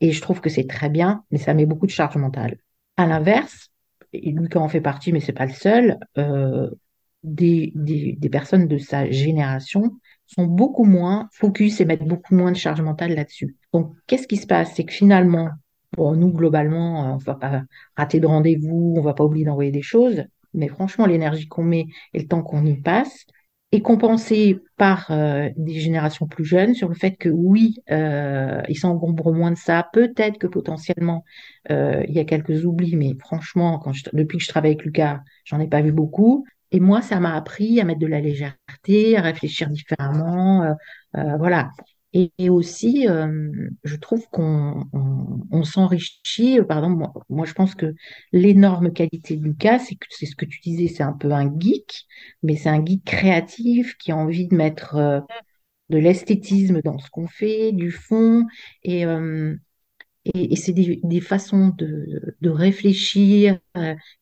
Et 0.01 0.12
je 0.12 0.21
trouve 0.21 0.40
que 0.40 0.49
c'est 0.49 0.68
très 0.68 0.88
bien, 0.88 1.25
mais 1.33 1.38
ça 1.38 1.55
met 1.55 1.66
beaucoup 1.66 1.87
de 1.87 1.90
charge 1.90 2.16
mentale. 2.16 2.59
À 2.98 3.06
l'inverse, 3.06 3.70
et 4.12 4.30
Lucas 4.32 4.61
en 4.61 4.68
fait 4.68 4.82
partie, 4.82 5.12
mais 5.12 5.20
c'est 5.20 5.32
pas 5.32 5.46
le 5.46 5.52
seul, 5.52 5.98
des, 7.24 7.72
des, 7.74 8.28
personnes 8.28 8.68
de 8.68 8.78
sa 8.78 9.11
génération 9.11 9.98
sont 10.26 10.46
beaucoup 10.46 10.84
moins 10.84 11.28
focus 11.32 11.80
et 11.80 11.84
mettent 11.84 12.06
beaucoup 12.06 12.34
moins 12.34 12.52
de 12.52 12.56
charge 12.56 12.80
mentale 12.80 13.14
là-dessus. 13.14 13.56
Donc, 13.72 13.94
qu'est-ce 14.06 14.28
qui 14.28 14.37
se 14.37 14.46
passe? 14.46 14.74
C'est 14.74 14.84
que 14.84 14.92
finalement, 14.92 15.48
nous, 15.96 16.32
globalement, 16.32 17.14
on 17.14 17.16
va 17.16 17.34
pas 17.34 17.62
rater 17.96 18.20
de 18.20 18.26
rendez-vous, 18.26 18.94
on 18.96 19.00
va 19.00 19.14
pas 19.14 19.24
oublier 19.24 19.46
d'envoyer 19.46 19.70
des 19.70 19.82
choses, 19.82 20.24
mais 20.54 20.68
franchement, 20.68 21.06
l'énergie 21.06 21.48
qu'on 21.48 21.64
met 21.64 21.87
et 22.12 22.20
le 22.20 22.26
temps 22.26 22.42
qu'on 22.42 22.64
y 22.64 22.76
passe 22.76 23.24
est 23.70 23.81
compensé 23.83 24.59
par 24.76 25.11
euh, 25.11 25.50
des 25.57 25.78
générations 25.81 26.26
plus 26.26 26.44
jeunes 26.44 26.74
sur 26.74 26.88
le 26.88 26.94
fait 26.94 27.16
que 27.16 27.28
oui, 27.28 27.76
euh, 27.90 28.62
ils 28.68 28.78
s'engombrent 28.78 29.33
moins 29.33 29.50
de 29.50 29.59
ça. 29.59 29.87
Peut-être 29.92 30.38
que 30.38 30.46
potentiellement, 30.46 31.24
euh, 31.70 32.02
il 32.09 32.14
y 32.14 32.18
a 32.18 32.24
quelques 32.24 32.64
oublis, 32.64 32.96
mais 32.96 33.14
franchement, 33.20 33.78
quand 33.78 33.92
je, 33.92 34.04
depuis 34.14 34.38
que 34.38 34.44
je 34.44 34.48
travaille 34.48 34.72
avec 34.72 34.85
Lucas, 34.85 35.20
j'en 35.44 35.61
ai 35.61 35.68
pas 35.68 35.83
vu 35.83 35.92
beaucoup. 35.92 36.46
Et 36.70 36.81
moi, 36.81 37.02
ça 37.02 37.20
m'a 37.20 37.35
appris 37.35 37.81
à 37.81 37.85
mettre 37.85 38.00
de 38.00 38.07
la 38.07 38.20
légèreté, 38.20 39.16
à 39.16 39.22
réfléchir 39.22 39.68
différemment. 39.68 40.62
Euh, 40.62 40.72
euh, 41.16 41.37
voilà. 41.38 41.70
Et, 42.38 42.50
aussi, 42.50 43.07
euh, 43.07 43.70
je 43.85 43.94
trouve 43.94 44.26
qu'on 44.31 44.88
on, 44.92 45.40
on 45.52 45.62
s'enrichit. 45.62 46.59
Pardon, 46.66 46.88
moi, 46.88 47.12
moi, 47.28 47.46
je 47.46 47.52
pense 47.52 47.76
que 47.76 47.94
l'énorme 48.33 48.92
qualité 48.92 49.37
de 49.37 49.44
Lucas, 49.44 49.78
c'est 49.78 49.94
que 49.94 50.07
c'est 50.11 50.26
ce 50.26 50.35
que 50.35 50.44
tu 50.44 50.59
disais, 50.61 50.88
c'est 50.88 51.04
un 51.04 51.12
peu 51.12 51.31
un 51.31 51.48
geek, 51.59 52.07
mais 52.42 52.57
c'est 52.57 52.70
un 52.70 52.85
geek 52.85 53.04
créatif 53.04 53.96
qui 53.98 54.11
a 54.11 54.16
envie 54.16 54.48
de 54.48 54.57
mettre 54.57 54.96
euh, 54.96 55.20
de 55.90 55.98
l'esthétisme 55.98 56.83
dans 56.83 56.98
ce 56.98 57.09
qu'on 57.09 57.28
fait, 57.28 57.70
du 57.70 57.92
fond, 57.92 58.46
et, 58.83 59.07
euh, 59.07 59.54
et, 60.24 60.57
c'est 60.57 60.72
des, 60.72 61.20
façons 61.20 61.68
de, 61.68 62.35
de 62.40 62.50
réfléchir 62.50 63.61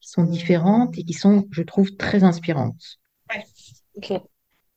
qui 0.00 0.08
sont 0.10 0.24
différentes 0.24 0.98
et 0.98 1.02
qui 1.02 1.14
sont, 1.14 1.48
je 1.50 1.62
trouve, 1.62 1.96
très 1.96 2.24
inspirantes. 2.24 2.98
Ouais. 3.34 3.42
Ok. 3.94 4.12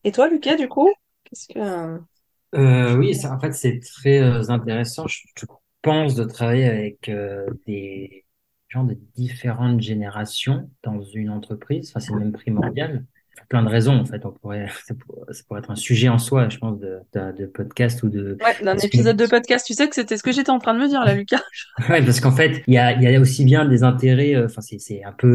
Et 0.05 0.11
toi, 0.13 0.29
Lucas, 0.29 0.55
du 0.55 0.69
coup, 0.69 0.89
qu'est-ce 1.25 1.53
que... 1.53 1.99
Euh, 2.55 2.95
oui, 2.97 3.13
ça, 3.15 3.33
en 3.33 3.39
fait, 3.39 3.53
c'est 3.53 3.79
très 3.79 4.19
euh, 4.19 4.49
intéressant. 4.49 5.07
Je, 5.07 5.19
je 5.37 5.45
pense 5.81 6.15
de 6.15 6.23
travailler 6.23 6.65
avec 6.65 7.09
euh, 7.09 7.45
des 7.67 8.25
gens 8.69 8.83
de 8.83 8.97
différentes 9.15 9.81
générations 9.81 10.69
dans 10.83 11.01
une 11.01 11.29
entreprise. 11.29 11.89
Enfin, 11.91 11.99
c'est 11.99 12.13
même 12.13 12.31
primordial. 12.31 13.05
Pour 13.37 13.47
plein 13.47 13.63
de 13.63 13.69
raisons, 13.69 13.93
en 13.95 14.05
fait. 14.05 14.25
On 14.25 14.31
pourrait, 14.31 14.67
ça 14.85 14.95
pourrait, 14.95 15.31
ça 15.33 15.43
pourrait 15.47 15.59
être 15.59 15.71
un 15.71 15.75
sujet 15.75 16.09
en 16.09 16.17
soi, 16.17 16.49
je 16.49 16.57
pense, 16.57 16.79
de, 16.79 16.99
de, 17.13 17.31
de 17.37 17.45
podcast 17.45 18.01
ou 18.03 18.09
de. 18.09 18.37
Ouais, 18.43 18.63
d'un 18.63 18.77
épisode 18.77 19.15
de 19.17 19.27
podcast. 19.27 19.65
Tu 19.65 19.73
sais 19.73 19.87
que 19.87 19.95
c'était 19.95 20.17
ce 20.17 20.23
que 20.23 20.31
j'étais 20.31 20.49
en 20.49 20.59
train 20.59 20.73
de 20.73 20.79
me 20.79 20.87
dire, 20.87 21.05
là, 21.05 21.13
Lucas. 21.13 21.41
Ouais, 21.89 22.03
parce 22.03 22.19
qu'en 22.19 22.31
fait, 22.31 22.63
il 22.67 22.73
y 22.73 22.77
a, 22.77 22.93
il 22.93 23.01
y 23.03 23.15
a 23.15 23.19
aussi 23.19 23.45
bien 23.45 23.65
des 23.65 23.83
intérêts. 23.83 24.35
euh, 24.35 24.45
Enfin, 24.45 24.61
c'est, 24.61 24.79
c'est 24.79 25.03
un 25.03 25.13
peu, 25.13 25.27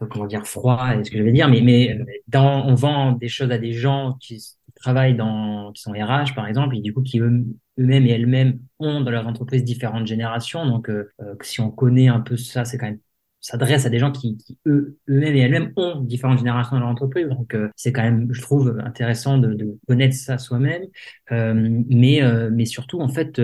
euh, 0.00 0.06
comment 0.10 0.26
dire, 0.26 0.46
froid, 0.46 0.88
est 0.94 1.04
ce 1.04 1.10
que 1.10 1.18
je 1.18 1.22
vais 1.22 1.32
dire. 1.32 1.48
Mais, 1.48 1.60
mais 1.62 1.98
dans, 2.28 2.66
on 2.66 2.74
vend 2.74 3.12
des 3.12 3.28
choses 3.28 3.50
à 3.52 3.58
des 3.58 3.72
gens 3.72 4.16
qui 4.20 4.42
travaillent 4.80 5.16
dans, 5.16 5.72
qui 5.72 5.82
sont 5.82 5.92
RH, 5.92 6.34
par 6.34 6.46
exemple, 6.46 6.76
et 6.76 6.80
du 6.80 6.92
coup, 6.92 7.02
qui 7.02 7.20
eux- 7.20 7.44
eux-mêmes 7.78 8.06
et 8.06 8.10
elles-mêmes 8.10 8.58
ont 8.78 9.00
dans 9.00 9.10
leur 9.10 9.26
entreprise 9.26 9.64
différentes 9.64 10.06
générations. 10.06 10.66
Donc, 10.66 10.88
euh, 10.90 11.10
euh, 11.20 11.34
si 11.42 11.60
on 11.60 11.70
connaît 11.70 12.08
un 12.08 12.20
peu 12.20 12.36
ça, 12.36 12.64
c'est 12.64 12.78
quand 12.78 12.86
même 12.86 12.98
s'adresse 13.42 13.86
à 13.86 13.88
des 13.90 13.98
gens 13.98 14.12
qui, 14.12 14.36
qui 14.36 14.58
eux, 14.66 14.98
eux-mêmes 15.08 15.34
et 15.34 15.38
elles-mêmes 15.40 15.72
ont 15.76 16.00
différentes 16.00 16.38
générations 16.38 16.76
dans 16.76 16.80
leur 16.80 16.90
entreprise. 16.90 17.26
Donc, 17.28 17.54
euh, 17.54 17.70
c'est 17.74 17.90
quand 17.92 18.02
même, 18.02 18.28
je 18.32 18.42
trouve, 18.42 18.78
intéressant 18.84 19.38
de, 19.38 19.78
connaître 19.88 20.14
ça 20.14 20.36
soi-même. 20.36 20.82
Mais, 21.30 22.20
mais 22.52 22.66
surtout, 22.66 23.00
en 23.00 23.08
fait, 23.08 23.40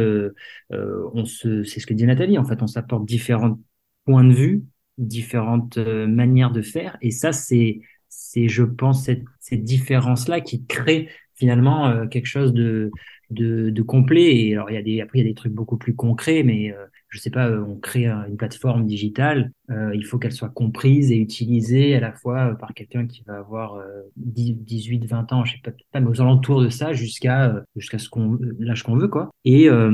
on 0.70 1.24
se, 1.24 1.64
c'est 1.64 1.80
ce 1.80 1.86
que 1.86 1.94
dit 1.94 2.04
Nathalie, 2.04 2.36
en 2.36 2.44
fait, 2.44 2.62
on 2.62 2.66
s'apporte 2.66 3.06
différents 3.06 3.58
points 4.04 4.24
de 4.24 4.34
vue, 4.34 4.64
différentes 4.98 5.78
manières 5.78 6.50
de 6.50 6.60
faire, 6.60 6.98
et 7.00 7.10
ça, 7.10 7.32
c'est, 7.32 7.80
c'est, 8.10 8.48
je 8.48 8.62
pense, 8.64 9.04
cette, 9.04 9.24
cette 9.40 9.64
différence-là 9.64 10.40
qui 10.42 10.66
crée 10.66 11.08
finalement 11.36 11.88
euh, 11.88 12.06
quelque 12.06 12.26
chose 12.26 12.52
de, 12.52 12.90
de, 13.30 13.70
de 13.70 13.82
complet. 13.82 14.36
Et 14.36 14.52
alors, 14.54 14.70
il 14.70 14.74
y 14.74 14.76
a 14.78 14.82
des, 14.82 15.00
après, 15.00 15.18
il 15.18 15.22
y 15.22 15.26
a 15.26 15.30
des 15.30 15.34
trucs 15.34 15.52
beaucoup 15.52 15.78
plus 15.78 15.94
concrets, 15.94 16.42
mais 16.42 16.72
euh, 16.72 16.86
je 17.16 17.20
sais 17.22 17.30
pas, 17.30 17.48
euh, 17.48 17.64
on 17.66 17.76
crée 17.76 18.06
un- 18.06 18.26
une 18.26 18.36
plateforme 18.36 18.86
digitale, 18.86 19.52
euh, 19.70 19.90
il 19.94 20.04
faut 20.04 20.18
qu'elle 20.18 20.32
soit 20.32 20.50
comprise 20.50 21.10
et 21.10 21.16
utilisée 21.16 21.96
à 21.96 22.00
la 22.00 22.12
fois 22.12 22.52
euh, 22.52 22.54
par 22.54 22.74
quelqu'un 22.74 23.06
qui 23.06 23.22
va 23.26 23.38
avoir 23.38 23.74
euh, 23.76 24.02
10, 24.16 24.52
18, 24.54 25.06
20 25.06 25.32
ans, 25.32 25.44
je 25.44 25.52
sais 25.54 25.60
pas, 25.64 25.72
pas 25.92 26.00
mais 26.00 26.08
aux 26.08 26.20
alentours 26.20 26.62
de 26.62 26.68
ça, 26.68 26.92
jusqu'à 26.92 27.46
euh, 27.50 27.60
jusqu'à 27.76 27.98
ce 27.98 28.08
qu'on 28.08 28.38
l'âge 28.58 28.82
qu'on 28.82 28.96
veut, 28.96 29.08
quoi. 29.08 29.30
Et, 29.44 29.68
euh, 29.68 29.90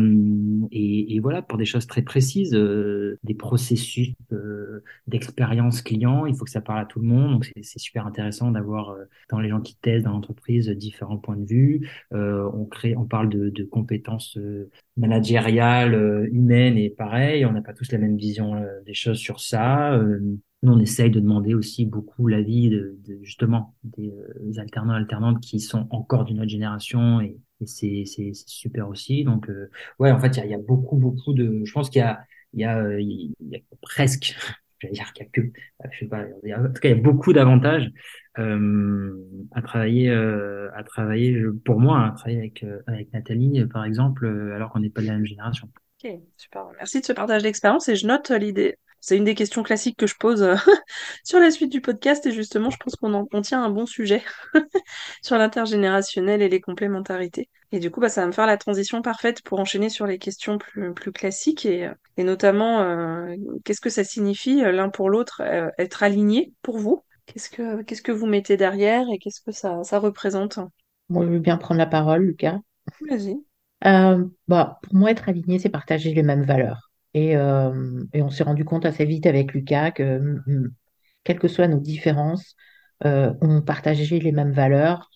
et, 0.72 1.20
voilà, 1.20 1.42
pour 1.42 1.58
des 1.58 1.64
choses 1.64 1.86
très 1.86 2.02
précises, 2.02 2.54
euh, 2.54 3.18
des 3.24 3.34
processus 3.34 4.12
euh, 4.32 4.82
d'expérience 5.06 5.82
client, 5.82 6.26
il 6.26 6.34
faut 6.34 6.44
que 6.44 6.50
ça 6.50 6.60
parle 6.60 6.80
à 6.80 6.84
tout 6.86 7.00
le 7.00 7.06
monde. 7.06 7.32
Donc 7.32 7.50
c'est 7.62 7.78
super 7.78 8.06
intéressant 8.06 8.50
d'avoir 8.50 8.90
euh, 8.90 9.04
dans 9.30 9.38
les 9.40 9.48
gens 9.48 9.60
qui 9.60 9.76
testent 9.76 10.04
dans 10.04 10.12
l'entreprise 10.12 10.68
différents 10.70 11.18
points 11.18 11.36
de 11.36 11.46
vue. 11.46 11.88
Euh, 12.12 12.48
on 12.54 12.64
crée, 12.64 12.96
on 12.96 13.04
parle 13.04 13.28
de, 13.28 13.62
compétences 13.64 14.36
euh, 14.38 14.70
managériales, 14.96 15.94
euh, 15.94 16.28
humaines 16.32 16.76
et 16.76 16.90
On 17.12 17.52
n'a 17.52 17.62
pas 17.62 17.74
tous 17.74 17.92
la 17.92 17.98
même 17.98 18.16
vision 18.16 18.54
euh, 18.54 18.80
des 18.86 18.94
choses 18.94 19.18
sur 19.18 19.40
ça. 19.40 19.94
Euh, 19.94 20.18
nous, 20.62 20.72
on 20.72 20.78
essaye 20.78 21.10
de 21.10 21.20
demander 21.20 21.54
aussi 21.54 21.84
beaucoup 21.84 22.28
l'avis 22.28 22.70
de, 22.70 22.98
justement 23.22 23.74
des 23.84 24.12
euh, 24.12 24.60
alternants 24.60 24.94
alternantes 24.94 25.40
qui 25.40 25.60
sont 25.60 25.86
encore 25.90 26.24
d'une 26.24 26.40
autre 26.40 26.50
génération 26.50 27.20
et, 27.20 27.38
c'est 27.64 28.04
super 28.34 28.88
aussi. 28.88 29.22
Donc 29.22 29.48
euh, 29.48 29.70
ouais, 30.00 30.10
en 30.10 30.18
fait, 30.18 30.36
il 30.36 30.50
y 30.50 30.54
a, 30.54 30.58
beaucoup 30.58 30.96
beaucoup 30.96 31.32
de. 31.32 31.62
Je 31.64 31.72
pense 31.72 31.90
qu'il 31.90 32.00
y 32.00 32.02
a 32.02 32.24
il 32.52 32.60
y 32.60 32.64
a 32.64 32.78
euh, 32.78 33.00
presque. 33.82 34.36
Je 34.78 34.88
vais 34.88 34.94
dire 34.94 35.12
qu'il 35.12 35.24
y 35.24 35.28
a 35.28 35.30
que, 35.30 35.42
je 35.92 35.98
sais 36.00 36.06
pas, 36.06 36.24
en 36.24 36.72
tout 36.72 36.80
cas, 36.80 36.88
il 36.88 36.96
y 36.96 36.98
a 36.98 37.00
beaucoup 37.00 37.32
d'avantages 37.32 37.88
euh, 38.38 39.16
à 39.52 39.62
travailler, 39.62 40.10
euh, 40.10 40.70
à 40.74 40.82
travailler, 40.82 41.40
pour 41.64 41.78
moi, 41.78 42.06
à 42.06 42.10
travailler 42.10 42.38
avec, 42.38 42.64
euh, 42.64 42.80
Nathalie, 43.12 43.60
euh, 43.60 43.68
par 43.68 43.84
exemple, 43.84 44.24
euh, 44.26 44.56
alors 44.56 44.70
qu'on 44.72 44.80
n'est 44.80 44.90
pas 44.90 45.02
de 45.02 45.06
la 45.06 45.12
même 45.12 45.24
génération. 45.24 45.70
Ok, 46.02 46.10
super. 46.36 46.66
Merci 46.78 47.00
de 47.00 47.06
ce 47.06 47.12
partage 47.12 47.42
d'expérience 47.42 47.88
et 47.88 47.96
je 47.96 48.06
note 48.06 48.30
l'idée. 48.30 48.78
C'est 49.00 49.16
une 49.16 49.24
des 49.24 49.34
questions 49.34 49.62
classiques 49.62 49.96
que 49.96 50.06
je 50.06 50.16
pose 50.16 50.42
euh, 50.42 50.54
sur 51.24 51.40
la 51.40 51.50
suite 51.50 51.72
du 51.72 51.80
podcast 51.80 52.24
et 52.26 52.32
justement, 52.32 52.70
je 52.70 52.76
pense 52.76 52.94
qu'on 52.96 53.14
en 53.14 53.26
on 53.32 53.40
tient 53.40 53.62
un 53.62 53.70
bon 53.70 53.86
sujet 53.86 54.22
sur 55.22 55.36
l'intergénérationnel 55.38 56.40
et 56.40 56.48
les 56.48 56.60
complémentarités. 56.60 57.48
Et 57.72 57.78
du 57.78 57.90
coup, 57.90 58.00
bah, 58.00 58.10
ça 58.10 58.20
va 58.20 58.26
me 58.26 58.32
faire 58.32 58.46
la 58.46 58.58
transition 58.58 59.00
parfaite 59.00 59.42
pour 59.42 59.58
enchaîner 59.58 59.88
sur 59.88 60.06
les 60.06 60.18
questions 60.18 60.58
plus, 60.58 60.92
plus 60.92 61.10
classiques 61.10 61.64
et, 61.66 61.86
euh, 61.86 61.94
et 62.16 62.24
notamment, 62.24 62.82
euh, 62.82 63.34
qu'est-ce 63.64 63.80
que 63.80 63.90
ça 63.90 64.04
signifie 64.04 64.60
l'un 64.60 64.90
pour 64.90 65.08
l'autre, 65.08 65.42
euh, 65.44 65.70
être 65.78 66.02
aligné 66.02 66.52
pour 66.62 66.78
vous? 66.78 67.02
Qu'est-ce 67.26 67.48
que, 67.48 67.82
qu'est-ce 67.82 68.02
que 68.02 68.12
vous 68.12 68.26
mettez 68.26 68.56
derrière 68.56 69.06
et 69.12 69.18
qu'est-ce 69.18 69.40
que 69.40 69.52
ça, 69.52 69.82
ça 69.84 69.98
représente? 69.98 70.58
Moi, 71.08 71.24
je 71.24 71.30
veux 71.30 71.38
bien 71.38 71.56
prendre 71.56 71.78
la 71.78 71.86
parole, 71.86 72.22
Lucas. 72.22 72.58
Vas-y. 73.08 73.42
Euh, 73.86 74.24
bah, 74.48 74.78
pour 74.82 74.94
moi, 74.94 75.10
être 75.10 75.28
aligné, 75.28 75.58
c'est 75.58 75.68
partager 75.68 76.14
les 76.14 76.22
mêmes 76.22 76.44
valeurs. 76.44 76.90
Et, 77.14 77.36
euh, 77.36 78.04
on 78.14 78.30
s'est 78.30 78.44
rendu 78.44 78.64
compte 78.64 78.86
assez 78.86 79.04
vite 79.04 79.26
avec 79.26 79.52
Lucas 79.52 79.90
que, 79.90 80.18
mm, 80.46 80.72
quelles 81.24 81.38
que 81.38 81.48
soient 81.48 81.68
nos 81.68 81.80
différences, 81.80 82.54
euh, 83.04 83.34
on 83.40 83.62
partageait 83.62 84.18
les 84.18 84.32
mêmes 84.32 84.52
valeurs. 84.52 85.10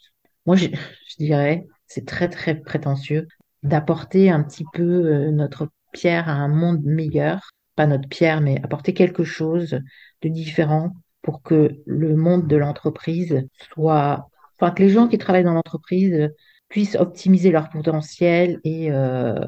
Moi, 0.47 0.57
je, 0.57 0.67
je 1.09 1.17
dirais, 1.19 1.67
c'est 1.87 2.07
très, 2.07 2.29
très 2.29 2.55
prétentieux 2.57 3.29
d'apporter 3.63 4.31
un 4.31 4.43
petit 4.43 4.65
peu 4.73 4.83
euh, 4.83 5.31
notre 5.31 5.69
pierre 5.93 6.29
à 6.29 6.33
un 6.33 6.49
monde 6.49 6.83
meilleur. 6.85 7.51
Pas 7.77 7.87
notre 7.87 8.09
pierre, 8.09 8.41
mais 8.41 8.61
apporter 8.63 8.95
quelque 8.95 9.25
chose 9.25 9.81
de 10.23 10.29
différent 10.29 10.93
pour 11.23 11.43
que 11.43 11.71
le 11.87 12.17
monde 12.17 12.47
de 12.47 12.57
l'entreprise 12.57 13.47
soit, 13.75 14.29
enfin, 14.59 14.71
que 14.73 14.83
les 14.83 14.89
gens 14.91 15.09
qui 15.09 15.19
travaillent 15.19 15.45
dans 15.45 15.53
l'entreprise 15.55 16.31
puissent 16.69 16.97
optimiser 16.97 17.51
leur 17.51 17.69
potentiel 17.69 18.61
et 18.65 18.91
euh, 18.91 19.45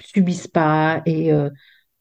subissent 0.00 0.48
pas 0.48 1.02
et 1.06 1.32
euh, 1.32 1.50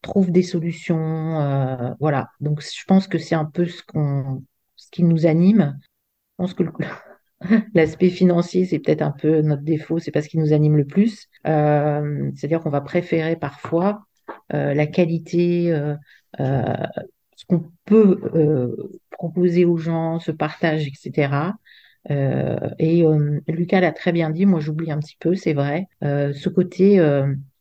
trouvent 0.02 0.32
des 0.32 0.44
solutions. 0.44 1.42
euh, 1.42 1.92
voilà. 2.00 2.30
Donc, 2.40 2.62
je 2.62 2.84
pense 2.86 3.08
que 3.08 3.18
c'est 3.18 3.36
un 3.36 3.46
peu 3.46 3.66
ce 3.66 3.84
qu'on, 3.84 4.44
ce 4.76 4.90
qui 4.92 5.04
nous 5.04 5.26
anime. 5.26 5.78
Je 5.82 6.44
pense 6.44 6.54
que 6.54 6.64
l'aspect 7.74 8.10
financier, 8.10 8.66
c'est 8.66 8.80
peut-être 8.80 9.02
un 9.02 9.12
peu 9.12 9.42
notre 9.42 9.64
défaut, 9.64 10.00
c'est 10.00 10.12
pas 10.12 10.22
ce 10.22 10.30
qui 10.30 10.38
nous 10.38 10.54
anime 10.54 10.78
le 10.78 10.86
plus. 10.86 11.28
C'est-à-dire 11.44 12.62
qu'on 12.62 12.70
va 12.70 12.82
préférer 12.82 13.36
parfois 13.36 14.06
la 14.50 14.88
qualité, 14.88 15.74
ce 16.38 17.46
qu'on 17.48 17.72
peut 17.86 18.20
proposer 19.12 19.66
aux 19.66 19.78
gens, 19.78 20.20
ce 20.20 20.32
partage, 20.32 20.88
etc. 20.88 21.54
Euh, 22.12 22.58
et 22.78 23.04
euh, 23.04 23.40
Lucas 23.48 23.80
l'a 23.80 23.92
très 23.92 24.12
bien 24.12 24.30
dit, 24.30 24.46
moi 24.46 24.60
j'oublie 24.60 24.92
un 24.92 25.00
petit 25.00 25.18
peu, 25.20 25.36
c'est 25.36 25.54
vrai, 25.54 25.88
euh, 26.04 26.34
ce 26.34 26.50
côté 26.50 27.02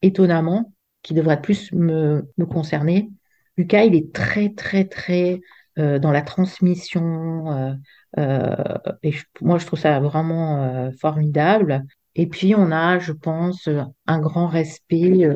étonnamment 0.02 0.72
qui 1.02 1.14
devrait 1.14 1.40
plus 1.40 1.72
me, 1.72 2.26
concerner. 2.50 3.10
Lucas, 3.56 3.84
il 3.84 3.94
est 3.94 4.12
très, 4.12 4.50
très, 4.50 4.84
très 4.84 5.40
dans 5.76 6.12
la 6.12 6.22
transmission. 6.22 7.78
et 8.16 9.12
moi, 9.40 9.58
je 9.58 9.66
trouve 9.66 9.78
ça 9.78 10.00
vraiment 10.00 10.90
formidable. 11.00 11.84
Et 12.14 12.28
puis, 12.28 12.54
on 12.54 12.70
a, 12.70 12.98
je 12.98 13.12
pense, 13.12 13.68
un 14.06 14.18
grand 14.20 14.46
respect 14.46 15.28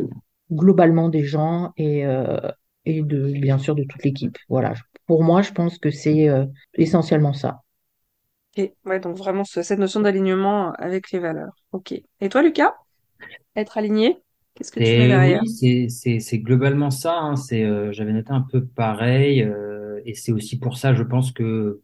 globalement 0.50 1.08
des 1.08 1.24
gens 1.24 1.72
et, 1.76 2.04
et 2.84 3.02
de, 3.02 3.32
bien 3.32 3.58
sûr, 3.58 3.74
de 3.74 3.84
toute 3.84 4.04
l'équipe. 4.04 4.38
Voilà. 4.48 4.74
Pour 5.06 5.24
moi, 5.24 5.42
je 5.42 5.52
pense 5.52 5.78
que 5.78 5.90
c'est 5.90 6.28
essentiellement 6.74 7.32
ça. 7.32 7.62
Ouais, 8.84 9.00
donc 9.00 9.16
vraiment 9.16 9.44
ce- 9.44 9.62
cette 9.62 9.78
notion 9.78 10.00
d'alignement 10.00 10.72
avec 10.72 11.10
les 11.12 11.18
valeurs. 11.18 11.54
Ok. 11.72 11.92
Et 12.20 12.28
toi, 12.28 12.42
Lucas? 12.42 12.74
Être 13.56 13.78
aligné? 13.78 14.22
Qu'est-ce 14.54 14.72
que 14.72 14.80
tu 14.80 14.98
mets 14.98 15.08
derrière? 15.08 15.44
Oui, 15.62 15.90
c'est 15.90 16.38
globalement 16.38 16.90
ça. 16.90 17.18
Hein. 17.18 17.36
C'est, 17.36 17.64
euh, 17.64 17.92
j'avais 17.92 18.12
noté 18.12 18.30
un 18.30 18.42
peu 18.42 18.64
pareil, 18.64 19.42
euh, 19.42 20.00
et 20.04 20.14
c'est 20.14 20.32
aussi 20.32 20.58
pour 20.58 20.76
ça, 20.76 20.94
je 20.94 21.02
pense 21.02 21.32
que 21.32 21.80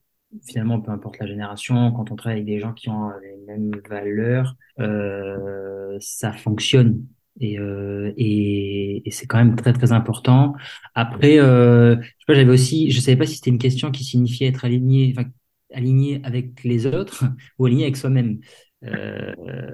finalement, 0.47 0.81
peu 0.81 0.91
importe 0.93 1.19
la 1.19 1.27
génération, 1.27 1.93
quand 1.93 2.11
on 2.13 2.17
travaille 2.17 2.39
avec 2.41 2.47
des 2.47 2.61
gens 2.61 2.73
qui 2.73 2.89
ont 2.89 3.11
les 3.23 3.37
mêmes 3.47 3.73
valeurs, 3.89 4.57
euh, 4.81 5.97
ça 6.01 6.33
fonctionne. 6.33 7.05
Et, 7.41 7.59
euh, 7.59 8.13
et, 8.17 9.03
et 9.09 9.11
c'est 9.11 9.27
quand 9.27 9.39
même 9.39 9.57
très 9.57 9.73
très 9.73 9.91
important. 9.93 10.55
Après, 10.95 11.39
euh, 11.41 11.97
je 12.01 12.07
sais 12.07 12.15
pas, 12.29 12.35
j'avais 12.35 12.51
aussi, 12.53 12.91
je 12.93 13.01
savais 13.01 13.17
pas 13.17 13.27
si 13.27 13.37
c'était 13.37 13.51
une 13.51 13.59
question 13.59 13.91
qui 13.91 14.05
signifiait 14.05 14.47
être 14.49 14.65
aligné, 14.65 15.13
enfin, 15.17 15.29
aligné 15.75 16.21
avec 16.25 16.65
les 16.65 16.87
autres 16.87 17.25
ou 17.59 17.67
aligné 17.67 17.85
avec 17.85 17.97
soi-même. 17.97 18.39
Euh, 18.87 19.33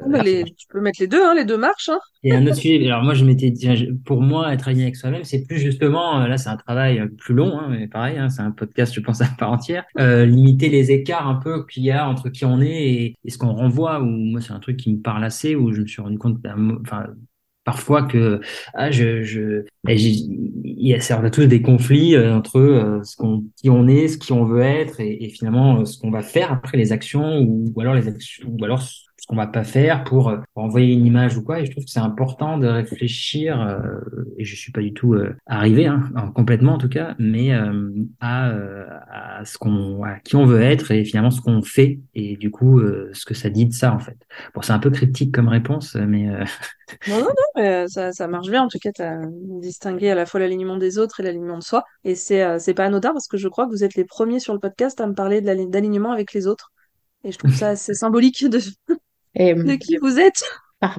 bah, 0.09 0.23
tu 0.23 0.67
peux 0.69 0.81
mettre 0.81 1.01
les 1.01 1.09
deux, 1.09 1.23
hein, 1.23 1.35
les 1.35 1.45
deux 1.45 1.57
marches. 1.57 1.89
Hein. 1.89 1.99
Et 2.23 2.33
un 2.33 2.47
autre 2.47 2.57
sujet. 2.57 2.85
Alors 2.87 3.03
moi, 3.03 3.15
je 3.15 3.25
m'étais 3.25 3.51
dit, 3.51 3.69
pour 4.05 4.23
moi, 4.23 4.53
être 4.53 4.69
aligné 4.69 4.85
avec 4.85 4.97
soi-même, 4.97 5.25
c'est 5.25 5.45
plus 5.47 5.59
justement, 5.59 6.21
euh, 6.21 6.29
là, 6.29 6.37
c'est 6.39 6.49
un 6.49 6.57
travail 6.57 7.09
plus 7.19 7.35
long, 7.35 7.59
hein, 7.59 7.69
mais 7.71 7.89
pareil, 7.89 8.19
hein, 8.19 8.29
c'est 8.29 8.43
un 8.43 8.53
podcast, 8.53 8.95
je 8.95 9.01
pense 9.01 9.21
à 9.21 9.27
part 9.39 9.51
entière. 9.51 9.85
Euh, 9.99 10.27
limiter 10.27 10.69
les 10.69 10.93
écarts 10.93 11.27
un 11.27 11.37
peu 11.37 11.67
qu'il 11.67 11.83
y 11.83 11.91
a 11.91 12.09
entre 12.09 12.29
qui 12.29 12.45
on 12.45 12.61
est 12.61 12.85
et, 12.85 13.17
et 13.25 13.31
ce 13.31 13.39
qu'on 13.39 13.53
renvoie. 13.53 14.01
Ou 14.01 14.07
moi, 14.07 14.41
c'est 14.41 14.53
un 14.53 14.61
truc 14.61 14.77
qui 14.77 14.93
me 14.93 15.01
parle 15.01 15.25
assez, 15.25 15.57
où 15.57 15.73
je 15.73 15.81
me 15.81 15.87
suis 15.87 16.03
rendu 16.03 16.19
compte, 16.19 16.39
enfin, 16.83 17.07
parfois 17.71 18.03
que 18.03 18.41
ah, 18.75 18.91
je, 18.91 19.23
je 19.23 19.65
il 19.87 20.89
y 20.89 20.93
a, 20.93 21.21
on 21.21 21.25
a 21.25 21.31
tous 21.31 21.47
des 21.47 21.63
conflits 21.63 22.17
euh, 22.17 22.35
entre 22.35 22.59
euh, 22.59 23.01
ce 23.05 23.15
qu'on 23.15 23.45
qui 23.57 23.71
on 23.71 23.87
est, 23.87 24.09
ce 24.09 24.19
qui 24.19 24.33
on 24.33 24.45
veut 24.45 24.63
être 24.63 24.99
et, 24.99 25.25
et 25.25 25.29
finalement 25.29 25.85
ce 25.85 25.97
qu'on 25.97 26.11
va 26.11 26.23
faire 26.23 26.51
après 26.51 26.77
les 26.77 26.91
actions 26.91 27.39
ou, 27.39 27.73
ou 27.73 27.81
alors 27.81 27.95
les 27.95 28.09
actions 28.09 28.49
ou 28.49 28.65
alors 28.65 28.83
qu'on 29.31 29.37
va 29.37 29.47
pas 29.47 29.63
faire 29.63 30.03
pour, 30.03 30.29
euh, 30.29 30.39
pour, 30.55 30.65
envoyer 30.65 30.93
une 30.93 31.07
image 31.07 31.37
ou 31.37 31.45
quoi. 31.45 31.61
Et 31.61 31.65
je 31.67 31.71
trouve 31.71 31.85
que 31.85 31.91
c'est 31.91 32.01
important 32.01 32.59
de 32.59 32.67
réfléchir, 32.67 33.61
euh, 33.61 34.01
et 34.39 34.45
je 34.45 34.57
suis 34.57 34.73
pas 34.73 34.81
du 34.81 34.93
tout 34.93 35.15
euh, 35.15 35.37
arrivé, 35.47 35.87
hein, 35.87 36.11
complètement 36.35 36.75
en 36.75 36.79
tout 36.79 36.89
cas, 36.89 37.15
mais 37.21 37.55
euh, 37.55 37.91
à, 38.19 38.51
à 39.39 39.45
ce 39.45 39.57
qu'on, 39.57 40.03
à 40.03 40.19
qui 40.19 40.35
on 40.35 40.47
veut 40.47 40.61
être 40.61 40.91
et 40.91 41.05
finalement 41.05 41.31
ce 41.31 41.41
qu'on 41.41 41.63
fait 41.63 42.01
et 42.17 42.37
du 42.37 42.51
coup 42.51 42.81
ce 43.13 43.25
que 43.25 43.35
ça 43.35 43.51
dit 43.51 43.67
de 43.67 43.73
ça 43.73 43.95
en 43.95 44.01
fait. 44.01 44.17
Bon, 44.53 44.63
c'est 44.63 44.73
un 44.73 44.81
peu 44.81 44.91
critique 44.91 45.33
comme 45.33 45.49
réponse, 45.49 45.95
mais 45.95 46.27
non, 47.09 47.21
non, 47.21 47.21
non, 47.21 47.47
mais 47.55 47.87
ça, 47.87 48.11
ça 48.11 48.27
marche 48.27 48.51
bien. 48.51 48.65
En 48.65 48.69
tout 48.69 48.79
cas, 48.81 48.91
tu 48.91 49.03
as 49.03 49.21
distingué 49.61 50.11
à 50.11 50.17
la 50.17 50.27
fois 50.27 50.41
l'alignement 50.41 50.77
des 50.77 50.99
autres 50.99 51.21
et 51.21 51.23
l'alignement 51.23 51.59
de 51.59 51.63
soi. 51.63 51.85
Et 52.03 52.17
c'est 52.17 52.59
c'est 52.59 52.75
pas 52.75 52.87
anodin 52.87 53.13
parce 53.13 53.29
que 53.29 53.37
je 53.37 53.47
crois 53.47 53.67
que 53.67 53.71
vous 53.71 53.85
êtes 53.85 53.95
les 53.95 54.05
premiers 54.05 54.41
sur 54.41 54.55
le 54.55 54.59
podcast 54.59 55.01
à 55.01 55.07
me 55.07 55.15
parler 55.15 55.41
d'alignement 55.41 56.11
avec 56.11 56.33
les 56.33 56.49
autres. 56.49 56.73
Et 57.23 57.31
je 57.31 57.39
trouve 57.39 57.55
ça 57.55 57.69
assez 57.71 57.95
symbolique 57.95 58.45
de, 58.49 58.59
et, 59.35 59.55
de 59.55 59.77
qui 59.77 59.97
vous 59.99 60.19
êtes? 60.19 60.43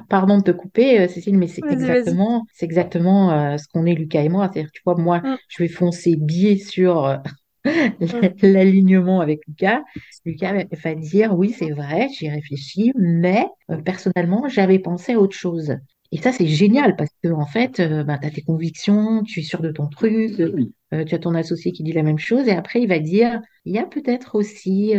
pardon 0.08 0.38
de 0.38 0.42
te 0.42 0.50
couper, 0.50 1.00
euh, 1.00 1.08
Cécile, 1.08 1.38
mais 1.38 1.48
c'est 1.48 1.62
exactement, 1.68 2.44
c'est 2.52 2.66
exactement 2.66 3.32
euh, 3.32 3.56
ce 3.56 3.66
qu'on 3.68 3.86
est 3.86 3.94
Lucas 3.94 4.22
et 4.22 4.28
moi. 4.28 4.48
C'est-à-dire, 4.52 4.70
tu 4.72 4.82
vois, 4.84 4.96
moi, 4.96 5.18
mm. 5.18 5.36
je 5.48 5.62
vais 5.62 5.68
foncer 5.68 6.16
biais 6.16 6.56
sur 6.56 7.06
euh, 7.06 7.16
mm. 7.64 8.28
l'alignement 8.42 9.20
avec 9.20 9.40
Lucas. 9.48 9.82
Lucas 10.24 10.64
va 10.84 10.94
dire, 10.94 11.36
oui, 11.36 11.54
c'est 11.56 11.70
vrai, 11.70 12.08
j'y 12.16 12.28
réfléchi, 12.28 12.92
mais 12.96 13.46
personnellement, 13.84 14.48
j'avais 14.48 14.78
pensé 14.78 15.14
à 15.14 15.20
autre 15.20 15.36
chose. 15.36 15.76
Et 16.14 16.18
ça, 16.18 16.30
c'est 16.30 16.46
génial 16.46 16.94
parce 16.94 17.10
que 17.22 17.30
en 17.30 17.46
fait, 17.46 17.80
bah, 18.06 18.18
tu 18.18 18.26
as 18.26 18.30
tes 18.30 18.42
convictions, 18.42 19.22
tu 19.22 19.40
es 19.40 19.42
sûr 19.42 19.62
de 19.62 19.72
ton 19.72 19.88
truc, 19.88 20.36
tu 20.36 21.14
as 21.14 21.18
ton 21.18 21.34
associé 21.34 21.72
qui 21.72 21.82
dit 21.82 21.94
la 21.94 22.02
même 22.02 22.18
chose, 22.18 22.48
et 22.48 22.52
après, 22.52 22.82
il 22.82 22.88
va 22.88 22.98
dire, 22.98 23.40
il 23.64 23.74
y 23.74 23.78
a 23.78 23.86
peut-être 23.86 24.34
aussi 24.34 24.92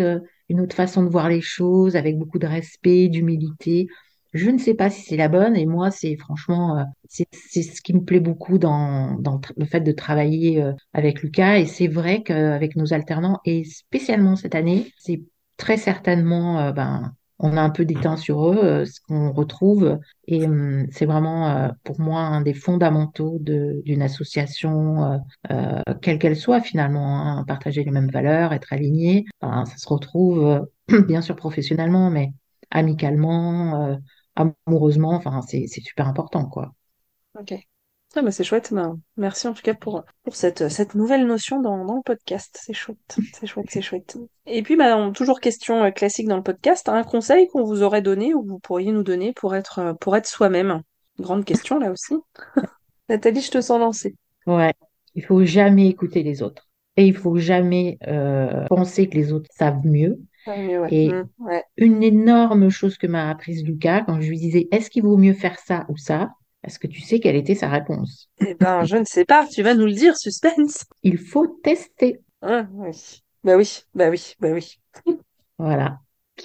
une 0.53 0.61
autre 0.61 0.75
façon 0.75 1.03
de 1.03 1.09
voir 1.09 1.29
les 1.29 1.41
choses, 1.41 1.95
avec 1.95 2.17
beaucoup 2.17 2.37
de 2.37 2.45
respect, 2.45 3.07
d'humilité. 3.09 3.87
Je 4.33 4.49
ne 4.51 4.59
sais 4.59 4.75
pas 4.75 4.91
si 4.91 5.01
c'est 5.01 5.17
la 5.17 5.27
bonne, 5.27 5.55
et 5.55 5.65
moi, 5.65 5.89
c'est 5.89 6.15
franchement, 6.15 6.77
euh, 6.77 6.83
c'est 7.07 7.63
ce 7.63 7.81
qui 7.81 7.93
me 7.93 8.03
plaît 8.03 8.19
beaucoup 8.19 8.59
dans, 8.59 9.15
dans 9.19 9.41
le 9.57 9.65
fait 9.65 9.81
de 9.81 9.91
travailler 9.91 10.61
euh, 10.61 10.73
avec 10.93 11.23
Lucas. 11.23 11.57
Et 11.57 11.65
c'est 11.65 11.87
vrai 11.87 12.21
qu'avec 12.21 12.75
nos 12.75 12.93
alternants, 12.93 13.39
et 13.45 13.63
spécialement 13.63 14.35
cette 14.35 14.53
année, 14.55 14.91
c'est 14.99 15.21
très 15.57 15.77
certainement 15.77 16.59
euh, 16.59 16.71
ben, 16.71 17.13
on 17.43 17.57
a 17.57 17.61
un 17.61 17.69
peu 17.69 17.83
d'éteint 17.83 18.15
sur 18.15 18.49
eux, 18.49 18.57
euh, 18.63 18.85
ce 18.85 19.01
qu'on 19.01 19.33
retrouve. 19.33 19.99
Et 20.27 20.45
hum, 20.45 20.87
c'est 20.91 21.05
vraiment 21.05 21.49
euh, 21.49 21.69
pour 21.83 21.99
moi 21.99 22.21
un 22.21 22.41
des 22.41 22.53
fondamentaux 22.53 23.37
d'une 23.39 24.01
association, 24.01 25.21
euh, 25.51 25.81
quelle 26.01 26.19
qu'elle 26.19 26.37
soit 26.37 26.61
finalement, 26.61 27.19
hein, 27.19 27.43
partager 27.45 27.83
les 27.83 27.91
mêmes 27.91 28.09
valeurs, 28.09 28.53
être 28.53 28.71
aligné. 28.71 29.25
ça 29.41 29.65
se 29.65 29.87
retrouve 29.89 30.67
bien 31.07 31.21
sûr 31.21 31.35
professionnellement, 31.35 32.09
mais 32.09 32.31
amicalement, 32.71 33.99
amoureusement. 34.35 35.11
Enfin, 35.13 35.41
c'est 35.41 35.67
super 35.67 36.07
important, 36.07 36.45
quoi. 36.45 36.73
Ah 38.15 38.21
bah 38.21 38.31
c'est 38.31 38.43
chouette, 38.43 38.71
bah, 38.71 38.93
merci 39.17 39.47
en 39.47 39.53
tout 39.53 39.63
cas 39.63 39.73
pour, 39.73 40.03
pour 40.23 40.35
cette, 40.35 40.69
cette 40.69 40.93
nouvelle 40.93 41.25
notion 41.25 41.59
dans, 41.59 41.83
dans 41.83 41.95
le 41.95 42.01
podcast. 42.03 42.59
C'est 42.61 42.73
chouette, 42.73 43.17
c'est 43.33 43.47
chouette, 43.47 43.65
c'est 43.69 43.81
chouette. 43.81 44.17
Et 44.45 44.61
puis, 44.61 44.75
bah, 44.75 45.11
toujours 45.15 45.39
question 45.39 45.83
euh, 45.83 45.89
classique 45.89 46.27
dans 46.27 46.37
le 46.37 46.43
podcast, 46.43 46.89
un 46.89 47.03
conseil 47.03 47.47
qu'on 47.47 47.63
vous 47.63 47.81
aurait 47.81 48.03
donné 48.03 48.35
ou 48.35 48.43
vous 48.43 48.59
pourriez 48.59 48.91
nous 48.91 49.01
donner 49.01 49.33
pour 49.33 49.55
être, 49.55 49.79
euh, 49.79 49.93
pour 49.93 50.15
être 50.15 50.27
soi-même? 50.27 50.83
Grande 51.19 51.43
question 51.43 51.79
là 51.79 51.91
aussi. 51.91 52.13
Nathalie, 53.09 53.41
je 53.41 53.51
te 53.51 53.61
sens 53.61 53.79
lancer. 53.79 54.15
Ouais, 54.45 54.73
il 55.15 55.23
faut 55.23 55.43
jamais 55.43 55.87
écouter 55.87 56.21
les 56.21 56.43
autres. 56.43 56.69
Et 56.95 57.07
il 57.07 57.15
faut 57.15 57.37
jamais 57.37 57.97
euh, 58.07 58.65
penser 58.67 59.09
que 59.09 59.15
les 59.15 59.33
autres 59.33 59.49
savent 59.51 59.85
mieux. 59.85 60.19
Et 60.91 61.09
mmh, 61.09 61.27
une 61.77 62.03
énorme 62.03 62.69
chose 62.69 62.97
que 62.97 63.07
m'a 63.07 63.29
apprise 63.29 63.63
Lucas 63.63 64.03
quand 64.05 64.21
je 64.21 64.29
lui 64.29 64.37
disais 64.37 64.67
est-ce 64.71 64.89
qu'il 64.89 65.03
vaut 65.03 65.17
mieux 65.17 65.33
faire 65.33 65.57
ça 65.57 65.85
ou 65.89 65.97
ça? 65.97 66.31
Est-ce 66.63 66.79
que 66.79 66.87
tu 66.87 67.01
sais 67.01 67.19
quelle 67.19 67.35
était 67.35 67.55
sa 67.55 67.67
réponse? 67.67 68.29
Eh 68.39 68.55
ben, 68.55 68.85
je 68.85 68.95
ne 68.95 69.03
sais 69.03 69.25
pas. 69.25 69.45
Tu 69.47 69.61
vas 69.63 69.75
nous 69.75 69.85
le 69.85 69.91
dire, 69.91 70.15
suspense. 70.15 70.85
Il 71.03 71.17
faut 71.17 71.47
tester. 71.61 72.21
Ah, 72.41 72.67
oui. 72.73 73.21
Bah 73.43 73.57
oui, 73.57 73.81
bah 73.93 74.09
oui, 74.09 74.33
bah 74.39 74.51
oui. 74.51 74.79
Voilà. 75.57 75.99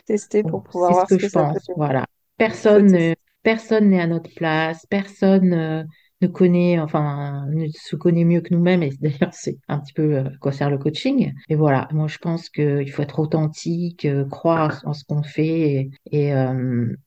Tester 0.07 0.43
pour 0.43 0.65
pouvoir 0.65 0.93
voir 0.93 1.09
ce 1.09 1.15
que, 1.15 1.21
je 1.21 1.29
pense. 1.29 1.59
Voilà. 1.77 2.05
Personne, 2.37 3.15
personne 3.45 3.91
n'est 3.91 4.01
à 4.01 4.09
notre 4.09 4.35
place. 4.35 4.85
Personne 4.87 5.53
euh, 5.53 5.85
ne 6.21 6.27
connaît, 6.27 6.81
enfin, 6.81 7.47
ne 7.51 7.69
se 7.69 7.95
connaît 7.95 8.25
mieux 8.25 8.41
que 8.41 8.53
nous-mêmes. 8.53 8.83
Et 8.83 8.91
d'ailleurs, 9.01 9.33
c'est 9.33 9.59
un 9.69 9.79
petit 9.79 9.93
peu 9.93 10.17
euh, 10.17 10.25
quoi 10.41 10.51
sert 10.51 10.69
le 10.69 10.79
coaching. 10.79 11.33
Et 11.49 11.55
voilà. 11.55 11.87
Moi, 11.93 12.09
je 12.09 12.19
pense 12.19 12.49
qu'il 12.49 12.91
faut 12.91 13.03
être 13.03 13.21
authentique, 13.21 14.05
euh, 14.05 14.25
croire 14.25 14.83
en 14.85 14.95
ce 14.95 15.05
qu'on 15.05 15.23
fait 15.23 15.91
et, 16.11 16.33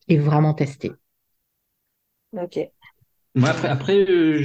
et 0.07 0.17
vraiment 0.17 0.53
tester. 0.53 0.93
Ok. 2.31 2.71
Moi, 3.35 3.49
après, 3.49 3.67
après 3.69 4.09
euh, 4.09 4.43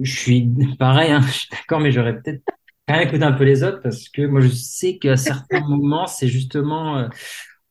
je, 0.00 0.10
suis 0.10 0.48
pareil, 0.78 1.12
hein, 1.12 1.20
je 1.26 1.32
suis 1.32 1.48
d'accord, 1.50 1.80
mais 1.80 1.92
j'aurais 1.92 2.20
peut-être 2.20 2.42
même 2.88 3.06
écouté 3.06 3.22
un 3.22 3.32
peu 3.32 3.44
les 3.44 3.62
autres 3.62 3.80
parce 3.82 4.08
que 4.08 4.22
moi, 4.26 4.40
je 4.40 4.48
sais 4.48 4.98
qu'à 4.98 5.16
certains 5.16 5.60
moments, 5.68 6.06
c'est 6.06 6.28
justement, 6.28 6.98
euh, 6.98 7.08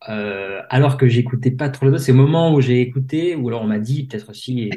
euh, 0.10 0.62
alors 0.70 0.98
que 0.98 1.08
j'écoutais 1.08 1.52
pas 1.52 1.70
trop 1.70 1.88
les 1.88 1.94
autres, 1.94 2.04
c'est 2.04 2.12
le 2.12 2.18
moment 2.18 2.54
où 2.54 2.62
j'ai 2.62 2.82
écouté, 2.82 3.36
ou 3.36 3.48
alors 3.48 3.64
on 3.64 3.68
m'a 3.68 3.80
dit 3.80 4.08
peut-être 4.08 4.30
aussi, 4.30 4.70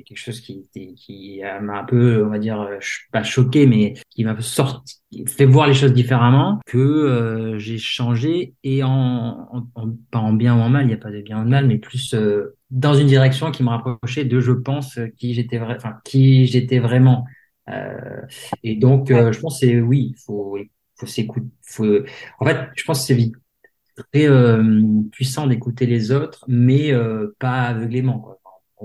quelque 0.00 0.16
chose 0.18 0.40
qui, 0.40 0.68
qui 0.96 1.40
m'a 1.60 1.80
un 1.80 1.84
peu, 1.84 2.24
on 2.24 2.30
va 2.30 2.38
dire, 2.38 2.60
euh, 2.60 2.78
pas 3.12 3.22
choqué, 3.22 3.66
mais 3.66 3.94
qui 4.10 4.24
m'a 4.24 4.40
sorti, 4.40 5.00
fait 5.26 5.44
voir 5.44 5.66
les 5.66 5.74
choses 5.74 5.92
différemment, 5.92 6.60
que 6.66 6.78
euh, 6.78 7.58
j'ai 7.58 7.78
changé 7.78 8.54
et 8.64 8.82
en, 8.82 9.48
en, 9.74 9.90
pas 10.10 10.18
en 10.18 10.32
bien 10.32 10.56
ou 10.56 10.60
en 10.60 10.68
mal, 10.68 10.84
il 10.84 10.88
n'y 10.88 10.94
a 10.94 10.98
pas 10.98 11.10
de 11.10 11.20
bien 11.20 11.42
ou 11.42 11.44
de 11.44 11.50
mal, 11.50 11.66
mais 11.66 11.78
plus 11.78 12.14
euh, 12.14 12.56
dans 12.70 12.94
une 12.94 13.06
direction 13.06 13.50
qui 13.50 13.62
me 13.62 13.68
rapprochait 13.68 14.24
de, 14.24 14.40
je 14.40 14.52
pense, 14.52 14.98
qui 15.18 15.34
j'étais 15.34 15.60
enfin 15.60 15.94
qui 16.04 16.46
j'étais 16.46 16.78
vraiment. 16.78 17.24
Euh, 17.68 18.22
et 18.62 18.76
donc, 18.76 19.08
je 19.08 19.38
pense 19.40 19.60
c'est 19.60 19.80
oui, 19.80 20.14
faut, 20.24 20.58
faut 20.96 21.06
s'écouter. 21.06 21.46
Faut, 21.62 21.86
en 22.40 22.46
fait, 22.46 22.68
je 22.74 22.84
pense 22.84 23.06
que 23.06 23.14
c'est 23.14 23.32
très 24.10 24.28
puissant 25.12 25.46
d'écouter 25.46 25.86
les 25.86 26.12
autres, 26.12 26.44
mais 26.48 26.92
pas 27.38 27.64
aveuglément. 27.64 28.18
Quoi. 28.20 28.38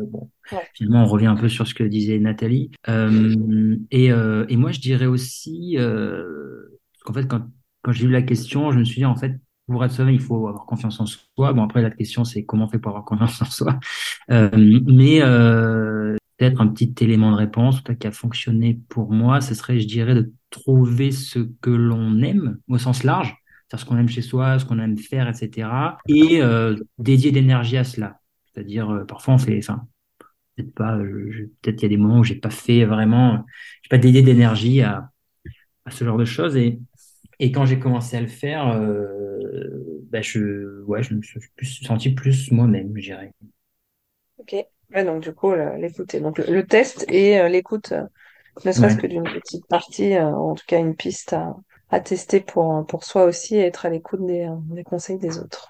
Bon, 0.06 0.30
Finalement, 0.74 1.04
on 1.04 1.08
revient 1.08 1.28
un 1.28 1.36
peu 1.36 1.50
sur 1.50 1.68
ce 1.68 1.74
que 1.74 1.84
disait 1.84 2.20
Nathalie. 2.20 2.72
Euh, 2.88 3.76
et, 3.92 4.12
euh, 4.12 4.46
et, 4.50 4.58
moi, 4.58 4.72
je 4.72 4.80
dirais 4.80 5.06
aussi, 5.06 5.76
euh, 5.78 6.80
qu'en 7.04 7.14
fait, 7.14 7.28
quand, 7.28 7.42
quand 7.82 7.92
j'ai 7.92 8.06
eu 8.06 8.12
la 8.12 8.22
question, 8.22 8.72
je 8.72 8.80
me 8.80 8.84
suis 8.84 8.98
dit, 8.98 9.06
en 9.06 9.16
fait, 9.16 9.40
pour 9.68 9.84
être 9.84 9.92
soi 9.92 10.10
il 10.10 10.20
faut 10.22 10.48
avoir 10.48 10.66
confiance 10.66 11.00
en 11.00 11.06
soi. 11.06 11.54
Bon, 11.54 11.64
après, 11.64 11.82
la 11.82 11.92
question, 11.92 12.24
c'est 12.24 12.46
comment 12.46 12.66
on 12.66 12.70
fait 12.70 12.80
pour 12.80 12.92
avoir 12.92 13.06
confiance 13.06 13.42
en 13.42 13.46
soi. 13.46 13.80
Euh, 14.32 14.50
mais 14.86 15.20
peut-être 16.38 16.62
un 16.62 16.68
petit 16.68 16.94
élément 17.02 17.32
de 17.32 17.38
réponse, 17.38 17.82
qui 18.00 18.08
a 18.08 18.12
fonctionné 18.12 18.80
pour 18.90 19.12
moi, 19.12 19.42
ce 19.42 19.56
serait, 19.56 19.80
je 19.80 19.88
dirais, 19.88 20.14
de 20.14 20.32
trouver 20.50 21.12
ce 21.12 21.40
que 21.62 21.70
l'on 21.70 22.22
aime 22.22 22.60
au 22.68 22.78
sens 22.78 23.04
large, 23.04 23.36
c'est-à-dire 23.68 23.86
ce 23.86 23.90
qu'on 23.90 23.98
aime 23.98 24.08
chez 24.08 24.22
soi, 24.22 24.60
ce 24.60 24.66
qu'on 24.66 24.80
aime 24.80 24.98
faire, 24.98 25.28
etc. 25.28 25.70
Et 26.08 26.42
euh, 26.42 26.76
dédier 27.00 27.32
d'énergie 27.32 27.78
à 27.78 27.84
cela. 27.84 28.20
C'est-à-dire, 28.58 28.90
euh, 28.90 29.06
parfois, 29.06 29.36
on 29.36 29.38
fait, 29.38 29.56
enfin, 29.60 29.86
peut-être 30.56 30.74
pas, 30.74 30.98
peut-être 30.98 31.82
il 31.82 31.84
y 31.84 31.86
a 31.86 31.90
des 31.90 31.98
moments 31.98 32.20
où 32.20 32.24
j'ai 32.24 32.36
pas 32.36 32.50
fait 32.50 32.86
vraiment, 32.86 33.46
j'ai 33.84 33.90
pas 33.90 34.00
dédié 34.00 34.24
d'énergie 34.24 34.82
à, 34.82 35.12
à 35.86 35.92
ce 35.92 36.04
genre 36.04 36.18
de 36.18 36.26
choses. 36.26 36.58
Et, 36.58 36.80
et 37.40 37.52
quand 37.52 37.68
j'ai 37.68 37.78
commencé 37.78 38.18
à 38.18 38.22
le 38.22 38.28
faire, 38.28 38.68
euh, 38.70 40.02
bah 40.10 40.24
je, 40.24 40.82
ouais, 40.86 41.04
je 41.04 41.14
me 41.14 41.22
suis 41.22 41.40
plus, 41.56 41.84
senti 41.84 42.10
plus 42.10 42.52
moi-même, 42.52 42.92
je 42.96 43.02
dirais. 43.02 43.32
Ok. 44.40 44.56
Ouais, 44.94 45.06
donc 45.06 45.22
du 45.22 45.34
coup, 45.34 45.54
l'écouter. 45.54 46.20
Donc 46.20 46.40
le, 46.40 46.66
test 46.66 47.06
et 47.10 47.40
euh, 47.40 47.48
l'écoute, 47.48 47.92
euh, 47.92 48.06
ne 48.66 48.72
serait-ce 48.72 48.98
que 48.98 49.06
d'une 49.06 49.24
petite 49.24 49.68
partie, 49.68 50.16
euh, 50.16 50.34
en 50.34 50.56
tout 50.56 50.66
cas 50.66 50.80
une 50.80 50.96
piste 50.96 51.34
à, 51.34 51.56
à 51.92 52.00
tester 52.00 52.40
pour, 52.40 52.88
pour 52.88 53.04
soi 53.04 53.26
aussi 53.26 53.58
et 53.58 53.66
être 53.66 53.86
à 53.86 53.90
l'écoute 53.90 54.26
des, 54.26 54.50
des 54.72 54.84
conseils 54.84 55.20
des 55.20 55.38
autres. 55.38 55.70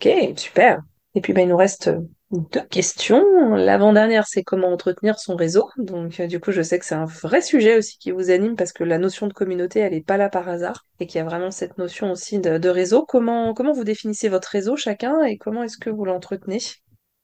Ok, 0.00 0.08
super. 0.36 0.82
Et 1.16 1.22
puis, 1.22 1.32
ben, 1.32 1.40
il 1.40 1.48
nous 1.48 1.56
reste 1.56 1.90
deux 2.30 2.60
questions. 2.68 3.24
L'avant-dernière, 3.54 4.26
c'est 4.26 4.42
comment 4.42 4.68
entretenir 4.68 5.18
son 5.18 5.34
réseau. 5.34 5.70
Donc, 5.78 6.20
du 6.20 6.40
coup, 6.40 6.52
je 6.52 6.60
sais 6.60 6.78
que 6.78 6.84
c'est 6.84 6.94
un 6.94 7.06
vrai 7.06 7.40
sujet 7.40 7.78
aussi 7.78 7.96
qui 7.96 8.10
vous 8.10 8.30
anime 8.30 8.54
parce 8.54 8.74
que 8.74 8.84
la 8.84 8.98
notion 8.98 9.26
de 9.26 9.32
communauté, 9.32 9.80
elle 9.80 9.94
n'est 9.94 10.02
pas 10.02 10.18
là 10.18 10.28
par 10.28 10.46
hasard 10.46 10.84
et 11.00 11.06
qu'il 11.06 11.18
y 11.18 11.22
a 11.22 11.24
vraiment 11.24 11.50
cette 11.50 11.78
notion 11.78 12.12
aussi 12.12 12.38
de, 12.38 12.58
de, 12.58 12.68
réseau. 12.68 13.06
Comment, 13.08 13.54
comment 13.54 13.72
vous 13.72 13.82
définissez 13.82 14.28
votre 14.28 14.48
réseau 14.48 14.76
chacun 14.76 15.22
et 15.22 15.38
comment 15.38 15.62
est-ce 15.62 15.78
que 15.78 15.88
vous 15.88 16.04
l'entretenez? 16.04 16.58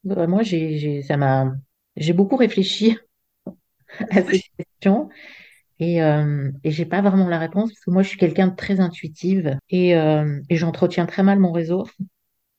Bah, 0.05 0.26
Moi, 0.26 0.43
j'ai, 0.43 0.78
j'ai, 0.78 1.03
ça 1.03 1.18
m'a, 1.18 1.53
j'ai 1.97 2.14
beaucoup 2.14 2.36
réfléchi 2.36 2.97
à 4.11 4.22
cette 4.22 4.43
question. 4.57 5.11
Et, 5.80 6.03
euh, 6.03 6.51
et 6.64 6.70
j'ai 6.70 6.86
pas 6.86 7.03
vraiment 7.03 7.28
la 7.28 7.38
réponse 7.38 7.72
parce 7.72 7.84
que 7.84 7.90
moi 7.90 8.03
je 8.03 8.09
suis 8.09 8.18
quelqu'un 8.18 8.47
de 8.47 8.55
très 8.55 8.78
intuitive 8.78 9.57
et, 9.68 9.97
euh, 9.97 10.38
et 10.49 10.57
j'entretiens 10.57 11.07
très 11.07 11.24
mal 11.24 11.40
mon 11.40 11.51
réseau 11.51 11.88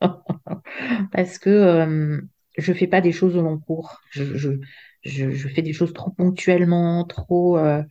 parce 1.11 1.37
que 1.39 1.49
euh, 1.49 2.21
je 2.57 2.73
fais 2.73 2.87
pas 2.87 3.01
des 3.01 3.11
choses 3.11 3.35
au 3.35 3.41
long 3.41 3.59
cours. 3.59 3.99
Je, 4.11 4.23
je, 4.37 4.51
je, 5.03 5.47
fais 5.47 5.61
des 5.61 5.73
choses 5.73 5.93
trop 5.93 6.11
ponctuellement, 6.11 7.03
trop 7.05 7.57
euh, 7.57 7.83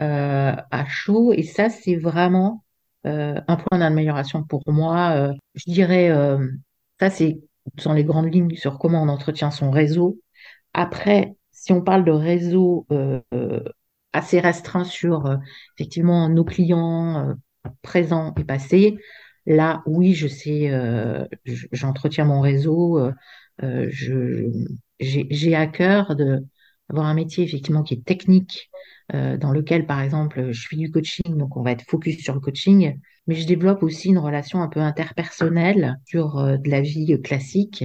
euh, 0.00 0.54
à 0.70 0.86
chaud 0.86 1.32
et 1.32 1.42
ça 1.42 1.68
c'est 1.68 1.96
vraiment 1.96 2.64
euh, 3.06 3.40
un 3.48 3.56
point 3.56 3.78
d'amélioration 3.78 4.44
pour 4.44 4.62
moi. 4.66 5.32
Je 5.54 5.64
dirais 5.70 6.10
ça 7.00 7.10
c'est 7.10 7.40
dans 7.84 7.92
les 7.92 8.04
grandes 8.04 8.32
lignes 8.32 8.56
sur 8.56 8.78
comment 8.78 9.02
on 9.02 9.08
entretient 9.08 9.50
son 9.50 9.70
réseau. 9.70 10.20
Après, 10.72 11.36
si 11.52 11.72
on 11.72 11.82
parle 11.82 12.04
de 12.04 12.10
réseau 12.12 12.86
assez 14.12 14.40
restreint 14.40 14.84
sur 14.84 15.38
effectivement 15.76 16.28
nos 16.28 16.44
clients 16.44 17.34
présents 17.82 18.34
et 18.38 18.44
passés, 18.44 18.96
Là, 19.46 19.82
oui, 19.86 20.14
je 20.14 20.26
sais, 20.26 20.70
euh, 20.70 21.26
j'entretiens 21.72 22.24
mon 22.24 22.40
réseau. 22.40 22.98
Euh, 22.98 23.12
euh 23.62 23.86
je, 23.90 24.50
j'ai 25.00 25.54
à 25.54 25.66
cœur 25.66 26.16
de 26.16 26.44
d'avoir 26.88 27.06
un 27.06 27.14
métier 27.14 27.44
effectivement 27.44 27.82
qui 27.82 27.94
est 27.94 28.04
technique, 28.04 28.70
euh, 29.14 29.36
dans 29.36 29.52
lequel, 29.52 29.86
par 29.86 30.00
exemple, 30.00 30.52
je 30.52 30.66
fais 30.68 30.76
du 30.76 30.90
coaching, 30.90 31.36
donc 31.36 31.56
on 31.56 31.62
va 31.62 31.72
être 31.72 31.84
focus 31.88 32.22
sur 32.22 32.34
le 32.34 32.40
coaching, 32.40 32.98
mais 33.26 33.34
je 33.34 33.46
développe 33.46 33.82
aussi 33.82 34.08
une 34.08 34.18
relation 34.18 34.62
un 34.62 34.68
peu 34.68 34.80
interpersonnelle 34.80 35.98
sur 36.06 36.38
euh, 36.38 36.56
de 36.58 36.70
la 36.70 36.80
vie 36.80 37.20
classique. 37.22 37.84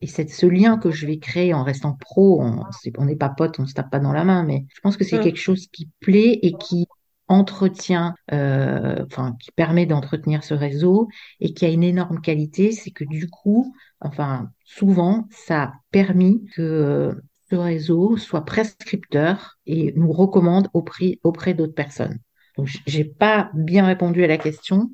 Et 0.00 0.06
c'est 0.06 0.30
ce 0.30 0.46
lien 0.46 0.78
que 0.78 0.90
je 0.90 1.06
vais 1.06 1.18
créer 1.18 1.52
en 1.52 1.64
restant 1.64 1.92
pro, 1.92 2.40
on 2.40 3.04
n'est 3.04 3.16
pas 3.16 3.28
potes, 3.28 3.58
on 3.58 3.66
se 3.66 3.74
tape 3.74 3.90
pas 3.90 3.98
dans 3.98 4.12
la 4.12 4.24
main, 4.24 4.44
mais 4.44 4.64
je 4.72 4.80
pense 4.80 4.96
que 4.96 5.04
c'est 5.04 5.18
mmh. 5.18 5.22
quelque 5.22 5.40
chose 5.40 5.66
qui 5.72 5.90
plaît 6.00 6.38
et 6.40 6.52
qui 6.52 6.86
entretient, 7.28 8.14
euh, 8.32 9.04
enfin 9.06 9.36
qui 9.40 9.52
permet 9.52 9.86
d'entretenir 9.86 10.44
ce 10.44 10.54
réseau 10.54 11.08
et 11.40 11.54
qui 11.54 11.64
a 11.64 11.68
une 11.68 11.84
énorme 11.84 12.20
qualité, 12.20 12.72
c'est 12.72 12.90
que 12.90 13.04
du 13.04 13.28
coup, 13.28 13.74
enfin 14.00 14.50
souvent, 14.64 15.26
ça 15.30 15.62
a 15.62 15.72
permis 15.90 16.44
que 16.54 17.14
ce 17.50 17.56
réseau 17.56 18.16
soit 18.16 18.44
prescripteur 18.44 19.58
et 19.66 19.92
nous 19.96 20.12
recommande 20.12 20.68
auprès, 20.74 21.18
auprès 21.22 21.54
d'autres 21.54 21.74
personnes. 21.74 22.18
Donc 22.56 22.68
j'ai 22.86 23.04
pas 23.04 23.50
bien 23.54 23.86
répondu 23.86 24.24
à 24.24 24.26
la 24.26 24.38
question, 24.38 24.90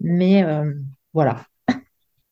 mais 0.00 0.44
euh, 0.44 0.72
voilà. 1.12 1.44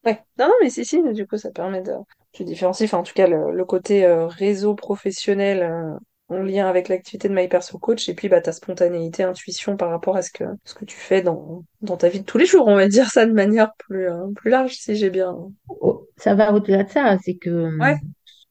Ouais, 0.05 0.23
non, 0.39 0.47
non, 0.47 0.55
mais 0.63 0.71
si, 0.71 0.85
si, 0.85 1.03
du 1.15 1.27
coup, 1.27 1.37
ça 1.37 1.51
permet 1.51 1.83
de, 1.83 1.91
tu 2.31 2.45
différencies, 2.45 2.85
enfin, 2.85 2.99
en 2.99 3.03
tout 3.03 3.13
cas, 3.13 3.27
le, 3.27 3.65
côté 3.65 4.05
euh, 4.05 4.29
réseau 4.29 4.77
professionnel 4.77 5.99
en 6.29 6.39
lien 6.39 6.67
avec 6.67 6.89
l'activité 6.89 7.29
de 7.29 7.35
My 7.35 7.49
Perso 7.49 7.79
Coach 7.79 8.09
et 8.09 8.15
puis 8.15 8.29
bah, 8.29 8.41
ta 8.41 8.53
spontanéité, 8.53 9.23
intuition 9.23 9.77
par 9.77 9.91
rapport 9.91 10.17
à 10.17 10.23
ce 10.23 10.31
que, 10.33 10.45
ce 10.65 10.75
que 10.75 10.85
tu 10.85 10.97
fais 10.97 11.23
dans, 11.23 11.65
dans 11.83 11.97
ta 11.97 12.09
vie 12.09 12.21
de 12.21 12.25
tous 12.25 12.39
les 12.39 12.47
jours, 12.47 12.67
on 12.67 12.75
va 12.75 12.89
dire 12.89 13.09
ça 13.11 13.27
de 13.27 13.33
manière 13.33 13.75
plus, 13.75 14.09
euh, 14.09 14.33
plus 14.35 14.51
large 14.51 14.75
si 14.75 14.97
j'ai 14.97 15.11
bien. 15.11 15.37
Oh, 15.69 16.09
ça 16.17 16.35
va 16.35 16.53
au-delà 16.53 16.83
de 16.83 16.91
ça, 16.91 17.17
c'est 17.25 17.37
que 17.37 17.71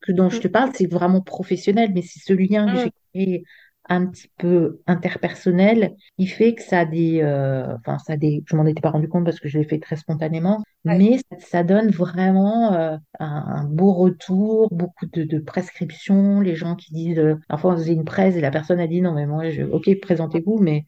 ce 0.08 0.12
dont 0.12 0.30
je 0.30 0.40
te 0.40 0.48
parle, 0.48 0.72
c'est 0.74 0.90
vraiment 0.90 1.22
professionnel, 1.22 1.92
mais 1.94 2.02
c'est 2.02 2.20
ce 2.20 2.34
lien 2.34 2.66
que 2.72 2.78
mm. 2.78 2.84
j'ai 2.84 2.92
créé 3.14 3.44
un 3.90 4.06
petit 4.08 4.30
peu 4.38 4.82
interpersonnel, 4.88 5.96
il 6.18 6.28
fait 6.28 6.56
que 6.56 6.64
ça 6.64 6.80
a 6.80 6.86
des, 6.86 7.22
euh, 7.22 7.76
enfin 7.76 7.98
ça 8.00 8.14
a 8.14 8.18
des, 8.18 8.44
je 8.48 8.56
m'en 8.56 8.66
étais 8.66 8.82
pas 8.82 8.90
rendu 8.90 9.08
compte 9.08 9.26
parce 9.26 9.40
que 9.40 9.48
je 9.48 9.60
l'ai 9.60 9.64
fait 9.66 9.80
très 9.80 9.96
spontanément, 9.96 10.64
mais 10.84 11.20
ça, 11.40 11.64
donne 11.64 11.90
vraiment 11.92 12.74
euh, 12.74 12.98
un, 13.20 13.64
beau 13.66 13.94
retour, 13.94 14.70
beaucoup 14.72 15.06
de, 15.06 15.24
de, 15.24 15.40
prescriptions, 15.40 16.42
les 16.42 16.56
gens 16.56 16.76
qui 16.76 16.94
disent, 16.94 17.20
euh, 17.20 17.36
parfois 17.48 17.74
on 17.74 17.78
faisait 17.78 17.94
une 17.94 18.06
presse 18.06 18.36
et 18.36 18.42
la 18.42 18.52
personne 18.52 18.80
a 18.80 18.88
dit 18.88 19.02
non 19.02 19.14
mais 19.14 19.26
moi 19.26 19.50
je, 19.50 19.64
ok 19.64 19.90
présentez-vous 20.02 20.60
mais 20.60 20.86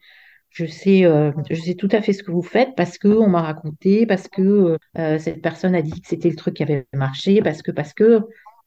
je 0.49 0.65
sais, 0.65 1.05
euh, 1.05 1.31
je 1.49 1.61
sais 1.61 1.75
tout 1.75 1.89
à 1.91 2.01
fait 2.01 2.13
ce 2.13 2.23
que 2.23 2.31
vous 2.31 2.41
faites 2.41 2.75
parce 2.75 2.97
que 2.97 3.09
on 3.09 3.27
m'a 3.27 3.41
raconté, 3.41 4.05
parce 4.07 4.27
que 4.27 4.77
euh, 4.97 5.19
cette 5.19 5.41
personne 5.41 5.75
a 5.75 5.81
dit 5.81 6.01
que 6.01 6.07
c'était 6.07 6.29
le 6.29 6.35
truc 6.35 6.55
qui 6.55 6.63
avait 6.63 6.87
marché, 6.93 7.41
parce 7.41 7.61
que, 7.61 7.71
parce 7.71 7.93
que. 7.93 8.21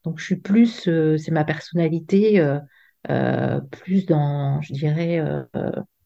Donc 0.05 0.19
je 0.19 0.25
suis 0.25 0.37
plus, 0.37 0.89
c'est 1.19 1.31
ma 1.31 1.45
personnalité 1.45 2.41
plus 3.71 4.07
dans, 4.07 4.61
je 4.61 4.73
dirais, 4.73 5.19
euh, 5.19 5.45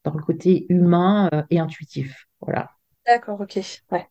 dans 0.05 0.13
le 0.15 0.23
côté 0.23 0.67
humain 0.69 1.29
euh, 1.33 1.43
et 1.51 1.59
intuitif. 1.59 2.27
Voilà. 2.41 2.71
D'accord, 3.07 3.41
ok. 3.41 3.59
Ouais. 3.91 4.07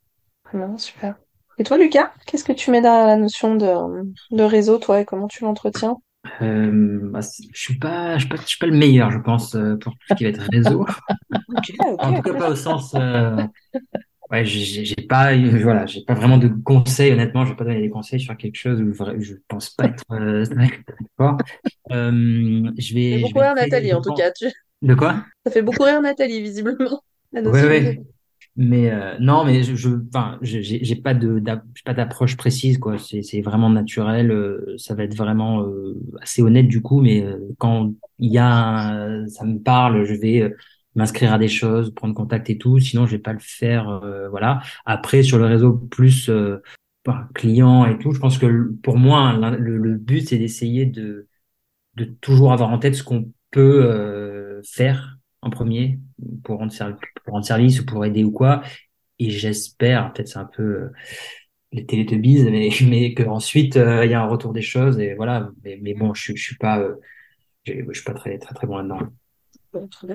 Vraiment, 0.46 0.78
super. 0.78 1.16
Et 1.58 1.64
toi, 1.64 1.78
Lucas, 1.78 2.12
qu'est-ce 2.26 2.44
que 2.44 2.52
tu 2.52 2.72
mets 2.72 2.82
dans 2.82 3.06
la 3.06 3.16
notion 3.16 3.56
de, 3.56 4.12
de 4.32 4.44
réseau, 4.44 4.78
toi, 4.80 5.02
et 5.02 5.06
comment 5.06 5.28
tu 5.28 5.44
l'entretiens? 5.44 5.98
Euh, 6.42 7.00
bah, 7.04 7.20
je 7.22 7.60
suis 7.60 7.78
pas, 7.78 8.18
je 8.18 8.22
suis 8.22 8.30
pas, 8.30 8.38
je 8.38 8.48
suis 8.48 8.58
pas 8.58 8.66
le 8.66 8.78
meilleur, 8.78 9.12
je 9.12 9.20
pense, 9.20 9.52
pour 9.52 9.94
tout 9.94 10.08
ce 10.10 10.14
qui 10.16 10.24
va 10.24 10.30
être 10.30 10.48
réseau. 10.52 10.86
en 12.00 12.14
tout 12.14 12.22
cas, 12.22 12.34
pas 12.34 12.50
au 12.50 12.56
sens, 12.56 12.96
ouais, 14.34 14.46
j'ai 14.46 14.96
pas, 15.08 15.36
voilà, 15.36 15.86
j'ai 15.86 16.02
pas 16.02 16.14
vraiment 16.14 16.38
de 16.38 16.48
conseils. 16.48 17.12
Honnêtement, 17.12 17.46
je 17.46 17.52
vais 17.52 17.56
pas 17.56 17.64
donner 17.64 17.82
des 17.82 17.90
conseils 17.90 18.20
sur 18.20 18.36
quelque 18.36 18.56
chose 18.56 18.82
où 18.82 18.94
je 19.20 19.34
pense 19.48 19.70
pas 19.70 19.86
être 19.86 20.04
euh, 20.12 20.46
d'accord. 21.18 21.38
Euh, 21.92 22.72
je 22.78 22.94
vais. 22.94 23.12
Ça 23.12 23.18
fait 23.18 23.22
beaucoup 23.22 23.40
rire 23.40 23.56
Nathalie, 23.56 23.94
en 23.94 24.02
tout 24.02 24.14
cas. 24.14 24.32
De 24.82 24.96
quoi? 24.96 25.24
Ça 25.46 25.52
fait 25.52 25.62
beaucoup 25.62 25.84
rire 25.84 26.02
Nathalie, 26.02 26.42
visiblement. 26.42 27.04
Ouais, 27.32 27.42
ouais. 27.42 28.02
Mais 28.56 28.92
euh, 28.92 29.16
non, 29.20 29.46
mais 29.46 29.64
je, 29.64 29.90
enfin, 30.10 30.38
j'ai 30.42 30.96
pas 30.96 31.16
de, 31.16 31.42
pas 31.86 31.94
d'approche 31.94 32.38
précise, 32.38 32.78
quoi. 32.78 32.98
C'est 32.98 33.42
vraiment 33.42 33.70
naturel. 33.70 34.32
Euh, 34.32 34.76
ça 34.78 34.94
va 34.94 35.04
être 35.04 35.16
vraiment 35.16 35.66
assez 36.22 36.42
honnête 36.42 36.68
du 36.68 36.82
coup, 36.82 37.02
mais 37.02 37.26
quand 37.58 37.94
il 38.20 38.32
y 38.32 38.38
a, 38.38 39.26
ça 39.28 39.46
me 39.46 39.58
parle, 39.60 40.06
je 40.06 40.14
vais 40.14 40.54
m'inscrire 40.96 41.34
à 41.34 41.39
des 41.39 41.48
choses, 41.48 41.94
prendre 41.94 42.14
contact 42.14 42.50
et 42.50 42.58
tout. 42.58 42.80
Sinon, 42.80 43.06
je 43.06 43.12
vais 43.12 43.22
pas 43.22 43.34
le 43.34 43.39
faire. 43.39 43.89
Euh, 43.89 44.30
voilà. 44.30 44.62
Après, 44.86 45.24
sur 45.24 45.38
le 45.38 45.46
réseau 45.46 45.74
plus 45.74 46.30
euh, 46.30 46.62
client 47.34 47.86
et 47.86 47.98
tout, 47.98 48.12
je 48.12 48.20
pense 48.20 48.38
que 48.38 48.72
pour 48.84 48.98
moi, 48.98 49.34
le, 49.58 49.96
but, 49.96 50.28
c'est 50.30 50.38
d'essayer 50.38 50.86
de, 50.86 51.28
de 51.96 52.06
toujours 52.06 52.54
avoir 52.54 52.70
en 52.70 52.80
tête 52.80 52.96
ce 52.96 53.04
qu'on 53.04 53.32
peut 53.52 53.86
euh, 53.86 54.62
faire 54.64 55.18
en 55.41 55.50
premier 55.50 56.00
pour 56.44 56.60
rendre, 56.60 56.74
pour 57.26 57.34
rendre 57.34 57.46
service 57.46 57.82
ou 57.82 57.86
pour 57.86 58.06
aider 58.06 58.24
ou 58.24 58.32
quoi. 58.32 58.62
Et 59.20 59.30
j'espère, 59.30 60.14
peut-être 60.14 60.28
c'est 60.30 60.39
un 60.39 60.46
peu 60.46 60.64
euh, 60.64 60.89
les 61.72 61.86
télétubbies, 61.86 62.44
mais, 62.44 62.70
mais 62.88 63.14
qu'ensuite, 63.14 63.76
il 63.76 64.10
y 64.10 64.14
a 64.14 64.22
un 64.22 64.28
retour 64.28 64.54
des 64.54 64.62
choses. 64.62 65.00
Et 65.00 65.16
voilà. 65.16 65.50
Mais, 65.64 65.94
bon, 65.94 66.14
je, 66.14 66.34
je 66.36 66.41
suis 66.41 66.58
pas, 66.58 66.82
je 67.66 67.84
suis 67.94 68.04
pas 68.04 68.14
très, 68.14 68.38
très, 68.38 68.54
très 68.56 68.68
bon 68.68 68.78
là-dedans. 68.78 69.00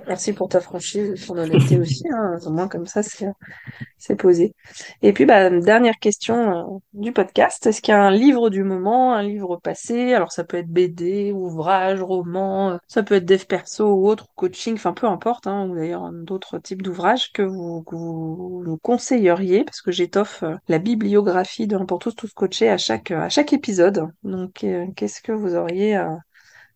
Merci 0.06 0.32
pour 0.32 0.48
ta 0.48 0.60
franchise, 0.60 1.26
ton 1.26 1.36
honnêteté 1.36 1.78
aussi. 1.80 2.04
Hein. 2.12 2.38
Au 2.44 2.50
moins 2.50 2.68
comme 2.68 2.86
ça, 2.86 3.02
c'est 3.02 4.16
posé. 4.16 4.54
Et 5.02 5.12
puis, 5.12 5.26
bah, 5.26 5.50
dernière 5.50 5.98
question 5.98 6.76
euh, 6.76 6.78
du 6.92 7.12
podcast. 7.12 7.66
Est-ce 7.66 7.82
qu'il 7.82 7.92
y 7.92 7.96
a 7.96 8.02
un 8.02 8.10
livre 8.10 8.50
du 8.50 8.62
moment, 8.62 9.14
un 9.14 9.22
livre 9.22 9.56
passé? 9.56 10.14
Alors, 10.14 10.32
ça 10.32 10.44
peut 10.44 10.56
être 10.58 10.68
BD, 10.68 11.32
ouvrage, 11.32 12.02
roman, 12.02 12.70
euh, 12.70 12.76
ça 12.86 13.02
peut 13.02 13.16
être 13.16 13.24
dev 13.24 13.44
perso 13.44 13.92
ou 13.92 14.08
autre, 14.08 14.26
coaching, 14.34 14.74
enfin 14.74 14.92
peu 14.92 15.06
importe, 15.06 15.46
hein, 15.46 15.68
ou 15.68 15.74
d'ailleurs 15.74 16.10
d'autres 16.12 16.58
types 16.58 16.82
d'ouvrages 16.82 17.32
que 17.32 17.42
vous, 17.42 17.82
que 17.82 17.96
vous 17.96 18.62
nous 18.64 18.78
conseilleriez, 18.78 19.64
parce 19.64 19.82
que 19.82 19.92
j'étoffe 19.92 20.42
euh, 20.42 20.56
la 20.68 20.78
bibliographie 20.78 21.66
d'un 21.66 21.84
pour 21.84 21.98
tous, 21.98 22.14
tous 22.14 22.32
coachés 22.32 22.68
à 22.70 22.78
chaque, 22.78 23.10
à 23.10 23.28
chaque 23.28 23.52
épisode. 23.52 24.08
Donc, 24.22 24.64
qu'est-ce 24.96 25.20
que 25.22 25.32
vous 25.32 25.54
auriez 25.54 25.96
à 25.96 26.18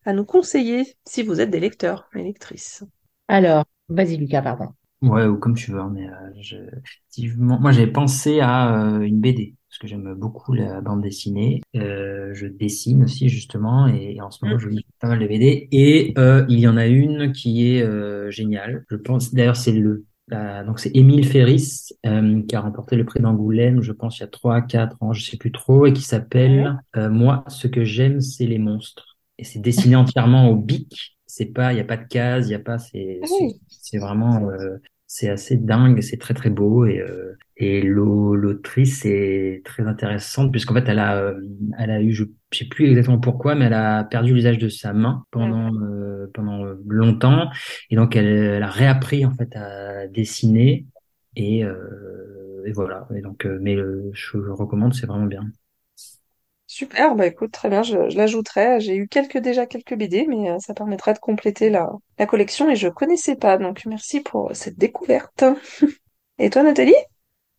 à 0.04 0.12
nous 0.12 0.24
conseiller 0.24 0.96
si 1.06 1.22
vous 1.22 1.40
êtes 1.40 1.50
des 1.50 1.60
lecteurs 1.60 2.08
et 2.14 2.22
lectrices. 2.22 2.84
Alors, 3.28 3.64
vas-y 3.88 4.16
Lucas, 4.16 4.42
pardon. 4.42 4.68
Ouais, 5.02 5.26
ou 5.26 5.36
comme 5.36 5.54
tu 5.54 5.72
veux, 5.72 5.80
mais 5.90 6.06
euh, 6.06 6.70
effectivement, 6.84 7.58
moi 7.58 7.72
j'avais 7.72 7.90
pensé 7.90 8.38
à 8.38 8.86
euh, 8.86 9.00
une 9.00 9.20
BD 9.20 9.56
parce 9.68 9.78
que 9.78 9.88
j'aime 9.88 10.14
beaucoup 10.14 10.52
la 10.52 10.80
bande 10.80 11.02
dessinée. 11.02 11.60
Euh, 11.74 12.32
je 12.34 12.46
dessine 12.46 13.02
aussi 13.02 13.28
justement 13.28 13.88
et, 13.88 14.20
en 14.20 14.30
ce 14.30 14.44
moment 14.44 14.58
je 14.58 14.68
lis 14.68 14.86
pas 15.00 15.08
mal 15.08 15.18
de 15.18 15.26
BD 15.26 15.68
et 15.72 16.14
il 16.48 16.60
y 16.60 16.68
en 16.68 16.76
a 16.76 16.86
une 16.86 17.32
qui 17.32 17.68
est 17.68 18.30
géniale. 18.30 18.84
Je 18.90 18.96
pense 18.96 19.34
d'ailleurs 19.34 19.56
c'est 19.56 19.72
le 19.72 20.04
donc 20.30 20.78
c'est 20.78 20.94
Émile 20.94 21.26
Ferris 21.26 21.88
qui 22.04 22.54
a 22.54 22.60
remporté 22.60 22.94
le 22.94 23.04
prix 23.04 23.18
d'Angoulême, 23.18 23.82
je 23.82 23.92
pense 23.92 24.18
il 24.18 24.20
y 24.20 24.24
a 24.24 24.28
trois, 24.28 24.62
quatre 24.62 24.96
ans, 25.02 25.12
je 25.12 25.24
sais 25.24 25.36
plus 25.36 25.52
trop, 25.52 25.84
et 25.86 25.92
qui 25.92 26.02
s'appelle 26.02 26.78
Moi, 26.94 27.44
ce 27.48 27.66
que 27.66 27.82
j'aime, 27.82 28.20
c'est 28.20 28.46
les 28.46 28.58
monstres. 28.58 29.11
Et 29.38 29.44
c'est 29.44 29.60
dessiné 29.60 29.96
entièrement 29.96 30.48
au 30.48 30.56
bic. 30.56 31.18
C'est 31.26 31.46
pas, 31.46 31.72
il 31.72 31.78
y 31.78 31.80
a 31.80 31.84
pas 31.84 31.96
de 31.96 32.06
cases, 32.06 32.46
il 32.48 32.52
y 32.52 32.54
a 32.54 32.58
pas, 32.58 32.78
c'est, 32.78 33.20
Ah 33.22 33.26
c'est 33.68 33.98
vraiment, 33.98 34.50
c'est 35.12 35.28
assez 35.28 35.58
dingue, 35.58 36.00
c'est 36.00 36.16
très 36.16 36.32
très 36.32 36.48
beau 36.48 36.86
et 36.86 36.98
euh, 36.98 37.36
et 37.58 37.82
l'autrice 37.82 39.04
est 39.04 39.60
très 39.62 39.86
intéressante 39.86 40.50
puisqu'en 40.50 40.72
fait 40.72 40.88
elle 40.88 40.98
a 40.98 41.18
euh, 41.18 41.38
elle 41.78 41.90
a 41.90 42.00
eu 42.00 42.12
je 42.14 42.24
sais 42.50 42.64
plus 42.64 42.88
exactement 42.88 43.18
pourquoi 43.18 43.54
mais 43.54 43.66
elle 43.66 43.74
a 43.74 44.04
perdu 44.04 44.32
l'usage 44.32 44.56
de 44.56 44.70
sa 44.70 44.94
main 44.94 45.26
pendant 45.30 45.74
euh, 45.74 46.30
pendant 46.32 46.64
longtemps 46.86 47.50
et 47.90 47.96
donc 47.96 48.16
elle, 48.16 48.26
elle, 48.26 48.62
a 48.62 48.70
réappris 48.70 49.26
en 49.26 49.34
fait 49.34 49.54
à 49.54 50.06
dessiner 50.08 50.86
et 51.36 51.60
et 51.60 52.72
voilà 52.72 53.06
et 53.14 53.20
donc 53.20 53.46
mais 53.60 53.76
je, 53.76 54.12
je 54.14 54.50
recommande 54.50 54.94
c'est 54.94 55.06
vraiment 55.06 55.26
bien. 55.26 55.44
Super, 56.82 57.14
bah 57.14 57.28
écoute, 57.28 57.52
très 57.52 57.68
bien, 57.68 57.84
je, 57.84 57.96
l'ajouterai. 58.16 58.80
J'ai 58.80 58.96
eu 58.96 59.06
quelques 59.06 59.38
déjà 59.38 59.66
quelques 59.66 59.94
BD, 59.94 60.26
mais 60.28 60.50
euh, 60.50 60.58
ça 60.58 60.74
permettra 60.74 61.12
de 61.12 61.20
compléter 61.20 61.70
la, 61.70 61.88
collection 62.26 62.68
et 62.68 62.74
je 62.74 62.88
connaissais 62.88 63.36
pas, 63.36 63.56
donc 63.56 63.86
merci 63.86 64.20
pour 64.20 64.50
cette 64.52 64.76
découverte. 64.78 65.44
Et 66.40 66.50
toi, 66.50 66.64
Nathalie? 66.64 66.96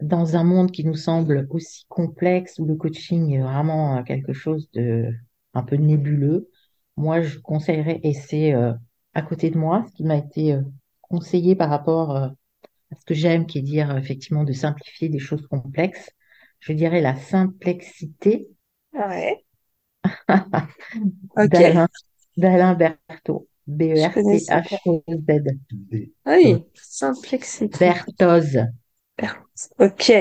Dans 0.01 0.35
un 0.35 0.43
monde 0.43 0.71
qui 0.71 0.83
nous 0.83 0.95
semble 0.95 1.47
aussi 1.51 1.85
complexe, 1.87 2.59
où 2.59 2.65
le 2.65 2.75
coaching 2.75 3.31
est 3.31 3.41
vraiment 3.41 3.97
euh, 3.97 4.03
quelque 4.03 4.33
chose 4.33 4.69
de 4.73 5.09
un 5.53 5.63
peu 5.63 5.77
nébuleux, 5.77 6.49
moi 6.97 7.21
je 7.21 7.39
conseillerais, 7.39 8.01
c'est 8.27 8.53
euh, 8.53 8.73
à 9.13 9.21
côté 9.21 9.51
de 9.51 9.57
moi, 9.57 9.85
ce 9.87 9.93
qui 9.93 10.03
m'a 10.03 10.17
été 10.17 10.57
conseillé 10.99 11.55
par 11.55 11.69
rapport 11.69 12.17
à 12.17 12.33
ce 12.99 13.05
que 13.05 13.13
j'aime, 13.13 13.45
qui 13.45 13.59
est 13.59 13.61
dire 13.61 13.95
effectivement 13.95 14.43
de 14.43 14.51
simplifier 14.51 15.07
des 15.07 15.19
choses 15.19 15.47
complexes, 15.47 16.09
je 16.59 16.73
dirais 16.73 16.99
la 16.99 17.15
simplexité 17.15 18.49
Ouais, 18.93 19.43
ok, 21.37 21.49
d'Alain 22.37 22.73
Berthaud. 22.75 23.47
pas. 23.47 23.47
B-E-R-T-H-O-Z. 23.67 25.25
Oui, 26.25 26.63
simplexité. 26.75 27.77
Berthoz. 27.79 28.57
Ok, 29.79 30.11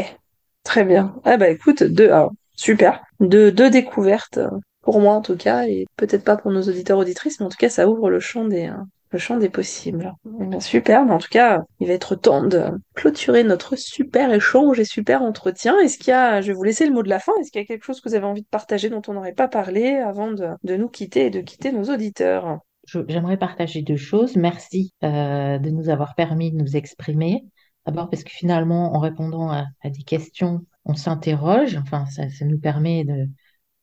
très 0.62 0.84
bien. 0.84 1.14
Ah 1.24 1.36
bah 1.36 1.48
écoute, 1.48 1.82
deux, 1.82 2.10
ah, 2.10 2.28
super. 2.56 3.02
Deux, 3.20 3.50
deux 3.52 3.70
découvertes, 3.70 4.38
euh, 4.38 4.50
pour 4.82 5.00
moi 5.00 5.14
en 5.14 5.22
tout 5.22 5.36
cas, 5.36 5.66
et 5.66 5.86
peut-être 5.96 6.24
pas 6.24 6.36
pour 6.36 6.50
nos 6.52 6.62
auditeurs 6.62 6.98
auditrices, 6.98 7.40
mais 7.40 7.46
en 7.46 7.48
tout 7.48 7.56
cas 7.58 7.68
ça 7.68 7.88
ouvre 7.88 8.10
le 8.10 8.20
champ 8.20 8.44
des, 8.46 8.68
euh, 8.68 8.74
le 9.12 9.18
champ 9.18 9.36
des 9.36 9.48
possibles. 9.48 10.12
Bien, 10.24 10.60
super, 10.60 11.04
mais 11.04 11.12
en 11.12 11.18
tout 11.18 11.28
cas, 11.30 11.62
il 11.80 11.86
va 11.86 11.92
être 11.92 12.14
temps 12.14 12.42
de 12.44 12.64
clôturer 12.94 13.44
notre 13.44 13.76
super 13.76 14.32
échange 14.32 14.80
et 14.80 14.84
super 14.84 15.22
entretien. 15.22 15.78
Est-ce 15.80 15.98
qu'il 15.98 16.08
y 16.08 16.14
a, 16.14 16.40
je 16.40 16.48
vais 16.48 16.52
vous 16.54 16.64
laisser 16.64 16.86
le 16.86 16.92
mot 16.92 17.02
de 17.02 17.08
la 17.08 17.18
fin, 17.18 17.32
est-ce 17.40 17.50
qu'il 17.50 17.60
y 17.60 17.64
a 17.64 17.66
quelque 17.66 17.84
chose 17.84 18.00
que 18.00 18.08
vous 18.08 18.14
avez 18.14 18.26
envie 18.26 18.42
de 18.42 18.48
partager 18.48 18.88
dont 18.88 19.02
on 19.08 19.12
n'aurait 19.14 19.34
pas 19.34 19.48
parlé 19.48 19.96
avant 19.96 20.32
de, 20.32 20.48
de 20.62 20.76
nous 20.76 20.88
quitter 20.88 21.26
et 21.26 21.30
de 21.30 21.40
quitter 21.40 21.72
nos 21.72 21.84
auditeurs? 21.84 22.58
J'aimerais 23.08 23.36
partager 23.36 23.82
deux 23.82 23.96
choses. 23.96 24.36
Merci 24.36 24.92
euh, 25.04 25.58
de 25.58 25.70
nous 25.70 25.88
avoir 25.88 26.14
permis 26.14 26.50
de 26.50 26.56
nous 26.56 26.76
exprimer. 26.76 27.44
D'abord 27.86 28.10
parce 28.10 28.24
que 28.24 28.30
finalement, 28.30 28.94
en 28.94 28.98
répondant 28.98 29.50
à, 29.50 29.66
à 29.82 29.90
des 29.90 30.02
questions, 30.02 30.64
on 30.84 30.94
s'interroge. 30.94 31.76
Enfin, 31.76 32.06
ça, 32.06 32.28
ça 32.28 32.44
nous 32.44 32.58
permet 32.58 33.04
de, 33.04 33.28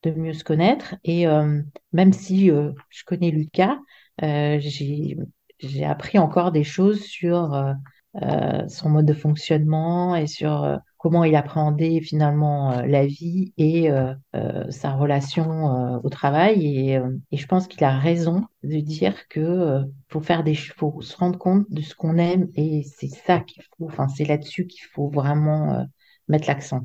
de 0.04 0.12
mieux 0.12 0.34
se 0.34 0.44
connaître. 0.44 0.96
Et 1.04 1.28
euh, 1.28 1.62
même 1.94 2.14
si 2.14 2.52
euh, 2.52 2.72
je 2.90 3.04
connais 3.06 3.32
Lucas, 3.32 3.78
j'ai 4.22 5.18
j'ai 5.60 5.86
appris 5.86 6.20
encore 6.20 6.52
des 6.52 6.64
choses 6.64 7.02
sur 7.04 7.54
euh, 7.54 7.74
euh, 8.22 8.68
son 8.68 8.90
mode 8.90 9.06
de 9.06 9.14
fonctionnement 9.14 10.16
et 10.16 10.26
sur 10.28 10.64
euh, 10.64 10.78
comment 10.98 11.24
il 11.24 11.36
appréhendait 11.36 12.02
finalement 12.02 12.72
euh, 12.72 12.86
la 12.86 13.06
vie 13.06 13.54
et 13.58 13.92
euh, 13.92 14.14
euh, 14.36 14.70
sa 14.72 14.94
relation 14.94 15.96
euh, 15.96 16.00
au 16.04 16.10
travail. 16.10 16.66
Et, 16.90 16.98
euh, 16.98 17.10
et 17.32 17.38
je 17.38 17.46
pense 17.48 17.68
qu'il 17.68 17.84
a 17.84 17.98
raison 17.98 18.46
de 18.64 18.80
dire 18.80 19.28
que 19.30 19.40
euh, 19.40 19.84
faut 20.10 20.22
faire 20.22 20.44
des, 20.44 20.56
faut 20.56 21.02
se 21.02 21.16
rendre 21.18 21.38
compte 21.38 21.66
de 21.70 21.82
ce 21.82 21.94
qu'on 21.96 22.18
aime 22.18 22.48
et 22.56 22.84
c'est 22.84 23.10
ça 23.10 23.40
qu'il 23.42 23.64
faut. 23.78 23.86
Enfin, 23.88 24.08
c'est 24.08 24.26
là-dessus 24.26 24.66
qu'il 24.68 24.86
faut 24.94 25.10
vraiment 25.10 25.74
euh, 25.82 25.84
mettre 26.28 26.48
l'accent. 26.48 26.82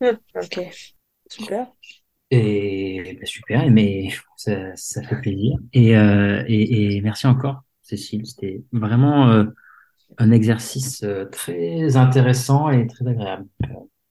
Hmm, 0.00 0.18
Ok, 0.34 0.58
super. 1.28 1.72
Et 2.34 3.18
bah, 3.20 3.26
super, 3.26 3.70
mais 3.70 4.08
ça, 4.36 4.74
ça 4.74 5.02
fait 5.02 5.20
plaisir. 5.20 5.58
Et, 5.74 5.96
euh, 5.98 6.42
et, 6.46 6.96
et 6.96 7.00
merci 7.02 7.26
encore, 7.26 7.62
Cécile. 7.82 8.26
C'était 8.26 8.62
vraiment 8.72 9.28
euh, 9.28 9.44
un 10.16 10.30
exercice 10.30 11.02
euh, 11.02 11.26
très 11.26 11.94
intéressant 11.96 12.70
et 12.70 12.86
très 12.86 13.06
agréable. 13.06 13.46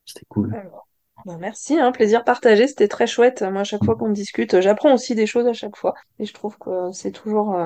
C'était 0.05 0.27
cool. 0.29 0.53
Alors, 0.53 0.87
bah, 1.25 1.37
merci, 1.39 1.79
hein, 1.79 1.91
plaisir 1.91 2.23
partagé, 2.23 2.67
c'était 2.67 2.87
très 2.87 3.07
chouette. 3.07 3.41
Moi, 3.41 3.61
à 3.61 3.63
chaque 3.63 3.83
fois 3.83 3.95
qu'on 3.95 4.11
discute, 4.11 4.61
j'apprends 4.61 4.93
aussi 4.93 5.15
des 5.15 5.25
choses 5.25 5.47
à 5.47 5.53
chaque 5.53 5.75
fois. 5.75 5.95
Et 6.19 6.25
je 6.25 6.33
trouve 6.33 6.59
que 6.59 6.91
c'est 6.91 7.11
toujours 7.11 7.57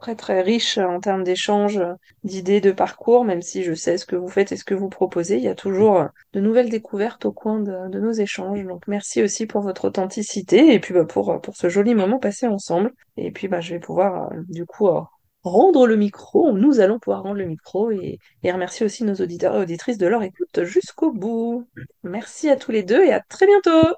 très 0.00 0.16
très 0.16 0.40
riche 0.40 0.78
en 0.78 0.98
termes 0.98 1.22
d'échanges, 1.22 1.80
d'idées, 2.24 2.60
de 2.60 2.72
parcours, 2.72 3.24
même 3.24 3.42
si 3.42 3.62
je 3.62 3.74
sais 3.74 3.98
ce 3.98 4.06
que 4.06 4.16
vous 4.16 4.28
faites 4.28 4.50
et 4.50 4.56
ce 4.56 4.64
que 4.64 4.74
vous 4.74 4.88
proposez, 4.88 5.36
il 5.36 5.44
y 5.44 5.48
a 5.48 5.54
toujours 5.54 5.96
euh, 5.98 6.06
de 6.32 6.40
nouvelles 6.40 6.70
découvertes 6.70 7.26
au 7.26 7.32
coin 7.32 7.60
de, 7.60 7.88
de 7.88 8.00
nos 8.00 8.12
échanges. 8.12 8.64
Donc 8.64 8.88
merci 8.88 9.22
aussi 9.22 9.46
pour 9.46 9.60
votre 9.60 9.86
authenticité 9.86 10.74
et 10.74 10.80
puis 10.80 10.94
bah, 10.94 11.04
pour, 11.04 11.40
pour 11.40 11.54
ce 11.54 11.68
joli 11.68 11.94
moment 11.94 12.18
passé 12.18 12.46
ensemble. 12.48 12.92
Et 13.16 13.30
puis 13.30 13.46
bah, 13.46 13.60
je 13.60 13.74
vais 13.74 13.80
pouvoir 13.80 14.32
euh, 14.32 14.36
du 14.48 14.66
coup 14.66 14.88
euh, 14.88 15.00
rendre 15.42 15.86
le 15.86 15.96
micro, 15.96 16.52
nous 16.52 16.80
allons 16.80 16.98
pouvoir 16.98 17.22
rendre 17.22 17.36
le 17.36 17.46
micro 17.46 17.90
et, 17.90 18.18
et 18.42 18.52
remercier 18.52 18.84
aussi 18.84 19.04
nos 19.04 19.14
auditeurs 19.14 19.54
et 19.54 19.60
auditrices 19.60 19.98
de 19.98 20.06
leur 20.06 20.22
écoute 20.22 20.64
jusqu'au 20.64 21.12
bout. 21.12 21.68
Merci 22.02 22.48
à 22.48 22.56
tous 22.56 22.72
les 22.72 22.82
deux 22.82 23.04
et 23.04 23.12
à 23.12 23.20
très 23.20 23.46
bientôt. 23.46 23.94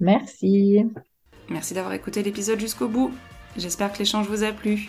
Merci. 0.00 0.84
Merci 1.48 1.74
d'avoir 1.74 1.92
écouté 1.92 2.22
l'épisode 2.22 2.58
jusqu'au 2.58 2.88
bout. 2.88 3.12
J'espère 3.56 3.92
que 3.92 3.98
l'échange 3.98 4.26
vous 4.28 4.42
a 4.42 4.52
plu. 4.52 4.88